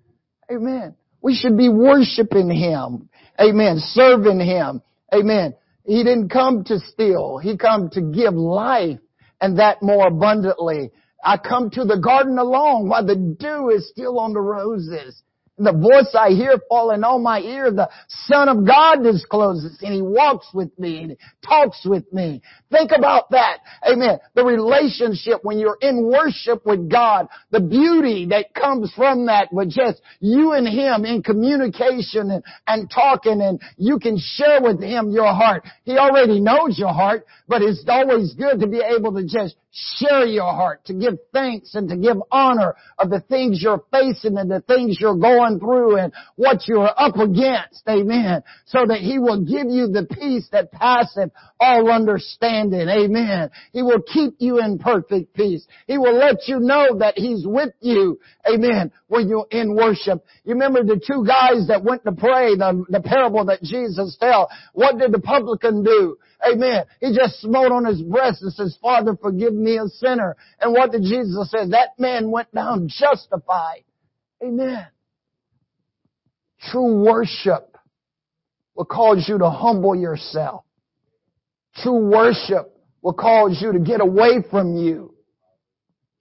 Amen. 0.51 0.95
We 1.25 1.35
should 1.35 1.57
be 1.57 1.71
worshiping 1.71 2.51
him. 2.51 3.09
Amen. 3.41 3.79
Serving 3.79 4.41
him. 4.41 4.83
Amen. 5.13 5.55
He 5.87 6.05
didn't 6.05 6.29
come 6.29 6.65
to 6.65 6.79
steal. 6.79 7.39
He 7.39 7.57
come 7.57 7.89
to 7.93 8.03
give 8.03 8.35
life 8.35 8.99
and 9.41 9.59
that 9.59 9.83
more 9.83 10.07
abundantly. 10.07 10.91
I 11.25 11.39
come 11.39 11.71
to 11.71 11.85
the 11.87 11.97
garden 11.97 12.37
alone 12.37 12.91
while 12.91 13.07
the 13.07 13.17
dew 13.17 13.71
is 13.71 13.89
still 13.89 14.21
on 14.21 14.35
the 14.35 14.41
roses. 14.43 15.23
The 15.57 15.73
voice 15.73 16.13
I 16.19 16.31
hear 16.31 16.59
falling 16.69 17.05
on 17.05 17.23
my 17.23 17.39
ear, 17.39 17.71
the 17.71 17.89
Son 18.27 18.49
of 18.49 18.67
God 18.67 19.05
discloses 19.05 19.79
and 19.83 19.95
He 19.95 20.03
walks 20.03 20.49
with 20.53 20.77
me 20.81 21.05
and 21.05 21.17
talks 21.47 21.87
with 21.87 22.13
me. 22.13 22.43
Think 22.73 22.91
about 22.91 23.31
that. 23.31 23.59
Amen. 23.89 24.19
The 24.35 24.45
relationship 24.45 25.45
when 25.45 25.59
you're 25.59 25.79
in 25.81 26.11
worship 26.11 26.67
with 26.67 26.91
God, 26.91 27.29
the 27.53 27.61
beauty 27.61 28.27
that 28.31 28.53
comes 28.53 28.93
from 28.97 29.27
that 29.27 29.53
with 29.53 29.71
just 29.71 30.03
you 30.19 30.53
and 30.53 30.67
Him 30.67 31.05
in 31.05 31.23
communication 31.23 32.33
and, 32.33 32.43
and 32.67 32.91
talking 32.91 33.41
and 33.41 33.61
you 33.77 34.01
can 34.01 34.19
share 34.19 34.61
with 34.61 34.83
Him 34.83 35.13
your 35.13 35.33
heart. 35.33 35.63
He 35.85 35.97
already 35.97 36.41
knows 36.41 36.77
your 36.77 36.93
heart, 36.93 37.27
but 37.47 37.63
it's 37.63 37.85
always 37.87 38.35
good 38.35 38.59
to 38.59 38.67
be 38.67 38.81
able 38.81 39.15
to 39.15 39.23
just 39.23 39.55
share 39.75 40.25
your 40.25 40.53
heart, 40.53 40.85
to 40.85 40.95
give 40.95 41.15
thanks 41.33 41.75
and 41.75 41.89
to 41.89 41.97
give 41.97 42.17
honor 42.31 42.77
of 42.99 43.11
the 43.11 43.21
things 43.29 43.61
you're 43.61 43.83
facing 43.91 44.39
and 44.39 44.49
the 44.49 44.61
things 44.61 44.99
you're 45.01 45.17
going 45.17 45.59
through 45.59 45.97
and 45.97 46.13
what 46.37 46.69
you're 46.69 46.91
up 46.97 47.17
against. 47.17 47.83
Amen. 47.89 48.43
So 48.67 48.87
that 48.87 48.99
He 49.01 49.19
will 49.19 49.45
give 49.45 49.67
you 49.69 49.89
the 49.89 50.07
peace 50.09 50.49
that 50.53 50.71
passeth 50.71 51.31
all 51.59 51.91
understanding. 51.91 52.89
Amen. 52.89 53.51
He 53.73 53.83
will 53.83 54.01
keep 54.01 54.35
you 54.39 54.61
in 54.61 54.79
perfect 54.79 55.35
peace. 55.35 55.67
He 55.89 55.99
will 55.99 56.17
let 56.17 56.47
you 56.47 56.61
know 56.61 56.99
that 56.99 57.15
He's 57.17 57.45
with 57.45 57.75
you. 57.81 58.21
Amen. 58.49 58.93
When 59.09 59.29
you're 59.29 59.49
in 59.51 59.75
worship. 59.75 60.25
You 60.45 60.53
remember 60.53 60.85
the 60.85 61.01
two 61.05 61.27
guys 61.27 61.67
that 61.67 61.83
went 61.83 62.05
to 62.05 62.13
pray, 62.13 62.55
the, 62.55 62.85
the 62.89 63.01
parable 63.01 63.45
that 63.47 63.63
Jesus 63.63 64.17
tell. 64.21 64.49
What 64.73 64.99
did 64.99 65.11
the 65.11 65.21
publican 65.21 65.83
do? 65.83 66.17
Amen. 66.53 66.85
He 67.01 67.15
just 67.15 67.41
smote 67.41 67.73
on 67.73 67.85
his 67.85 68.03
breast 68.03 68.43
and 68.43 68.53
says, 68.53 68.77
Father, 68.83 69.17
forgive 69.21 69.55
me 69.55 69.79
a 69.79 69.87
sinner. 69.89 70.37
And 70.61 70.73
what 70.73 70.93
did 70.93 71.03
Jesus 71.03 71.51
say? 71.51 71.69
That 71.71 71.99
man 71.99 72.31
went 72.31 72.53
down 72.55 72.89
justified. 72.89 73.85
Amen. 74.43 74.87
True 76.71 77.05
worship 77.05 77.77
will 78.75 78.85
cause 78.85 79.25
you 79.29 79.39
to 79.39 79.51
humble 79.51 79.95
yourself. 79.95 80.65
True 81.77 82.11
worship 82.11 82.73
will 83.03 83.13
cause 83.15 83.59
you 83.61 83.73
to 83.73 83.79
get 83.79 84.01
away 84.01 84.43
from 84.51 84.77
you. 84.77 85.15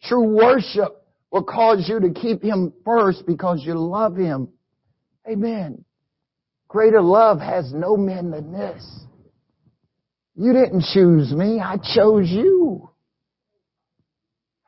True 0.04 0.36
worship 0.36 1.06
will 1.32 1.44
cause 1.44 1.88
you 1.88 2.00
to 2.00 2.12
keep 2.12 2.44
Him 2.44 2.74
first 2.84 3.26
because 3.26 3.64
you 3.64 3.76
love 3.76 4.16
Him. 4.16 4.50
Amen. 5.30 5.86
Greater 6.68 7.02
love 7.02 7.40
has 7.40 7.72
no 7.74 7.96
man 7.96 8.32
than 8.32 8.52
this. 8.52 9.03
You 10.36 10.54
didn't 10.54 10.84
choose 10.94 11.32
me. 11.32 11.60
I 11.60 11.78
chose 11.78 12.30
you. 12.30 12.90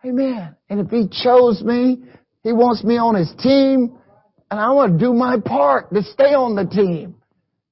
Amen. 0.05 0.55
And 0.69 0.79
if 0.79 0.89
He 0.89 1.07
chose 1.23 1.63
me, 1.63 2.03
He 2.43 2.53
wants 2.53 2.83
me 2.83 2.97
on 2.97 3.15
His 3.15 3.33
team, 3.41 3.97
and 4.51 4.59
I 4.59 4.69
want 4.71 4.93
to 4.93 5.05
do 5.05 5.13
my 5.13 5.37
part 5.39 5.91
to 5.93 6.03
stay 6.03 6.33
on 6.33 6.55
the 6.55 6.65
team. 6.65 7.15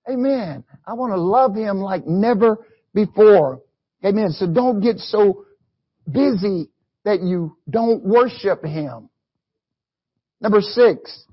Amen. 0.10 0.64
I 0.86 0.94
want 0.94 1.14
to 1.14 1.22
love 1.22 1.56
Him 1.56 1.78
like 1.78 2.08
never 2.08 2.58
before. 2.94 3.62
Amen. 4.04 4.32
So 4.32 4.52
don't 4.52 4.82
get 4.82 4.98
so 4.98 5.46
busy 6.12 6.70
that 7.06 7.22
you 7.22 7.58
don't 7.70 8.04
worship 8.04 8.64
Him. 8.66 9.10
Number 10.42 10.62
six, 10.62 11.26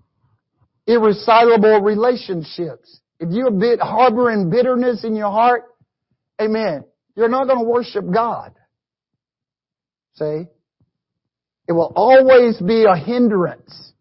irreconcilable 0.86 1.80
relationships. 1.80 3.00
If 3.18 3.30
you're 3.32 3.50
bit 3.50 3.80
harboring 3.80 4.50
bitterness 4.50 5.04
in 5.04 5.16
your 5.16 5.30
heart, 5.30 5.64
Amen. 6.40 6.84
You're 7.16 7.28
not 7.28 7.46
going 7.46 7.58
to 7.58 7.64
worship 7.64 8.04
God. 8.12 8.54
See? 10.14 10.46
It 11.68 11.72
will 11.72 11.92
always 11.94 12.58
be 12.60 12.84
a 12.84 12.96
hindrance 12.96 13.92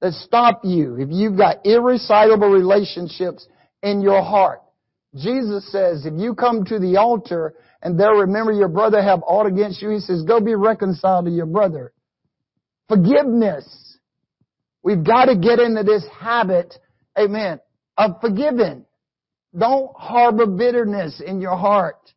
that 0.00 0.12
stop 0.12 0.60
you 0.64 0.96
if 0.96 1.08
you've 1.10 1.36
got 1.36 1.66
irreconcilable 1.66 2.50
relationships 2.50 3.46
in 3.82 4.00
your 4.00 4.22
heart. 4.22 4.62
Jesus 5.14 5.70
says, 5.72 6.06
if 6.06 6.14
you 6.16 6.34
come 6.34 6.64
to 6.66 6.78
the 6.78 6.96
altar 6.98 7.54
and 7.82 7.98
there 7.98 8.12
remember 8.12 8.52
your 8.52 8.68
brother 8.68 9.02
have 9.02 9.20
aught 9.26 9.46
against 9.46 9.82
you, 9.82 9.90
he 9.90 10.00
says, 10.00 10.22
go 10.22 10.40
be 10.40 10.54
reconciled 10.54 11.24
to 11.24 11.30
your 11.30 11.46
brother. 11.46 11.92
Forgiveness. 12.88 13.96
We've 14.82 15.02
got 15.02 15.26
to 15.26 15.36
get 15.36 15.58
into 15.58 15.82
this 15.82 16.04
habit, 16.20 16.74
amen, 17.18 17.60
of 17.96 18.20
forgiving. 18.20 18.84
Don't 19.56 19.90
harbor 19.96 20.46
bitterness 20.46 21.22
in 21.24 21.40
your 21.40 21.56
heart. 21.56 22.12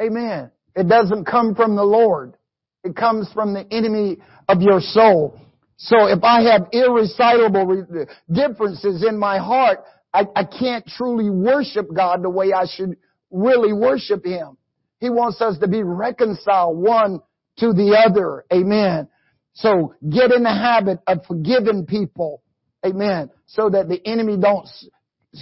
Amen. 0.00 0.50
It 0.74 0.88
doesn't 0.88 1.24
come 1.24 1.54
from 1.54 1.76
the 1.76 1.84
Lord. 1.84 2.36
It 2.82 2.96
comes 2.96 3.30
from 3.32 3.54
the 3.54 3.66
enemy 3.72 4.18
of 4.48 4.60
your 4.60 4.80
soul. 4.80 5.40
So 5.76 6.06
if 6.06 6.22
I 6.22 6.42
have 6.42 6.68
irreconcilable 6.72 7.86
differences 8.30 9.04
in 9.06 9.18
my 9.18 9.38
heart, 9.38 9.80
I, 10.12 10.24
I 10.36 10.44
can't 10.44 10.86
truly 10.86 11.30
worship 11.30 11.88
God 11.94 12.22
the 12.22 12.30
way 12.30 12.52
I 12.52 12.66
should 12.66 12.96
really 13.30 13.72
worship 13.72 14.24
Him. 14.24 14.56
He 15.00 15.10
wants 15.10 15.40
us 15.40 15.58
to 15.58 15.68
be 15.68 15.82
reconciled 15.82 16.78
one 16.78 17.20
to 17.58 17.72
the 17.72 17.96
other. 18.06 18.44
Amen. 18.52 19.08
So 19.54 19.94
get 20.08 20.32
in 20.32 20.42
the 20.42 20.50
habit 20.50 20.98
of 21.06 21.24
forgiving 21.26 21.86
people. 21.86 22.42
Amen. 22.84 23.30
So 23.46 23.70
that 23.70 23.88
the 23.88 24.00
enemy 24.06 24.36
don't 24.36 24.66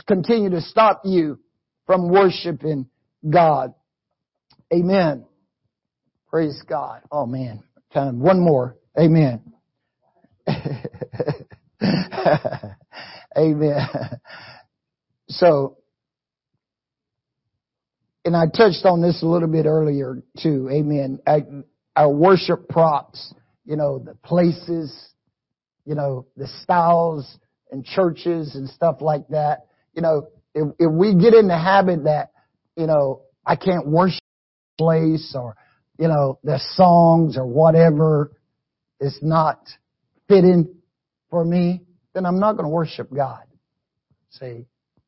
continue 0.06 0.50
to 0.50 0.60
stop 0.60 1.02
you 1.04 1.38
from 1.86 2.10
worshiping 2.10 2.86
God. 3.28 3.74
Amen. 4.72 5.26
Praise 6.28 6.62
God. 6.68 7.02
Oh 7.10 7.26
man. 7.26 7.62
Time. 7.92 8.20
One 8.20 8.40
more. 8.40 8.76
Amen. 8.98 9.42
Amen. 13.36 13.88
So, 15.28 15.76
and 18.24 18.36
I 18.36 18.46
touched 18.46 18.84
on 18.84 19.02
this 19.02 19.22
a 19.22 19.26
little 19.26 19.48
bit 19.48 19.66
earlier 19.66 20.22
too. 20.42 20.68
Amen. 20.70 21.18
Our 21.96 22.10
worship 22.10 22.68
props, 22.68 23.34
you 23.64 23.76
know, 23.76 23.98
the 23.98 24.14
places, 24.14 24.94
you 25.84 25.94
know, 25.94 26.26
the 26.36 26.46
styles 26.62 27.38
and 27.70 27.84
churches 27.84 28.54
and 28.54 28.68
stuff 28.68 28.98
like 29.00 29.28
that 29.28 29.66
you 29.94 30.02
know, 30.02 30.28
if, 30.54 30.68
if 30.78 30.92
we 30.92 31.14
get 31.14 31.34
in 31.34 31.48
the 31.48 31.58
habit 31.58 32.04
that, 32.04 32.30
you 32.76 32.86
know, 32.86 33.22
I 33.44 33.56
can't 33.56 33.86
worship 33.86 34.20
place 34.78 35.34
or, 35.38 35.56
you 35.98 36.08
know, 36.08 36.38
the 36.42 36.60
songs 36.74 37.36
or 37.36 37.46
whatever 37.46 38.32
is 39.00 39.18
not 39.22 39.68
fitting 40.28 40.74
for 41.30 41.44
me, 41.44 41.82
then 42.14 42.26
I'm 42.26 42.40
not 42.40 42.52
going 42.52 42.64
to 42.64 42.70
worship 42.70 43.12
God. 43.14 43.42
See, 44.30 44.66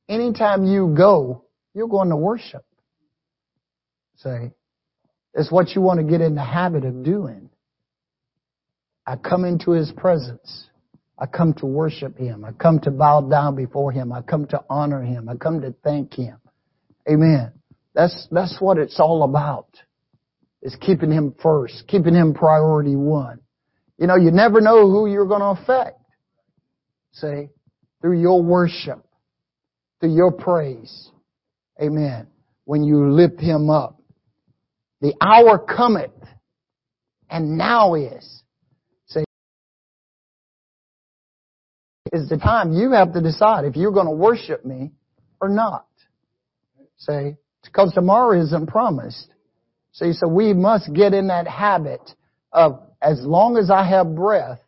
anytime 0.09 0.64
you 0.64 0.95
go, 0.97 1.45
you're 1.74 1.89
going 1.89 2.11
to 2.11 2.16
worship. 2.16 2.64
See, 4.16 4.51
it's 5.35 5.51
what 5.51 5.70
you 5.70 5.82
want 5.82 6.01
to 6.01 6.05
get 6.05 6.20
in 6.20 6.35
the 6.35 6.45
habit 6.45 6.85
of 6.85 7.03
doing. 7.03 7.51
I 9.07 9.16
come 9.16 9.45
into 9.45 9.72
His 9.72 9.93
presence. 9.93 10.68
I 11.19 11.27
come 11.27 11.55
to 11.55 11.67
worship 11.67 12.19
Him. 12.19 12.45
I 12.45 12.53
come 12.53 12.81
to 12.81 12.91
bow 12.91 13.21
down 13.23 13.55
before 13.55 13.93
Him. 13.93 14.12
I 14.12 14.23
come 14.23 14.47
to 14.49 14.62
honor 14.69 15.03
Him. 15.03 15.29
I 15.29 15.37
come 15.37 15.61
to 15.61 15.73
thank 15.85 16.15
Him. 16.15 16.39
Amen. 17.09 17.53
That's, 17.95 18.27
that's 18.31 18.57
what 18.61 18.79
it's 18.79 18.99
all 18.99 19.23
about. 19.23 19.69
Is 20.62 20.77
keeping 20.81 21.12
Him 21.12 21.35
first. 21.41 21.85
Keeping 21.87 22.15
Him 22.15 22.35
priority 22.35 22.97
one. 22.97 23.41
You 23.99 24.09
know, 24.09 24.17
you 24.17 24.33
never 24.33 24.61
know 24.61 24.91
who 24.91 25.07
you're 25.07 25.27
going 25.27 25.41
to 25.41 25.62
affect. 25.62 26.01
See? 27.12 27.49
Through 28.01 28.21
your 28.21 28.43
worship. 28.43 29.05
Through 30.01 30.15
your 30.15 30.33
praise. 30.33 31.11
Amen. 31.81 32.27
When 32.65 32.83
you 32.83 33.11
lift 33.11 33.41
Him 33.41 33.71
up. 33.71 34.01
The 35.01 35.15
hour 35.21 35.59
cometh. 35.59 36.11
And 37.31 37.57
now 37.57 37.95
is 37.95 38.43
is 42.15 42.29
the 42.29 42.37
time 42.37 42.73
you 42.73 42.93
have 42.93 43.12
to 43.12 43.21
decide 43.21 43.65
if 43.65 43.77
you're 43.77 43.93
going 43.93 44.07
to 44.07 44.12
worship 44.12 44.65
me 44.65 44.93
or 45.41 45.49
not. 45.49 45.87
See? 46.99 47.35
Because 47.65 47.93
tomorrow 47.93 48.41
isn't 48.41 48.69
promised. 48.69 49.35
See, 49.93 50.12
so 50.12 50.29
we 50.29 50.55
must 50.55 50.93
get 50.95 51.12
in 51.12 51.27
that 51.27 51.49
habit 51.49 52.01
of 52.53 52.81
as 53.03 53.21
long 53.23 53.57
as 53.57 53.71
I 53.71 53.87
have 53.89 54.15
breath, 54.15 54.61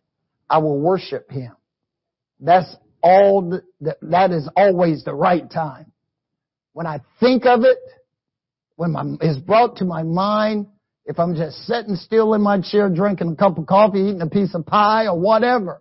I 0.51 0.59
will 0.59 0.79
worship 0.79 1.31
Him. 1.31 1.53
that's 2.41 2.77
all, 3.03 3.63
the, 3.81 3.97
that 4.03 4.33
is 4.33 4.49
always 4.57 5.05
the 5.05 5.15
right 5.15 5.49
time. 5.49 5.93
When 6.73 6.87
I 6.87 7.01
think 7.21 7.47
of 7.47 7.63
it, 7.63 7.79
when 8.75 8.93
my, 8.93 9.05
it's 9.21 9.39
brought 9.39 9.77
to 9.77 9.85
my 9.85 10.03
mind, 10.03 10.67
if 11.05 11.19
I'm 11.21 11.37
just 11.37 11.57
sitting 11.67 11.95
still 11.95 12.35
in 12.35 12.43
my 12.43 12.61
chair 12.61 12.91
drinking 12.91 13.33
a 13.33 13.37
cup 13.37 13.59
of 13.59 13.67
coffee, 13.67 14.01
eating 14.01 14.23
a 14.23 14.27
piece 14.27 14.55
of 14.55 14.67
pie 14.67 15.07
or 15.07 15.19
whatever. 15.19 15.81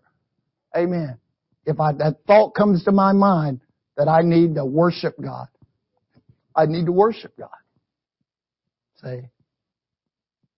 Amen. 0.77 1.17
If 1.65 1.79
I, 1.79 1.93
that 1.93 2.17
thought 2.27 2.53
comes 2.53 2.83
to 2.83 2.91
my 2.91 3.11
mind 3.11 3.61
that 3.97 4.07
I 4.07 4.21
need 4.21 4.55
to 4.55 4.65
worship 4.65 5.15
God, 5.21 5.47
I 6.55 6.65
need 6.65 6.85
to 6.85 6.91
worship 6.91 7.35
God. 7.37 7.49
Say, 9.01 9.29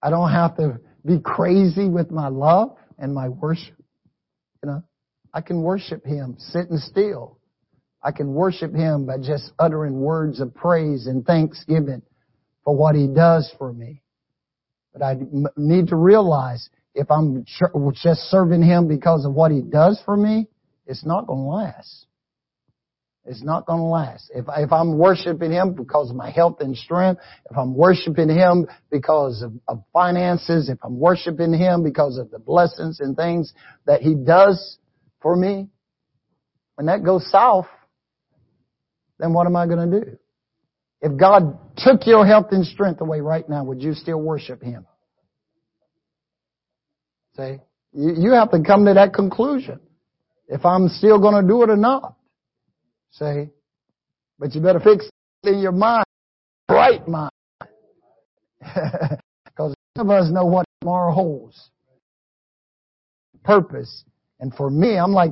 I 0.01 0.09
don't 0.09 0.31
have 0.31 0.55
to 0.57 0.79
be 1.05 1.19
crazy 1.19 1.89
with 1.89 2.11
my 2.11 2.27
love 2.27 2.75
and 2.97 3.13
my 3.13 3.29
worship. 3.29 3.75
You 4.63 4.69
know, 4.71 4.83
I 5.33 5.41
can 5.41 5.61
worship 5.61 6.05
Him 6.05 6.35
sitting 6.37 6.77
still. 6.77 7.39
I 8.03 8.11
can 8.11 8.33
worship 8.33 8.73
Him 8.73 9.05
by 9.05 9.17
just 9.17 9.51
uttering 9.57 9.99
words 9.99 10.39
of 10.39 10.53
praise 10.53 11.07
and 11.07 11.25
thanksgiving 11.25 12.01
for 12.63 12.75
what 12.75 12.95
He 12.95 13.07
does 13.07 13.51
for 13.57 13.73
me. 13.73 14.01
But 14.93 15.03
I 15.03 15.17
need 15.55 15.87
to 15.87 15.95
realize 15.95 16.69
if 16.93 17.09
I'm 17.11 17.45
just 17.93 18.21
serving 18.29 18.63
Him 18.63 18.87
because 18.87 19.25
of 19.25 19.33
what 19.33 19.51
He 19.51 19.61
does 19.61 20.01
for 20.05 20.17
me, 20.17 20.47
it's 20.87 21.05
not 21.05 21.27
going 21.27 21.43
to 21.43 21.49
last. 21.49 22.05
It's 23.25 23.43
not 23.43 23.65
going 23.65 23.79
to 23.79 23.85
last. 23.85 24.31
If, 24.33 24.45
if 24.57 24.71
I'm 24.71 24.97
worshiping 24.97 25.51
Him 25.51 25.73
because 25.73 26.09
of 26.09 26.15
my 26.15 26.31
health 26.31 26.57
and 26.61 26.77
strength, 26.77 27.21
if 27.51 27.57
I'm 27.57 27.75
worshiping 27.75 28.29
Him 28.29 28.67
because 28.89 29.43
of, 29.43 29.51
of 29.67 29.83
finances, 29.91 30.69
if 30.69 30.77
I'm 30.81 30.97
worshiping 30.97 31.53
Him 31.53 31.83
because 31.83 32.17
of 32.17 32.31
the 32.31 32.39
blessings 32.39 33.01
and 33.01 33.17
things 33.17 33.53
that 33.85 34.01
He 34.01 34.15
does 34.15 34.77
for 35.21 35.35
me, 35.35 35.67
when 36.75 36.87
that 36.87 37.03
goes 37.03 37.29
south, 37.29 37.67
then 39.19 39.33
what 39.33 39.45
am 39.45 39.57
I 39.57 39.67
going 39.67 39.91
to 39.91 39.99
do? 39.99 40.17
If 41.01 41.19
God 41.19 41.59
took 41.77 42.07
your 42.07 42.25
health 42.25 42.47
and 42.51 42.65
strength 42.65 43.01
away 43.01 43.19
right 43.19 43.47
now, 43.47 43.65
would 43.65 43.83
you 43.83 43.93
still 43.93 44.21
worship 44.21 44.63
Him? 44.63 44.85
See? 47.35 47.57
You, 47.93 48.13
you 48.17 48.31
have 48.31 48.51
to 48.51 48.61
come 48.63 48.85
to 48.85 48.93
that 48.93 49.13
conclusion. 49.13 49.79
If 50.47 50.65
I'm 50.65 50.87
still 50.89 51.19
going 51.19 51.41
to 51.41 51.47
do 51.47 51.63
it 51.63 51.69
or 51.69 51.75
not. 51.75 52.15
See? 53.11 53.49
But 54.39 54.53
you 54.55 54.61
better 54.61 54.79
fix 54.79 55.09
it 55.43 55.49
in 55.49 55.59
your 55.59 55.71
mind, 55.71 56.05
right 56.69 57.05
mind. 57.07 57.31
Because 59.45 59.73
none 59.95 60.05
of 60.05 60.11
us 60.11 60.31
know 60.31 60.45
what 60.45 60.67
tomorrow 60.81 61.11
holds. 61.11 61.71
Purpose. 63.43 64.03
And 64.39 64.53
for 64.53 64.69
me, 64.69 64.97
I'm 64.97 65.13
like, 65.13 65.31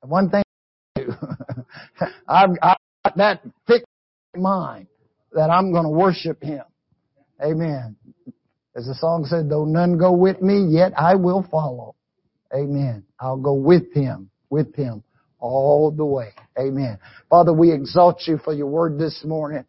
one 0.00 0.28
thing 0.28 0.42
I 0.96 1.00
do. 1.00 1.12
I've, 2.28 2.50
I've 2.60 2.76
got 3.04 3.16
that 3.16 3.42
fixed 3.68 3.86
mind 4.36 4.88
that 5.32 5.50
I'm 5.50 5.70
going 5.70 5.84
to 5.84 5.90
worship 5.90 6.42
Him. 6.42 6.64
Amen. 7.40 7.94
As 8.74 8.86
the 8.86 8.94
song 8.94 9.24
said, 9.24 9.48
though 9.48 9.64
none 9.64 9.98
go 9.98 10.12
with 10.12 10.42
me, 10.42 10.66
yet 10.68 10.92
I 10.98 11.14
will 11.14 11.46
follow. 11.48 11.94
Amen. 12.54 13.04
I'll 13.20 13.36
go 13.36 13.54
with 13.54 13.92
Him, 13.92 14.30
with 14.50 14.74
Him 14.74 15.02
all 15.38 15.90
the 15.90 16.04
way. 16.04 16.30
Amen. 16.58 16.98
Father, 17.30 17.52
we 17.52 17.72
exalt 17.72 18.22
you 18.26 18.38
for 18.38 18.52
your 18.52 18.66
word 18.66 18.98
this 18.98 19.22
morning. 19.24 19.64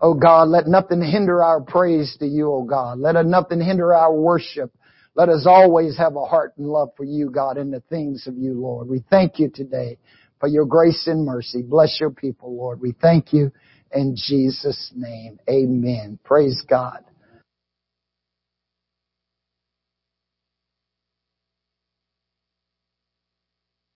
Oh 0.00 0.14
God, 0.14 0.48
let 0.48 0.66
nothing 0.66 1.00
hinder 1.00 1.44
our 1.44 1.60
praise 1.60 2.16
to 2.18 2.26
you, 2.26 2.50
oh 2.50 2.64
God. 2.64 2.98
Let 2.98 3.24
nothing 3.24 3.60
hinder 3.60 3.94
our 3.94 4.12
worship. 4.12 4.72
Let 5.14 5.28
us 5.28 5.46
always 5.46 5.96
have 5.98 6.16
a 6.16 6.24
heart 6.24 6.54
and 6.56 6.66
love 6.66 6.90
for 6.96 7.04
you, 7.04 7.30
God, 7.30 7.58
in 7.58 7.70
the 7.70 7.80
things 7.80 8.26
of 8.26 8.36
you, 8.36 8.54
Lord. 8.54 8.88
We 8.88 9.04
thank 9.10 9.38
you 9.38 9.50
today 9.54 9.98
for 10.40 10.48
your 10.48 10.64
grace 10.64 11.06
and 11.06 11.24
mercy. 11.24 11.62
Bless 11.62 11.98
your 12.00 12.10
people, 12.10 12.56
Lord. 12.56 12.80
We 12.80 12.92
thank 13.00 13.32
you 13.32 13.52
in 13.92 14.16
Jesus' 14.16 14.90
name. 14.96 15.38
Amen. 15.48 16.18
Praise 16.24 16.62
God. 16.68 17.04